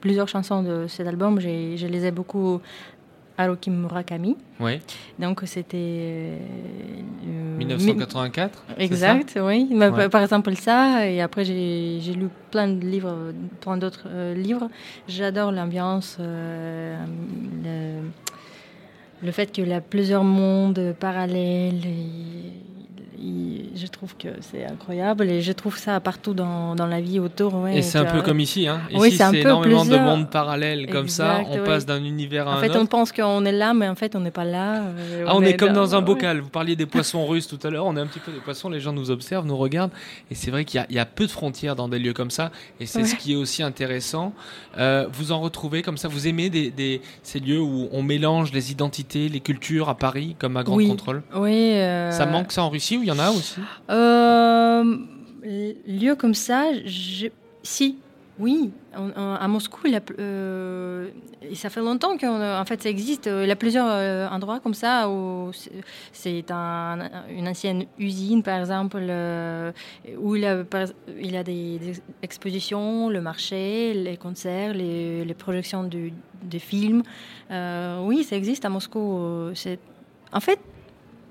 plusieurs 0.00 0.28
chansons 0.28 0.62
de 0.62 0.86
cet 0.86 1.06
album, 1.08 1.40
je 1.40 1.86
les 1.86 2.06
ai 2.06 2.10
beaucoup 2.12 2.60
Haruki 3.38 3.70
Murakami. 3.70 4.36
Ouais. 4.60 4.80
Donc 5.18 5.42
c'était. 5.44 5.76
euh, 5.76 6.38
euh, 7.28 7.58
1984 7.58 8.64
c'est 8.76 8.82
Exact, 8.82 9.38
oui. 9.42 9.68
Mais 9.70 9.88
Ouais. 9.88 10.08
Par 10.08 10.22
exemple 10.22 10.54
ça, 10.56 11.06
et 11.08 11.20
après 11.20 11.44
j'ai 11.44 11.98
j'ai 12.00 12.14
lu 12.14 12.28
plein 12.50 12.68
de 12.68 12.84
livres, 12.86 13.32
plein 13.60 13.76
d'autres 13.76 14.06
euh, 14.08 14.34
livres. 14.34 14.68
J'adore 15.08 15.52
l'ambiance, 15.52 16.16
euh, 16.20 16.96
le, 17.64 18.08
le 19.26 19.32
fait 19.32 19.50
qu'il 19.52 19.68
y 19.68 19.72
a 19.72 19.80
plusieurs 19.80 20.24
mondes 20.24 20.94
parallèles. 20.98 21.84
et- 21.84 22.52
je 23.18 23.86
trouve 23.86 24.14
que 24.16 24.28
c'est 24.40 24.64
incroyable 24.64 25.24
et 25.30 25.40
je 25.40 25.52
trouve 25.52 25.76
ça 25.78 25.98
partout 26.00 26.34
dans, 26.34 26.74
dans 26.74 26.86
la 26.86 27.00
vie 27.00 27.18
autour. 27.18 27.54
ouais, 27.54 27.78
Et 27.78 27.82
c'est 27.82 27.98
un 27.98 28.04
peu 28.04 28.22
comme 28.22 28.40
ici. 28.40 28.68
Hein. 28.68 28.80
Ici, 28.90 28.98
Oui, 29.00 29.12
c'est 29.12 29.22
un 29.22 29.30
peu 29.30 29.36
énormément 29.38 29.80
plusieurs- 29.82 30.00
de 30.00 30.04
mondes 30.04 30.30
parallèles 30.30 30.86
comme 30.90 31.08
ça. 31.08 31.40
On 31.50 31.58
passe 31.64 31.86
d'un 31.86 32.02
univers 32.04 32.46
à 32.48 32.52
En 32.52 32.54
un 32.54 32.60
fait, 32.60 32.70
autre. 32.70 32.80
on 32.80 32.86
pense 32.86 33.12
qu'on 33.12 33.44
est 33.44 33.52
là, 33.52 33.74
mais 33.74 33.88
en 33.88 33.94
fait, 33.94 34.14
on 34.16 34.20
n'est 34.20 34.30
pas 34.30 34.44
là. 34.44 34.82
euh, 34.82 35.24
Ah, 35.26 35.32
on 35.36 35.42
est 35.42 35.56
comme 35.56 35.68
dans- 35.72 35.82
dans 35.82 35.94
un 35.94 35.98
ouais. 35.98 36.04
bocal. 36.04 36.40
Vous 36.40 36.48
parliez 36.50 36.76
des 36.76 36.86
poissons 36.86 37.26
russes 37.26 37.46
tout 37.46 37.58
à 37.62 37.70
l'heure. 37.70 37.86
On 37.86 37.96
est 37.96 38.00
un 38.00 38.06
petit 38.06 38.18
peu 38.20 38.32
des 38.32 38.40
poissons. 38.40 38.68
Les 38.68 38.80
gens 38.80 38.92
nous 38.92 39.10
observent, 39.10 39.46
nous 39.46 39.56
regardent. 39.56 39.92
Et 40.30 40.34
c'est 40.34 40.50
vrai 40.50 40.64
qu'il 40.64 40.78
y, 40.78 40.82
a- 40.82 40.86
il 40.90 40.96
y 40.96 40.98
a 40.98 41.06
peu 41.06 41.26
de 41.26 41.30
frontières 41.30 41.76
dans 41.76 41.88
des 41.88 41.98
lieux 41.98 42.12
comme 42.12 42.30
ça. 42.30 42.50
Et 42.80 42.86
c'est 42.86 43.04
ce 43.04 43.16
qui 43.16 43.32
est 43.32 43.36
aussi 43.36 43.62
intéressant. 43.62 44.32
Euh, 44.78 45.06
vous 45.12 45.32
en 45.32 45.40
retrouvez 45.40 45.82
comme 45.82 45.96
ça. 45.96 46.08
Vous 46.08 46.26
aimez 46.28 46.50
des, 46.50 46.70
des- 46.70 47.00
ces 47.22 47.40
lieux 47.40 47.60
où 47.60 47.88
on 47.92 48.02
mélange 48.02 48.52
les 48.52 48.72
identités, 48.72 49.28
les 49.28 49.40
cultures 49.40 49.88
à 49.88 49.94
Paris, 49.96 50.36
comme 50.38 50.56
à 50.56 50.62
Grand 50.64 50.76
Oui. 50.76 50.88
Contrôle? 50.88 51.22
Oui. 51.34 51.52
euh, 51.74 52.10
Ça 52.10 52.26
manque 52.26 52.52
ça 52.52 52.62
en 52.62 52.68
Russie 52.68 52.96
il 53.06 53.10
y 53.10 53.12
en 53.12 53.20
a 53.20 53.30
aussi 53.30 53.60
Euh, 53.88 54.96
lieu 55.86 56.16
comme 56.16 56.34
ça, 56.34 56.64
si, 57.62 57.98
oui. 58.40 58.72
À 59.16 59.46
Moscou, 59.46 59.80
euh, 60.18 61.08
ça 61.54 61.70
fait 61.70 61.80
longtemps 61.80 62.16
qu'en 62.18 62.64
fait 62.64 62.82
ça 62.82 62.88
existe. 62.88 63.26
Il 63.26 63.46
y 63.46 63.50
a 63.52 63.56
plusieurs 63.56 63.86
euh, 63.88 64.26
endroits 64.28 64.58
comme 64.58 64.74
ça 64.74 65.08
c'est- 65.52 65.70
c'est 66.12 66.50
un- 66.50 67.08
une 67.30 67.46
ancienne 67.46 67.84
usine, 67.98 68.42
par 68.42 68.58
exemple, 68.58 68.98
euh, 69.00 69.70
où 70.18 70.34
il 70.34 70.44
a, 70.44 70.64
a 71.36 71.42
des, 71.44 71.80
expositions, 72.22 73.08
le 73.08 73.20
marché, 73.20 73.94
les 73.94 74.16
concerts, 74.16 74.74
les, 74.74 75.24
projections 75.34 75.84
des 76.42 76.58
films. 76.58 77.02
Euh, 77.52 78.00
oui, 78.02 78.24
ça 78.24 78.34
existe 78.36 78.64
à 78.64 78.68
Moscou. 78.68 79.18
euh, 79.18 79.54
En 80.32 80.40
fait, 80.40 80.58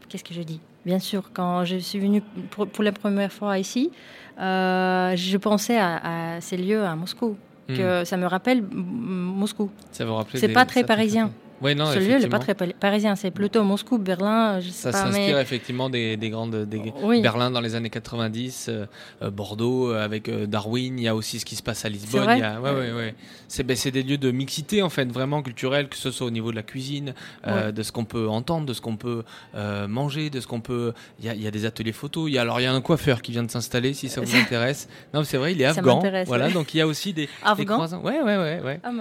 qu'est-ce 0.08 0.24
que 0.24 0.34
je 0.34 0.42
dis? 0.44 0.62
Bien 0.86 1.00
sûr, 1.00 1.32
quand 1.34 1.66
je 1.66 1.78
suis 1.78 2.00
venue 2.00 2.22
pour, 2.52 2.68
pour 2.68 2.84
la 2.84 2.92
première 2.92 3.32
fois 3.32 3.58
ici, 3.58 3.92
euh, 4.40 5.16
je 5.16 5.38
pensais 5.38 5.78
à, 5.78 6.36
à 6.36 6.42
ces 6.42 6.58
lieux 6.58 6.84
à 6.84 6.96
Moscou, 6.96 7.36
Hmm. 7.68 7.74
que 7.78 8.04
ça 8.04 8.16
me 8.16 8.28
rappelle 8.28 8.62
Moscou. 8.62 9.72
Ça 9.92 10.06
vous 10.06 10.14
rappelle 10.14 10.40
C'est 10.40 10.50
pas 10.50 10.66
très 10.66 10.84
parisien. 10.84 11.32
Ouais, 11.62 11.74
non, 11.74 11.86
Ce 11.86 12.00
lieu 12.00 12.18
n'est 12.20 12.28
pas 12.28 12.40
très 12.40 12.54
parisien, 12.54 13.16
c'est 13.16 13.32
plutôt 13.32 13.64
Moscou, 13.64 13.98
Berlin, 13.98 14.60
je 14.60 14.68
sais 14.70 14.92
Ça 14.92 14.92
s'inspire 14.92 15.36
mais 15.36 15.42
effectivement 15.42 15.90
des, 15.90 16.18
des 16.18 16.30
grandes 16.30 16.66
des 16.66 16.94
Oui. 17.02 17.22
Berlin 17.22 17.50
dans 17.50 17.62
les 17.62 17.76
années 17.76 17.90
90, 17.90 18.68
euh, 18.68 18.86
euh, 19.22 19.30
Bordeaux 19.32 19.92
euh, 19.92 20.04
avec 20.04 20.28
euh, 20.28 20.46
Darwin. 20.48 21.00
Il 21.00 21.04
y 21.04 21.08
a 21.08 21.16
aussi 21.16 21.40
ce 21.40 21.46
qui 21.46 21.56
se 21.56 21.64
passe 21.64 21.86
à 21.86 21.90
Lisbonne. 21.90 22.38
y 22.38 22.42
a- 22.44 22.60
ouais, 22.60 22.72
ouais, 22.72 22.92
ouais. 22.92 23.16
C'est 23.48 23.64
ben, 23.64 23.76
c'est 23.78 23.92
des 23.92 24.04
lieux 24.04 24.18
de 24.18 24.32
mixité 24.32 24.82
en 24.82 24.90
fait, 24.90 25.06
vraiment 25.12 25.42
culturelle, 25.42 25.88
que 25.88 25.96
ce 25.96 26.12
soit 26.12 26.28
au 26.28 26.32
niveau 26.32 26.52
de 26.52 26.56
la 26.58 26.64
cuisine, 26.64 27.14
euh, 27.48 27.72
de 27.72 27.84
ce 27.84 27.92
qu'on 27.92 28.06
peut 28.06 28.28
entendre, 28.28 28.66
de 28.66 28.74
ce 28.74 28.82
qu'on 28.82 28.98
peut 28.98 29.24
euh, 29.56 29.88
manger, 29.88 30.30
de 30.30 30.40
ce 30.42 30.48
qu'on 30.48 30.62
peut. 30.62 30.94
Il 31.20 31.26
y 31.26 31.30
a, 31.30 31.36
il 31.36 31.42
y 31.42 31.48
a 31.48 31.52
des 31.52 31.66
ateliers 31.66 31.94
photos. 31.94 32.30
Il 32.30 32.34
y 32.34 32.38
a 32.38 32.42
alors 32.42 32.60
il 32.60 32.64
y 32.64 32.68
a 32.68 32.74
un 32.74 32.82
coiffeur 32.82 33.22
qui 33.22 33.32
vient 33.32 33.44
de 33.44 33.52
s'installer 33.52 33.94
si 33.94 34.10
ça 34.10 34.20
vous 34.22 34.36
intéresse. 34.36 34.88
Non, 35.14 35.24
c'est 35.24 35.38
vrai, 35.38 35.54
il 35.54 35.62
est 35.62 35.72
Ça 35.74 35.80
afghan. 35.80 36.04
Voilà, 36.28 36.50
donc 36.50 36.74
il 36.74 36.78
y 36.78 36.82
a 36.82 36.88
aussi 36.88 37.14
des, 37.14 37.28
des 37.28 37.30
Afghan 37.44 37.76
croisants. 37.76 38.02
Ouais, 38.02 38.22
ouais, 38.22 38.38
ouais, 38.38 38.62
ouais. 38.64 38.80
Ah, 38.84 38.92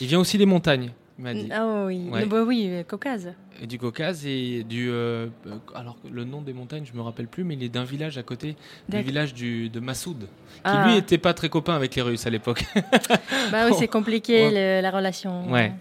Il 0.00 0.06
vient 0.06 0.20
aussi 0.20 0.38
des 0.38 0.46
montagnes. 0.46 0.92
Il 1.18 1.22
m'a 1.24 1.32
dit. 1.34 1.48
ah 1.50 1.84
oui, 1.86 2.08
Ouais. 2.12 2.26
bah 2.26 2.42
oui, 2.46 2.66
euh, 2.70 2.82
Caucase. 2.82 3.32
Du 3.66 3.78
Caucase 3.78 4.26
et 4.26 4.64
du. 4.64 4.90
euh, 4.90 5.28
euh, 5.46 5.54
alors, 5.74 5.96
le 6.10 6.24
nom 6.24 6.42
des 6.42 6.52
montagnes, 6.52 6.84
je 6.84 6.96
me 6.96 7.02
rappelle 7.02 7.26
plus, 7.26 7.42
mais 7.42 7.54
il 7.54 7.62
est 7.62 7.70
d'un 7.70 7.84
village 7.84 8.18
à 8.18 8.22
côté, 8.22 8.54
du 8.88 9.00
village 9.00 9.32
du, 9.32 9.70
de 9.70 9.80
Massoud, 9.80 10.18
qui 10.20 10.26
Ah. 10.64 10.86
lui 10.88 10.96
était 10.98 11.16
pas 11.16 11.32
très 11.32 11.48
copain 11.48 11.74
avec 11.74 11.94
les 11.94 12.02
Russes 12.02 12.26
à 12.26 12.30
l'époque. 12.30 12.64
Bah 13.50 13.66
oui, 13.66 13.72
c'est 13.78 13.88
compliqué 13.88 14.34
Ouais. 14.48 14.78
le- 14.78 14.82
la 14.82 14.90
relation. 14.90 15.50
Ouais. 15.50 15.72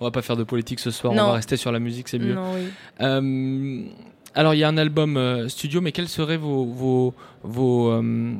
On 0.00 0.04
va 0.04 0.10
pas 0.10 0.20
faire 0.22 0.36
de 0.36 0.44
politique 0.44 0.80
ce 0.80 0.90
soir, 0.90 1.12
on 1.12 1.16
va 1.16 1.32
rester 1.32 1.56
sur 1.56 1.72
la 1.72 1.78
musique, 1.78 2.08
c'est 2.08 2.18
mieux. 2.18 2.34
Non, 2.34 2.52
oui. 2.54 2.68
Euh, 3.00 3.82
alors, 4.34 4.52
il 4.54 4.58
y 4.58 4.64
a 4.64 4.68
un 4.68 4.76
album 4.76 5.16
euh, 5.16 5.48
studio, 5.48 5.80
mais 5.80 5.92
quels 5.92 6.08
seraient 6.08 6.36
vos. 6.36 6.64
vos, 6.66 7.14
vos 7.42 7.90
euh, 7.90 8.34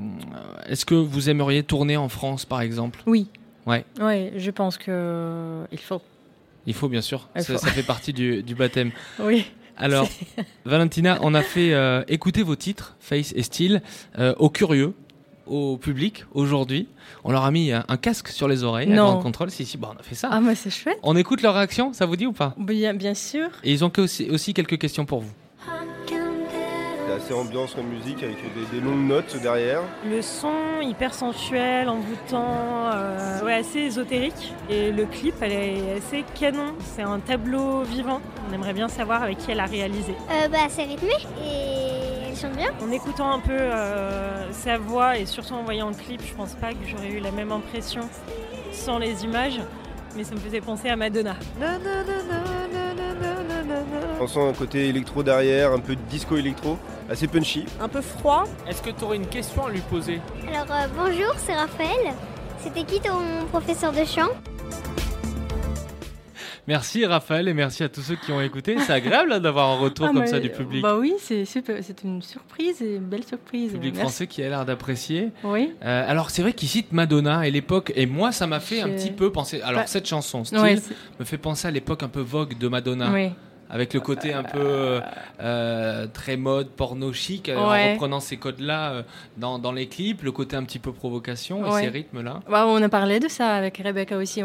Est-ce 0.68 0.85
que 0.85 0.94
vous 0.94 1.30
aimeriez 1.30 1.62
tourner 1.62 1.96
en 1.96 2.09
France, 2.09 2.44
par 2.44 2.61
exemple? 2.61 3.00
Oui. 3.07 3.28
Ouais. 3.66 3.85
Ouais, 4.00 4.33
je 4.37 4.50
pense 4.50 4.76
que 4.76 5.64
il 5.72 5.78
faut. 5.78 6.02
Il 6.66 6.74
faut, 6.74 6.88
bien 6.88 7.00
sûr. 7.03 7.29
Ça, 7.37 7.42
faut. 7.55 7.59
ça 7.59 7.68
fait 7.72 7.83
partie 7.83 8.12
du, 8.12 8.42
du 8.42 8.55
baptême. 8.55 8.90
Oui. 9.20 9.44
Alors, 9.77 10.09
Valentina, 10.64 11.18
on 11.22 11.35
a 11.35 11.42
fait 11.42 11.74
euh, 11.74 12.05
écouter 12.09 12.42
vos 12.44 12.55
titres, 12.57 12.94
Face 13.00 13.33
et 13.37 13.42
Style, 13.42 13.83
euh, 14.20 14.33
aux 14.38 14.48
curieux, 14.48 14.94
au 15.46 15.77
public 15.77 16.24
aujourd'hui. 16.33 16.87
On 17.24 17.33
leur 17.33 17.44
a 17.44 17.50
mis 17.50 17.72
un, 17.72 17.85
un 17.88 17.96
casque 17.96 18.29
sur 18.29 18.46
les 18.46 18.62
oreilles, 18.62 18.90
à 18.92 18.94
Non. 18.94 19.05
grande 19.14 19.22
contrôle. 19.24 19.50
Si, 19.50 19.66
si, 19.66 19.77
bon, 19.77 19.88
on 19.94 19.98
a 20.00 20.03
fait 20.05 20.14
ça. 20.14 20.29
Ah, 20.31 20.40
mais 20.40 20.55
c'est 20.55 20.70
chouette. 20.70 20.98
On 21.03 21.16
écoute 21.16 21.42
leur 21.42 21.55
réaction, 21.55 21.92
ça 21.92 22.07
vous 22.07 22.14
dit 22.16 22.27
ou 22.27 22.33
pas? 22.33 22.55
Bien, 22.57 22.94
bien 22.94 23.14
sûr. 23.14 23.48
Et 23.64 23.72
ils 23.72 23.85
ont 23.85 23.90
que 23.90 24.03
aussi, 24.03 24.31
aussi 24.31 24.55
quelques 24.55 24.79
questions 24.79 25.05
pour 25.05 25.20
vous. 25.20 25.33
C'est 27.25 27.33
assez 27.33 27.41
ambiance 27.41 27.75
comme 27.75 27.87
musique 27.87 28.23
avec 28.23 28.37
des, 28.37 28.77
des 28.77 28.85
longues 28.85 29.07
notes 29.07 29.37
derrière. 29.41 29.81
Le 30.07 30.21
son 30.21 30.81
hyper 30.83 31.15
sensuel, 31.15 31.89
envoûtant, 31.89 32.91
euh, 32.93 33.43
ouais, 33.43 33.55
assez 33.55 33.79
ésotérique. 33.79 34.53
Et 34.69 34.91
le 34.93 35.07
clip, 35.07 35.35
elle 35.41 35.53
est 35.53 35.93
assez 35.97 36.25
canon. 36.39 36.75
C'est 36.81 37.03
un 37.03 37.21
tableau 37.21 37.83
vivant. 37.83 38.21
On 38.49 38.53
aimerait 38.53 38.75
bien 38.75 38.89
savoir 38.89 39.23
avec 39.23 39.39
qui 39.39 39.53
elle 39.53 39.61
a 39.61 39.65
réalisé. 39.65 40.15
Euh, 40.31 40.49
bah, 40.49 40.59
c'est 40.69 40.85
rythmé 40.85 41.15
et 41.43 42.29
elle 42.29 42.37
chante 42.37 42.57
bien. 42.57 42.73
En 42.83 42.91
écoutant 42.91 43.33
un 43.33 43.41
peu 43.41 43.53
euh, 43.53 44.53
sa 44.53 44.77
voix 44.77 45.17
et 45.17 45.25
surtout 45.25 45.55
en 45.55 45.63
voyant 45.63 45.89
le 45.89 45.95
clip, 45.95 46.21
je 46.23 46.35
pense 46.35 46.53
pas 46.55 46.73
que 46.73 46.87
j'aurais 46.87 47.09
eu 47.09 47.21
la 47.21 47.31
même 47.31 47.53
impression 47.53 48.03
sans 48.71 48.99
les 48.99 49.25
images. 49.25 49.61
Mais 50.15 50.25
ça 50.25 50.35
me 50.35 50.41
faisait 50.41 50.61
penser 50.61 50.91
à 50.91 50.97
Madonna. 50.97 51.37
On 54.20 54.27
sent 54.27 54.40
un 54.40 54.53
côté 54.53 54.88
électro 54.88 55.22
derrière, 55.22 55.72
un 55.72 55.81
peu 55.81 55.96
de 55.96 56.00
disco 56.09 56.37
électro, 56.37 56.79
assez 57.11 57.27
punchy. 57.27 57.64
Un 57.81 57.88
peu 57.88 58.00
froid. 58.00 58.44
Est-ce 58.68 58.81
que 58.83 58.90
tu 58.90 59.05
aurais 59.05 59.16
une 59.16 59.27
question 59.27 59.66
à 59.66 59.70
lui 59.70 59.81
poser? 59.81 60.20
Alors, 60.48 60.66
euh, 60.70 60.87
bonjour, 60.96 61.35
c'est 61.37 61.55
Raphaël. 61.55 62.14
C'était 62.62 62.85
qui 62.85 63.00
ton 63.00 63.18
professeur 63.50 63.92
de 63.92 64.05
chant? 64.05 64.29
Merci 66.66 67.05
Raphaël 67.05 67.46
et 67.48 67.53
merci 67.53 67.83
à 67.83 67.90
tous 67.90 68.00
ceux 68.00 68.16
qui 68.16 68.33
ont 68.33 68.40
écouté. 68.40 68.77
C'est 68.79 68.92
agréable 68.94 69.33
hein, 69.35 69.40
d'avoir 69.40 69.68
un 69.72 69.77
retour 69.79 70.07
Ah, 70.09 70.14
comme 70.14 70.27
ça 70.27 70.40
du 70.40 70.48
public. 70.48 70.81
Bah 70.83 70.96
oui, 70.98 71.12
c'est 71.18 71.44
super. 71.44 71.77
C'est 71.83 72.03
une 72.05 72.22
surprise 72.22 72.81
et 72.81 72.94
une 72.94 73.05
belle 73.05 73.24
surprise. 73.24 73.72
public 73.72 73.92
Merci. 73.96 74.00
français 74.00 74.27
qui 74.27 74.42
a 74.42 74.48
l'air 74.48 74.64
d'apprécier. 74.64 75.31
Oui. 75.42 75.74
Euh, 75.85 76.11
alors 76.11 76.31
c'est 76.31 76.40
vrai 76.40 76.55
qu'il 76.55 76.68
cite 76.70 76.90
Madonna 76.92 77.46
et 77.46 77.50
l'époque 77.50 77.92
et 77.96 78.07
moi 78.07 78.33
ça 78.33 78.46
m'a 78.46 78.61
fait 78.61 78.81
un 78.81 78.88
petit 78.88 79.11
peu 79.11 79.31
penser. 79.31 79.61
Alors 79.61 79.83
Bah, 79.83 79.87
cette 79.87 80.07
chanson 80.07 80.42
style 80.44 80.59
Ouais, 80.59 80.79
me 81.20 81.27
fait 81.27 81.37
penser 81.37 81.68
à 81.68 81.70
l'époque 81.70 82.03
un 82.03 82.09
peu 82.09 82.20
vogue 82.22 82.57
de 82.57 82.68
Madonna. 82.68 83.11
oui. 83.12 83.29
Avec 83.75 83.93
le 83.93 84.01
côté 84.01 84.33
un 84.33 84.45
peu 84.45 84.59
euh, 84.61 85.01
euh, 85.41 86.07
très 86.07 86.37
mode, 86.37 86.69
porno 86.69 87.13
chic, 87.13 87.49
euh, 87.49 87.57
en 87.59 87.69
reprenant 87.93 88.21
ces 88.21 88.37
codes-là 88.39 89.03
dans, 89.37 89.59
dans 89.59 89.73
les 89.73 89.87
clips, 89.89 90.23
le 90.23 90.33
côté 90.33 90.57
un 90.57 90.65
petit 90.65 90.79
peu 90.79 90.93
provocation 90.93 91.67
et 91.67 91.69
ces 91.81 91.89
rythmes-là. 91.89 92.41
Bah, 92.49 92.65
on 92.67 92.81
a 92.83 92.89
parlé 92.89 93.19
de 93.21 93.29
ça 93.29 93.55
avec 93.57 93.79
Rebecca 93.79 94.17
aussi. 94.17 94.43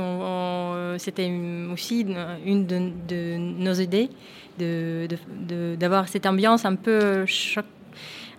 C'était 0.98 1.32
aussi 1.72 2.02
une, 2.46 2.65
de, 2.65 2.92
de 3.08 3.38
nos 3.38 3.74
idées 3.74 4.10
de- 4.58 5.08
de- 5.08 5.18
de- 5.48 5.76
d'avoir 5.76 6.10
cette 6.10 6.26
ambiance 6.26 6.65
un 6.65 6.76
peu 6.76 7.26
choc, 7.26 7.63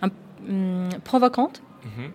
un- 0.03 0.09
hum, 0.47 0.89
provocante. 1.03 1.63
Mhm. 1.83 2.11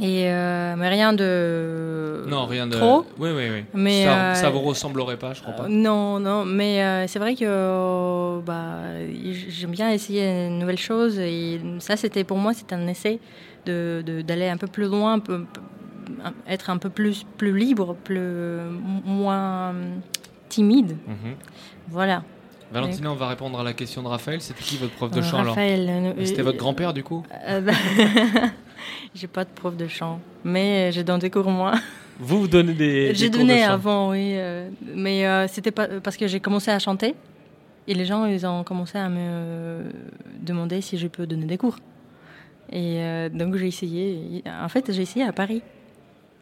Et, 0.00 0.30
euh, 0.30 0.74
mais 0.76 0.88
rien 0.88 1.12
de 1.12 2.24
non, 2.28 2.44
rien 2.46 2.66
de. 2.66 2.76
trop. 2.76 3.06
Oui, 3.18 3.30
oui, 3.34 3.44
oui. 3.50 3.64
Mais, 3.72 4.04
ça, 4.04 4.18
euh, 4.30 4.34
ça 4.34 4.50
vous 4.50 4.60
ressemblerait 4.60 5.16
pas, 5.16 5.32
je 5.32 5.40
crois 5.42 5.54
pas. 5.54 5.68
Non, 5.68 6.18
non, 6.20 6.44
mais 6.44 6.82
euh, 6.82 7.06
c'est 7.06 7.18
vrai 7.18 7.34
que 7.34 7.44
euh, 7.46 8.40
bah, 8.44 8.80
j'aime 9.48 9.70
bien 9.70 9.90
essayer 9.90 10.46
une 10.48 10.58
nouvelle 10.58 10.78
chose 10.78 11.18
et 11.18 11.60
ça, 11.78 11.96
c'était 11.96 12.24
pour 12.24 12.36
moi, 12.38 12.52
c'est 12.54 12.72
un 12.72 12.86
essai 12.88 13.20
de 13.64 14.02
de- 14.04 14.22
d'aller 14.22 14.48
un 14.48 14.56
peu 14.56 14.66
plus 14.66 14.86
loin, 14.86 15.14
un 15.14 15.18
peu- 15.18 15.44
être 16.48 16.70
un 16.70 16.78
peu 16.78 16.90
plus 16.90 17.24
plus 17.38 17.56
libre, 17.56 17.94
plus 18.04 18.20
moins 19.04 19.74
timide. 20.48 20.96
Mhm. 21.06 21.34
Voilà. 21.88 22.22
Valentina, 22.72 23.12
on 23.12 23.14
va 23.14 23.28
répondre 23.28 23.60
à 23.60 23.62
la 23.64 23.72
question 23.72 24.02
de 24.02 24.08
Raphaël. 24.08 24.40
C'était 24.40 24.62
qui 24.62 24.76
votre 24.76 24.92
prof 24.94 25.10
de 25.10 25.20
Euh, 25.20 25.22
chant 25.22 25.38
alors? 25.38 25.54
Raphaël, 25.54 26.14
Mais 26.16 26.26
C'était 26.26 26.42
votre 26.42 26.58
grand-père 26.58 26.92
du 26.92 27.04
coup? 27.04 27.24
bah, 27.48 27.72
J'ai 29.18 29.26
pas 29.28 29.44
de 29.44 29.50
prof 29.50 29.74
de 29.76 29.88
chant, 29.88 30.20
mais 30.44 30.92
j'ai 30.92 31.02
donné 31.02 31.20
des 31.20 31.30
cours 31.30 31.48
moi. 31.50 31.72
Vous 32.20 32.40
vous 32.40 32.48
donnez 32.48 32.74
des. 32.74 33.14
J'ai 33.14 33.30
des 33.30 33.36
cours 33.38 33.44
de 33.46 33.48
donné 33.48 33.62
chant. 33.64 33.72
avant, 33.72 34.10
oui. 34.10 34.32
euh, 34.34 34.68
mais 34.94 35.26
euh, 35.26 35.46
c'était 35.48 35.70
pas 35.70 35.86
parce 36.02 36.16
que 36.16 36.26
j'ai 36.26 36.40
commencé 36.40 36.70
à 36.70 36.78
chanter 36.78 37.14
et 37.88 37.94
les 37.94 38.04
gens 38.04 38.24
ils 38.26 38.46
ont 38.46 38.62
commencé 38.64 38.96
à 38.98 39.08
me 39.08 39.16
euh, 39.20 39.90
demander 40.40 40.80
si 40.80 40.96
je 40.98 41.06
peux 41.08 41.26
donner 41.26 41.46
des 41.46 41.56
cours. 41.58 41.76
Et 42.70 42.96
euh, 43.00 43.28
donc 43.28 43.56
j'ai 43.56 43.68
essayé. 43.68 44.42
En 44.62 44.68
fait, 44.68 44.92
j'ai 44.92 45.02
essayé 45.02 45.24
à 45.24 45.32
Paris. 45.32 45.62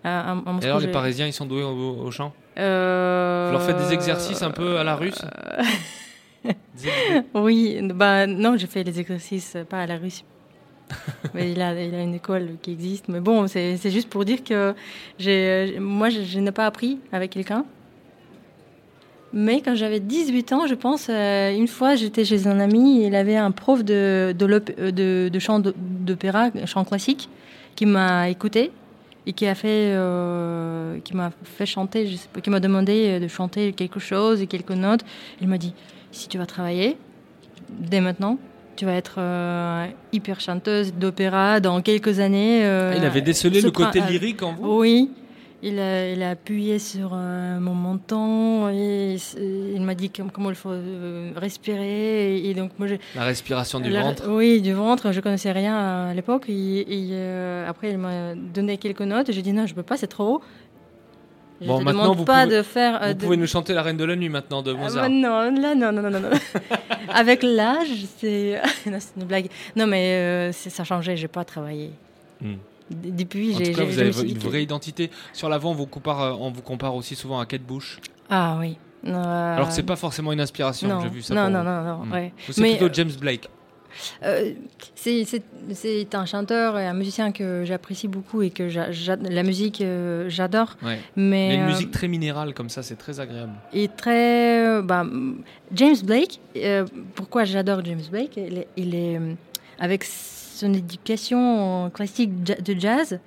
À, 0.02 0.20
à- 0.20 0.32
à 0.32 0.34
Moscou, 0.34 0.62
Et 0.62 0.66
alors 0.66 0.80
les 0.80 0.86
j'ai- 0.86 0.92
Parisiens, 0.92 1.26
ils 1.26 1.32
sont 1.32 1.46
doués 1.46 1.62
au, 1.62 2.02
au 2.06 2.10
chant? 2.10 2.32
Euh, 2.58 3.46
Vous 3.48 3.52
leur 3.52 3.62
faites 3.62 3.78
des 3.78 3.92
exercices 3.94 4.42
un 4.42 4.50
peu 4.50 4.78
à 4.78 4.84
la 4.84 4.96
russe? 4.96 5.22
Oui, 7.34 7.78
bah 7.94 8.26
non, 8.26 8.56
j'ai 8.56 8.66
fait 8.66 8.82
les 8.84 9.00
exercices 9.00 9.56
pas 9.68 9.80
à 9.80 9.86
la 9.86 9.96
Russie. 9.96 10.24
Il 11.34 11.60
a, 11.60 11.72
une 12.02 12.14
école 12.14 12.50
qui 12.62 12.72
existe. 12.72 13.08
Mais 13.08 13.20
bon, 13.20 13.46
c'est 13.46 13.90
juste 13.90 14.08
pour 14.08 14.24
dire 14.24 14.42
que 14.44 14.74
moi, 15.78 16.08
je, 16.10 16.22
je 16.22 16.38
n'ai 16.38 16.52
pas 16.52 16.66
appris 16.66 16.98
avec 17.12 17.30
quelqu'un. 17.30 17.64
Mais 19.36 19.60
quand 19.62 19.74
j'avais 19.74 19.98
18 19.98 20.52
ans, 20.52 20.66
je 20.68 20.76
pense, 20.76 21.08
euh, 21.10 21.52
une 21.52 21.66
fois, 21.66 21.96
j'étais 21.96 22.24
chez 22.24 22.46
un 22.46 22.60
ami, 22.60 23.04
il 23.04 23.16
avait 23.16 23.34
un 23.34 23.50
prof 23.50 23.82
de, 23.84 24.32
euh, 24.40 25.40
chant 25.40 25.58
d'o- 25.58 25.72
d'opéra, 25.76 26.50
chant 26.66 26.84
classique, 26.84 27.28
qui 27.74 27.84
m'a 27.84 28.28
écouté 28.28 28.70
et 29.26 29.32
qui 29.32 29.48
a 29.48 29.56
fait, 29.56 29.90
euh, 29.90 31.00
m'a 31.14 31.32
fait 31.42 31.66
chanter, 31.66 32.06
je 32.06 32.14
sais 32.14 32.28
pas, 32.32 32.40
qui 32.40 32.48
m'a 32.50 32.60
demandé 32.60 33.18
de 33.18 33.26
chanter 33.26 33.72
quelque 33.72 33.98
chose 33.98 34.40
et 34.40 34.46
quelques 34.46 34.70
notes. 34.70 35.04
Il 35.40 35.48
m'a 35.48 35.58
dit, 35.58 35.74
si 36.12 36.28
tu 36.28 36.38
vas 36.38 36.46
travailler 36.46 36.96
dès 37.68 38.00
maintenant, 38.00 38.38
tu 38.76 38.84
vas 38.84 38.92
être 38.94 39.16
euh, 39.18 39.86
hyper 40.12 40.40
chanteuse 40.40 40.92
d'opéra 40.94 41.60
dans 41.60 41.80
quelques 41.82 42.20
années. 42.20 42.64
euh, 42.64 42.92
Ah, 42.94 42.98
Il 42.98 43.04
avait 43.04 43.22
décelé 43.22 43.60
le 43.60 43.70
côté 43.70 44.00
lyrique 44.00 44.42
en 44.42 44.52
vous? 44.54 44.78
Oui. 44.80 45.10
Il 45.66 45.78
a, 45.78 46.10
il 46.12 46.22
a 46.22 46.28
appuyé 46.30 46.78
sur 46.78 47.12
euh, 47.14 47.58
mon 47.58 47.72
menton 47.74 48.68
et 48.68 49.16
il 49.38 49.80
m'a 49.80 49.94
dit 49.94 50.10
com- 50.10 50.28
comment 50.30 50.50
il 50.50 50.56
faut 50.56 50.74
respirer. 51.36 52.36
Et, 52.36 52.50
et 52.50 52.54
donc, 52.54 52.72
moi, 52.78 52.86
La 53.14 53.24
respiration 53.24 53.80
du 53.80 53.88
la- 53.88 54.02
ventre? 54.02 54.24
Oui, 54.28 54.60
du 54.60 54.74
ventre. 54.74 55.12
Je 55.12 55.20
connaissais 55.20 55.52
rien 55.52 56.08
à 56.08 56.12
l'époque. 56.14 56.44
Et, 56.48 57.12
et, 57.14 57.64
après, 57.66 57.92
il 57.92 57.98
m'a 57.98 58.34
donné 58.34 58.76
quelques 58.76 59.00
notes. 59.00 59.32
J'ai 59.32 59.40
dit 59.42 59.52
non, 59.54 59.66
je 59.66 59.74
peux 59.74 59.82
pas, 59.82 59.96
c'est 59.96 60.06
trop 60.06 60.34
haut. 60.34 60.40
Je 61.60 61.66
Bon, 61.68 61.78
te 61.78 61.84
maintenant, 61.84 62.02
demande 62.02 62.16
vous 62.18 62.24
pas 62.24 62.44
pouvez- 62.44 62.56
de 62.58 62.62
faire. 62.62 63.02
euh, 63.02 63.08
Vous 63.08 63.14
de- 63.14 63.18
pouvez 63.24 63.36
nous 63.36 63.46
chanter 63.46 63.74
la 63.74 63.82
Reine 63.82 63.96
de 63.96 64.04
la 64.04 64.16
Nuit 64.16 64.28
maintenant 64.28 64.60
de 64.62 64.72
Mozart. 64.72 65.04
bah 65.04 65.08
non, 65.08 65.50
là, 65.60 65.74
non, 65.74 65.92
non, 65.92 66.02
non, 66.02 66.10
non. 66.10 66.20
non. 66.20 66.30
Avec 67.14 67.42
l'âge, 67.42 67.88
c'est 68.18 68.60
non, 68.86 68.98
c'est 68.98 69.12
une 69.16 69.24
blague. 69.24 69.48
Non, 69.76 69.86
mais 69.86 70.10
euh, 70.14 70.52
c'est- 70.52 70.70
ça 70.70 70.82
a 70.82 70.84
changé. 70.84 71.16
J'ai 71.16 71.28
pas 71.28 71.44
travaillé. 71.44 71.90
Hmm. 72.40 72.54
Depuis, 72.90 73.54
En 73.54 73.58
j'ai. 73.58 73.72
tout 73.72 73.78
cas, 73.78 73.84
vous 73.84 73.98
avez 73.98 74.10
une 74.30 74.38
vraie 74.38 74.62
identité. 74.62 75.10
Sur 75.32 75.48
l'avant, 75.48 75.70
on 75.70 75.74
vous 75.74 75.86
compare, 75.86 76.20
euh, 76.22 76.34
on 76.38 76.50
vous 76.50 76.60
compare 76.62 76.94
aussi 76.94 77.14
souvent 77.14 77.38
à 77.40 77.46
Kate 77.46 77.62
Bush. 77.62 77.98
Ah 78.28 78.56
oui. 78.60 78.76
Euh, 79.06 79.54
Alors 79.56 79.68
que 79.68 79.74
c'est 79.74 79.82
pas 79.84 79.96
forcément 79.96 80.32
une 80.32 80.40
inspiration. 80.40 80.88
non. 80.88 81.00
J'ai 81.02 81.08
vu 81.08 81.22
ça. 81.22 81.34
Non, 81.34 81.42
pour 81.42 81.50
non, 81.50 81.58
vous. 81.60 81.64
non, 81.64 81.84
non. 81.98 82.04
Hmm. 82.04 82.12
ouais. 82.12 82.32
Vous, 82.46 82.52
C'est 82.52 82.62
plutôt 82.62 82.86
euh, 82.86 82.90
James 82.92 83.12
Blake. 83.20 83.48
Euh, 84.22 84.52
c'est- 84.94 85.24
un 86.14 86.26
chanteur 86.26 86.78
et 86.78 86.86
un 86.86 86.94
musicien 86.94 87.32
que 87.32 87.62
j'apprécie 87.64 88.08
beaucoup 88.08 88.42
et 88.42 88.50
que 88.50 88.68
la 89.30 89.42
musique, 89.42 89.80
euh, 89.80 90.26
j'adore. 90.28 90.76
Ouais. 90.82 90.98
Mais, 91.16 91.50
a 91.50 91.54
une 91.54 91.60
euh, 91.62 91.66
musique 91.66 91.90
très 91.90 92.08
minérale 92.08 92.54
comme 92.54 92.68
ça, 92.68 92.82
c'est 92.82 92.96
très 92.96 93.20
agréable. 93.20 93.52
Et 93.72 93.88
très. 93.88 94.82
bah, 94.82 95.04
James 95.72 95.96
Blake, 96.04 96.40
pourquoi 97.14 97.44
j'adore 97.44 97.84
James 97.84 98.02
Blake 98.10 98.36
Il 98.36 98.58
est, 98.58 98.68
il 98.76 98.94
est, 98.94 99.20
avec 99.78 100.04
son 100.04 100.72
éducation 100.72 101.90
classique 101.90 102.42
de 102.44 102.78
jazz, 102.78 103.18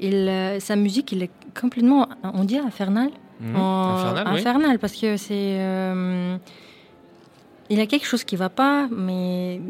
il, 0.00 0.56
sa 0.60 0.76
musique, 0.76 1.12
il 1.12 1.22
est 1.22 1.30
complètement, 1.58 2.08
on 2.24 2.44
dit 2.44 2.58
infernal. 2.58 3.10
Mhm. 3.40 3.56
En- 3.56 3.94
Infernal, 3.96 4.26
oui. 4.34 4.38
infernal, 4.40 4.78
parce 4.78 4.92
que 4.94 5.16
c'est. 5.16 5.58
Il 7.70 7.78
y 7.78 7.80
a 7.80 7.86
quelque 7.86 8.06
chose 8.06 8.24
qui 8.24 8.36
va 8.36 8.48
pas, 8.48 8.88
mais 8.90 9.60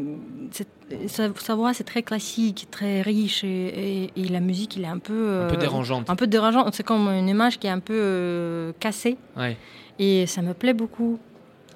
c'est- 0.51 0.67
sa, 1.07 1.33
sa 1.35 1.55
voix 1.55 1.73
c'est 1.73 1.83
très 1.85 2.03
classique, 2.03 2.67
très 2.71 3.01
riche 3.01 3.43
et, 3.43 3.47
et- 4.05 4.11
et 4.15 4.27
la 4.27 4.39
musique 4.41 4.75
il 4.75 4.83
est 4.83 4.87
un 4.87 4.97
peu 4.97 5.41
Un 5.43 5.47
peu 5.47 5.55
euh, 5.55 5.57
dérangeante. 5.59 6.09
un 6.09 6.15
peu 6.15 6.27
dérangeante. 6.27 6.73
C'est 6.75 6.83
comme 6.83 7.07
une 7.07 7.29
image 7.29 7.59
qui 7.59 7.67
est 7.67 7.71
un 7.71 7.79
peu 7.79 7.93
euh, 7.97 8.73
cassée 8.79 9.17
Ouais. 9.37 9.55
et 9.99 10.25
ça 10.25 10.41
me 10.41 10.53
plaît 10.53 10.73
beaucoup. 10.73 11.19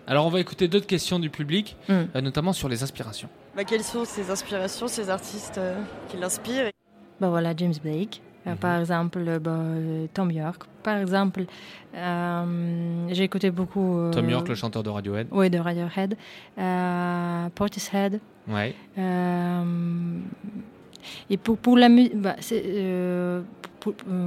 Alors 0.08 0.26
on 0.26 0.30
va 0.30 0.40
écouter 0.40 0.68
d'autres 0.68 0.88
questions 0.88 1.20
du 1.20 1.30
public, 1.30 1.76
Mm. 1.90 1.94
euh, 2.16 2.22
notamment 2.22 2.54
sur 2.54 2.68
les 2.70 2.84
inspirations. 2.84 3.30
Bah, 3.56 3.64
quelles 3.64 3.84
sont 3.84 4.04
ses 4.06 4.30
inspirations, 4.30 4.88
ses 4.88 5.10
artistes 5.10 5.58
euh, 5.58 5.80
qui 6.10 6.18
l'inspirent? 6.18 6.70
Bah 7.22 7.30
voilà 7.30 7.54
James 7.56 7.74
Blake, 7.82 8.22
euh, 8.48 8.52
Mhm. 8.52 8.58
par 8.58 8.80
exemple 8.80 9.40
bah, 9.40 9.52
euh, 9.52 10.06
Tom 10.14 10.30
York, 10.32 10.64
par 10.84 10.98
exemple 10.98 11.46
euh, 11.96 13.08
j'ai 13.12 13.24
écouté 13.24 13.50
beaucoup. 13.52 13.98
euh, 13.98 14.12
Tom 14.12 14.30
York, 14.30 14.48
le 14.50 14.56
chanteur 14.56 14.84
de 14.84 14.90
Radiohead. 14.90 15.28
Oui, 15.32 15.50
de 15.50 15.58
Radiohead. 15.58 16.16
Euh, 16.58 17.50
Portishead. 17.56 18.20
Ouais. 18.48 18.76
Et 21.30 21.38
pour, 21.38 21.58
pour 21.58 21.78
la 21.78 21.90
musique, 21.90 22.14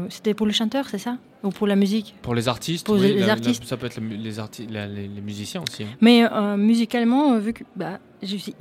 c'était 0.09 0.35
pour 0.35 0.47
le 0.47 0.53
chanteur, 0.53 0.89
c'est 0.89 0.99
ça? 0.99 1.17
Ou 1.43 1.51
pour 1.51 1.67
la 1.69 1.77
musique? 1.77 2.15
Pour 2.23 2.35
les 2.35 2.49
artistes, 2.49 2.87
Pour 2.87 2.97
oui, 2.97 3.09
les 3.13 3.21
la- 3.21 3.27
la- 3.27 3.33
artistes. 3.33 3.65
ça 3.65 3.77
peut 3.77 3.87
être 3.87 4.01
la 4.01 4.07
les, 4.17 4.39
arti- 4.41 4.69
la- 4.69 4.87
les, 4.87 5.07
les 5.07 5.21
musiciens 5.21 5.63
aussi. 5.63 5.85
hein. 5.85 5.89
Mais 6.01 6.25
euh, 6.25 6.57
musicalement, 6.57 7.39
vu 7.39 7.53
que, 7.53 7.63
bah, 7.77 7.99
je 8.23 8.37
suis, 8.37 8.55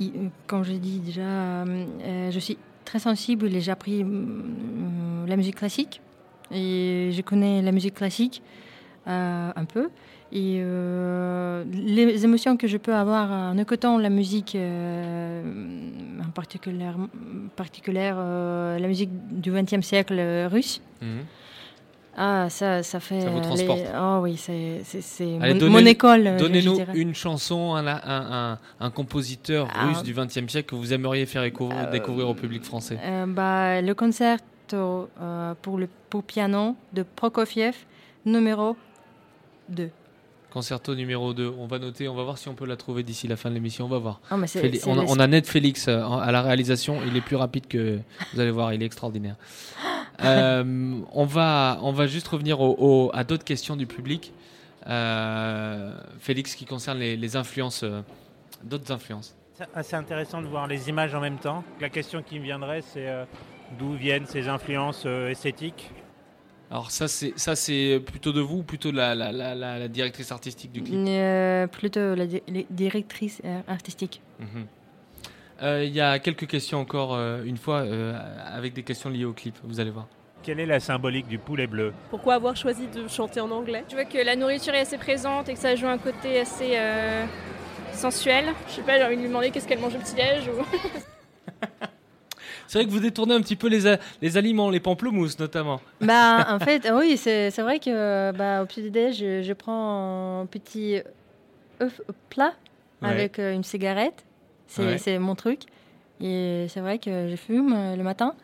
comme 0.46 0.62
je 0.64 0.72
dis 0.74 1.00
déjà, 1.00 1.22
euh, 1.22 2.30
je 2.30 2.38
suis 2.38 2.56
très 2.84 3.00
sensible 3.00 3.46
et 3.54 3.60
j'ai 3.60 3.72
appris 3.72 4.02
euh, 4.04 5.17
la 5.28 5.36
musique 5.36 5.56
classique. 5.56 6.00
Et 6.50 7.10
je 7.12 7.20
connais 7.22 7.60
la 7.62 7.72
musique 7.72 7.94
classique 7.94 8.42
euh, 9.06 9.50
un 9.54 9.64
peu. 9.64 9.88
Et 10.30 10.58
euh, 10.60 11.64
les 11.72 12.22
émotions 12.24 12.56
que 12.58 12.66
je 12.66 12.76
peux 12.76 12.94
avoir 12.94 13.30
en 13.30 13.56
écoutant 13.56 13.96
la 13.98 14.10
musique, 14.10 14.54
euh, 14.54 15.42
en 16.26 16.30
particulier, 16.30 16.84
particulière, 17.56 18.16
la 18.16 18.86
musique 18.88 19.10
du 19.30 19.50
XXe 19.50 19.80
siècle 19.86 20.20
russe, 20.50 20.82
Mhm. 21.00 21.08
ah, 22.16 22.46
ça, 22.50 22.82
ça 22.82 23.00
fait. 23.00 23.20
Ça 23.22 23.30
vous 23.30 23.36
les- 23.36 23.42
transporte. 23.42 23.80
Oh 23.98 24.18
oui, 24.22 24.36
c'est 24.36 24.82
mon, 25.24 25.70
mon 25.70 25.86
école. 25.86 26.36
Donnez-nous 26.38 26.78
une 26.94 27.14
chanson, 27.14 27.74
un, 27.74 27.86
un, 27.86 28.00
un- 28.04 28.58
un 28.80 28.90
compositeur 28.90 29.68
Ah. 29.74 29.86
russe 29.86 30.02
du 30.02 30.12
XXe 30.12 30.48
siècle 30.50 30.68
que 30.70 30.74
vous 30.76 30.92
aimeriez 30.92 31.24
faire 31.24 31.44
éco- 31.44 31.70
Euh, 31.72 31.90
découvrir 31.90 32.28
au 32.28 32.34
public 32.34 32.64
français. 32.64 32.98
Euh, 33.02 33.24
bah, 33.26 33.80
le 33.80 33.94
concerto 34.68 35.08
euh, 35.20 35.54
pour, 35.62 35.78
le, 35.78 35.88
pour 36.10 36.22
piano 36.22 36.76
de 36.92 37.02
Prokofiev, 37.02 37.74
numéro 38.24 38.76
2. 39.70 39.90
Concerto 40.50 40.94
numéro 40.94 41.34
2. 41.34 41.54
On 41.58 41.66
va 41.66 41.78
noter, 41.78 42.08
on 42.08 42.14
va 42.14 42.22
voir 42.22 42.38
si 42.38 42.48
on 42.48 42.54
peut 42.54 42.64
la 42.66 42.76
trouver 42.76 43.02
d'ici 43.02 43.28
la 43.28 43.36
fin 43.36 43.50
de 43.50 43.54
l'émission. 43.54 43.84
On 43.84 43.88
va 43.88 43.98
voir. 43.98 44.20
Ah, 44.30 44.36
on, 44.36 44.42
a, 44.42 44.46
le- 45.02 45.10
on 45.10 45.18
a 45.20 45.26
Ned 45.26 45.46
Félix 45.46 45.88
euh, 45.88 46.02
à 46.06 46.32
la 46.32 46.42
réalisation. 46.42 46.98
Il 47.06 47.16
est 47.16 47.20
plus 47.20 47.36
rapide 47.36 47.66
que. 47.66 47.98
Vous 48.32 48.40
allez 48.40 48.50
voir, 48.50 48.72
il 48.72 48.82
est 48.82 48.86
extraordinaire. 48.86 49.36
Euh, 50.20 50.98
on, 51.12 51.26
va, 51.26 51.78
on 51.82 51.92
va 51.92 52.08
juste 52.08 52.26
revenir 52.26 52.60
au- 52.60 52.74
au- 52.76 53.10
à 53.14 53.22
d'autres 53.22 53.44
questions 53.44 53.76
du 53.76 53.86
public. 53.86 54.32
Euh, 54.88 55.96
Félix, 56.18 56.56
qui 56.56 56.64
concerne 56.64 56.98
les, 56.98 57.16
les 57.16 57.36
influences, 57.36 57.84
euh, 57.84 58.00
d'autres 58.64 58.90
influences. 58.90 59.36
C'est 59.54 59.68
assez 59.76 59.94
intéressant 59.94 60.42
de 60.42 60.48
voir 60.48 60.66
les 60.66 60.88
images 60.88 61.14
en 61.14 61.20
même 61.20 61.38
temps. 61.38 61.62
La 61.80 61.88
question 61.88 62.20
qui 62.24 62.40
me 62.40 62.42
viendrait, 62.42 62.82
c'est 62.82 63.06
euh, 63.08 63.26
d'où 63.78 63.92
viennent 63.94 64.26
ces 64.26 64.48
influences 64.48 65.04
euh, 65.06 65.28
esthétiques 65.30 65.90
Alors 66.70 66.90
ça 66.90 67.08
c'est 67.08 67.32
ça 67.36 67.56
c'est 67.56 68.00
plutôt 68.04 68.32
de 68.32 68.40
vous 68.40 68.58
ou 68.58 68.62
plutôt 68.62 68.90
de 68.92 68.96
la, 68.96 69.14
la, 69.14 69.32
la, 69.32 69.54
la- 69.54 69.78
la 69.78 69.88
directrice 69.88 70.30
artistique 70.32 70.72
du 70.72 70.82
clip 70.82 70.94
Euh, 71.08 71.66
plutôt 71.66 72.14
la 72.14 72.26
di- 72.26 72.42
directrice 72.70 73.40
euh, 73.44 73.60
artistique. 73.68 74.20
Mhm. 74.40 74.66
Euh, 75.62 75.84
Il 75.84 75.92
y 75.92 76.00
a 76.00 76.18
quelques 76.20 76.46
questions 76.46 76.78
encore 76.80 77.14
euh, 77.14 77.42
une 77.44 77.56
fois 77.56 77.80
euh, 77.80 78.16
avec 78.54 78.74
des 78.74 78.82
questions 78.84 79.10
liées 79.10 79.24
au 79.24 79.32
clip, 79.32 79.56
vous 79.64 79.80
allez 79.80 79.90
voir. 79.90 80.06
Quelle 80.44 80.60
est 80.60 80.66
la 80.66 80.78
symbolique 80.78 81.26
du 81.26 81.38
poulet 81.38 81.66
bleu 81.66 81.92
Pourquoi 82.10 82.34
avoir 82.34 82.56
choisi 82.56 82.86
de 82.86 83.08
chanter 83.08 83.40
en 83.40 83.50
anglais? 83.50 83.84
Je 83.90 83.94
vois 83.96 84.04
que 84.04 84.18
la 84.18 84.36
nourriture 84.36 84.72
est 84.74 84.80
assez 84.82 84.96
présente 84.96 85.48
et 85.48 85.54
que 85.54 85.58
ça 85.58 85.74
joue 85.74 85.88
un 85.88 85.98
côté 85.98 86.38
assez 86.40 86.74
euh, 86.76 87.24
sensuel. 87.92 88.44
Je 88.68 88.74
sais 88.74 88.82
pas, 88.82 88.98
j'ai 88.98 89.04
envie 89.04 89.16
de 89.16 89.22
lui 89.22 89.28
demander 89.28 89.50
qu'est-ce 89.50 89.66
qu'elle 89.66 89.80
mange 89.80 89.96
au 89.96 89.98
petit-déj 89.98 90.48
ou... 90.48 90.62
C'est 92.68 92.78
vrai 92.78 92.86
que 92.86 92.90
vous 92.92 93.00
détournez 93.00 93.34
un 93.34 93.40
petit 93.40 93.56
peu 93.56 93.66
les, 93.68 93.86
a- 93.88 93.98
les 94.22 94.36
aliments, 94.36 94.70
les 94.70 94.78
pamplemousses 94.78 95.38
notamment. 95.40 95.80
bah, 96.00 96.46
en 96.50 96.58
fait, 96.64 96.88
oui, 96.94 97.16
c'est 97.16 97.50
vrai 97.58 97.80
que 97.80 98.30
bah, 98.32 98.62
au 98.62 98.66
petit-déj, 98.66 99.16
je, 99.18 99.42
je 99.42 99.52
prends 99.54 100.42
un 100.42 100.46
petit 100.46 101.00
œuf 101.82 102.00
plat 102.30 102.52
Ouais. 103.02 103.08
avec 103.10 103.38
euh, 103.38 103.52
une 103.54 103.64
cigarette. 103.64 104.24
C'est 104.66 104.82
Ouais. 105.06 105.18
mon 105.18 105.34
truc. 105.34 105.60
Et 106.20 106.66
c'est 106.68 106.80
vrai 106.80 106.98
que 106.98 107.28
je 107.30 107.36
fume 107.36 107.72
euh, 107.76 107.94
le 107.96 108.02
matin. 108.02 108.34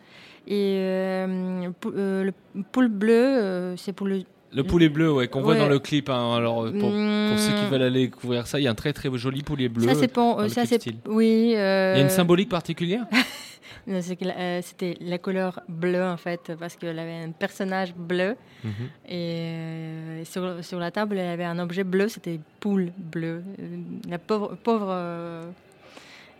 Et 0.46 0.76
euh, 0.78 1.68
euh, 1.86 2.22
le 2.24 2.32
poule 2.72 2.88
bleu, 2.88 3.74
c'est 3.76 3.92
pour 3.92 4.06
le. 4.06 4.22
Le 4.52 4.62
poulet 4.62 4.88
bleu, 4.88 5.12
ouais, 5.12 5.26
qu'on 5.26 5.42
voit 5.42 5.56
dans 5.56 5.66
le 5.68 5.80
clip. 5.80 6.08
hein. 6.08 6.36
Alors 6.36 6.62
pour, 6.70 6.90
pour 6.92 7.38
ceux 7.38 7.52
qui 7.58 7.64
Mm. 7.66 7.70
veulent 7.70 7.82
aller 7.82 8.00
découvrir 8.06 8.46
ça, 8.46 8.60
il 8.60 8.62
y 8.62 8.68
a 8.68 8.70
un 8.70 8.76
très 8.76 8.92
très 8.92 9.10
joli 9.18 9.42
poulet 9.42 9.68
bleu. 9.68 9.88
Ça, 9.88 9.94
c'est 9.96 10.16
le 10.16 10.48
ça, 10.48 10.64
c'est. 10.64 10.78
Oui. 11.08 11.54
euh, 11.56 11.94
Il 11.96 11.98
y 11.98 12.00
a 12.00 12.04
une 12.04 12.10
symbolique 12.10 12.48
particulière? 12.50 13.04
Euh, 13.88 14.60
C'était 14.62 14.96
la 15.00 15.18
couleur 15.18 15.60
bleue, 15.68 16.04
en 16.04 16.16
fait, 16.16 16.52
parce 16.58 16.76
qu'elle 16.76 16.98
avait 16.98 17.22
un 17.24 17.30
personnage 17.32 17.94
bleu. 17.94 18.36
Mhm. 18.64 18.72
Et 19.08 19.40
euh, 19.42 20.24
sur, 20.24 20.64
sur 20.64 20.78
la 20.78 20.90
table, 20.90 21.16
y 21.16 21.20
avait 21.20 21.44
un 21.44 21.58
objet 21.58 21.84
bleu, 21.84 22.08
c'était 22.08 22.40
poule 22.60 22.92
bleue. 22.96 23.42
Euh, 23.60 23.76
La 24.08 24.18
pauvre, 24.18 24.56
pauvre 24.62 24.90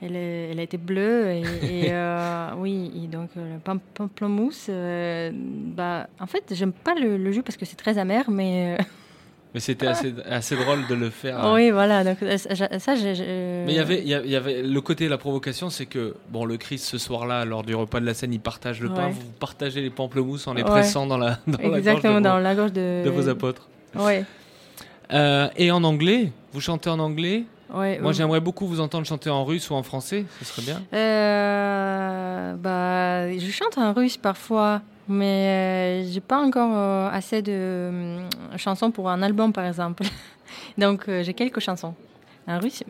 elle, 0.03 0.17
elle 0.17 0.59
a 0.59 0.63
été 0.63 0.77
bleue. 0.77 1.31
Et, 1.31 1.41
et, 1.41 1.45
euh, 1.91 2.51
oui, 2.57 2.91
et 3.05 3.07
donc 3.09 3.31
le 3.37 3.59
pam- 3.59 3.81
pamplemousse, 3.95 4.67
euh, 4.69 5.31
bah, 5.35 6.09
en 6.21 6.27
fait, 6.27 6.45
j'aime 6.55 6.73
pas 6.73 6.95
le, 6.95 7.17
le 7.17 7.33
jus 7.33 7.43
parce 7.43 7.57
que 7.57 7.65
c'est 7.65 7.77
très 7.77 7.99
amer, 7.99 8.31
mais. 8.31 8.77
Mais 9.55 9.61
c'était 9.61 9.87
assez, 9.87 10.13
assez 10.29 10.57
drôle 10.57 10.85
de 10.89 10.95
le 10.97 11.11
faire. 11.11 11.53
oui, 11.55 11.71
voilà, 11.71 12.03
donc 12.03 12.17
euh, 12.23 12.37
ça, 12.37 12.95
j'ai- 12.97 13.15
Mais 13.65 13.73
il 13.73 13.77
y 13.77 13.79
avait, 13.79 14.01
il 14.03 14.09
y 14.09 14.35
avait 14.37 14.63
le 14.63 14.81
côté 14.81 15.05
de 15.05 15.11
la 15.11 15.17
provocation, 15.19 15.71
c'est 15.71 15.87
que 15.87 16.17
bon, 16.29 16.45
le 16.45 16.57
Christ 16.57 16.85
ce 16.87 16.99
soir-là, 16.99 17.45
lors 17.45 17.63
du 17.63 17.75
repas 17.75 18.01
de 18.01 18.07
la 18.07 18.15
scène, 18.15 18.33
il 18.33 18.41
partage 18.41 18.81
le 18.81 18.89
pain. 18.89 19.09
Vous 19.11 19.23
partagez 19.39 19.81
les 19.81 19.91
pamplemousses 19.91 20.49
en 20.49 20.55
les 20.55 20.63
Ouais. 20.65 20.69
pressant 20.69 21.07
dans 21.07 21.19
la, 21.19 21.39
dans 21.47 21.59
la 21.59 21.81
gorge 21.81 22.03
de 22.03 22.21
dans 22.21 22.35
vos, 22.37 22.43
la 22.43 22.55
gorge 22.57 22.73
de- 22.73 23.03
de 23.05 23.11
vos 23.11 23.29
apôtres. 23.29 23.69
Ouais. 23.95 24.25
Euh, 25.13 25.49
et 25.57 25.71
en 25.71 25.85
anglais, 25.85 26.33
vous 26.53 26.61
chantez 26.61 26.91
en 26.91 26.99
anglais? 26.99 27.45
Ouais, 27.73 27.99
Moi, 28.01 28.13
j'aimerais 28.13 28.41
beaucoup 28.41 28.67
vous 28.67 28.81
entendre 28.81 29.07
chanter 29.07 29.31
en 29.31 29.45
russe 29.45 29.71
ou 29.71 29.75
en 29.75 29.83
français. 29.83 30.25
Ce 30.41 30.45
serait 30.45 30.63
bien. 30.63 30.83
Euh, 30.93 32.55
bah, 32.57 33.37
je 33.39 33.51
chante 33.51 33.79
en 33.79 33.93
russe 33.93 34.17
parfois, 34.17 34.81
mais 35.09 36.03
euh, 36.05 36.11
j'ai 36.11 36.21
pas 36.21 36.39
encore 36.41 36.71
euh, 36.75 37.09
assez 37.11 37.43
de 37.43 37.53
euh, 37.53 38.29
chansons 38.57 38.91
pour 38.91 39.09
un 39.11 39.23
album, 39.23 39.53
par 39.53 39.65
exemple. 39.67 40.05
Donc, 40.79 41.09
euh, 41.09 41.23
j'ai 41.23 41.35
quelques 41.35 41.61
chansons 41.61 41.95
en 42.47 42.59
russe, 42.59 42.83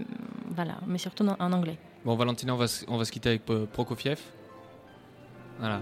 voilà, 0.55 0.75
mais 0.87 0.99
surtout 0.99 1.27
en, 1.27 1.53
anglais. 1.53 1.77
Bon, 2.05 2.15
Valentina, 2.17 2.55
on 2.55 2.57
va, 2.57 2.67
se- 2.67 3.11
quitter 3.11 3.29
avec 3.31 3.43
Prokofiev. 3.73 4.19
Voilà. 5.59 5.81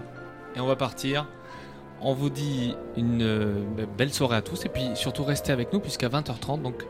Et 0.55 0.59
on 0.59 0.67
va 0.67 0.75
partir. 0.75 1.27
On 2.01 2.13
vous 2.13 2.29
dit 2.29 2.75
une 2.97 3.23
be- 3.75 3.87
belle 3.97 4.13
soirée 4.13 4.35
à 4.37 4.41
tous 4.41 4.65
et 4.65 4.69
puis 4.69 4.83
surtout 4.95 5.23
restez 5.23 5.51
avec 5.51 5.71
nous 5.73 5.79
puisqu'à 5.79 6.09
20h30 6.09 6.61
donc 6.61 6.83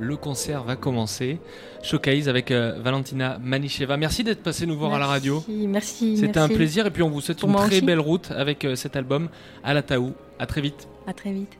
le 0.00 0.16
concert 0.16 0.64
va 0.64 0.76
commencer. 0.76 1.38
Showcase 1.82 2.28
avec 2.28 2.50
euh, 2.50 2.78
Valentina 2.82 3.38
Manicheva. 3.42 3.96
Merci 3.96 4.24
d'être 4.24 4.42
passé 4.42 4.66
nous 4.66 4.76
voir 4.78 4.94
à 4.94 4.98
la 4.98 5.06
radio. 5.06 5.44
Merci, 5.48 5.66
merci. 5.68 6.16
C'était 6.16 6.38
un 6.38 6.48
plaisir 6.48 6.86
et 6.86 6.90
puis 6.90 7.02
on 7.02 7.10
vous 7.10 7.20
souhaite 7.20 7.38
Pour 7.40 7.48
une 7.50 7.56
très 7.56 7.66
aussi. 7.66 7.82
belle 7.82 8.00
route 8.00 8.30
avec 8.30 8.64
euh, 8.64 8.74
cet 8.76 8.96
album 8.96 9.28
à 9.62 9.74
la 9.74 9.82
Taou. 9.82 10.12
À 10.38 10.46
très 10.46 10.60
vite. 10.60 10.88
À 11.06 11.12
très 11.12 11.32
vite. 11.32 11.59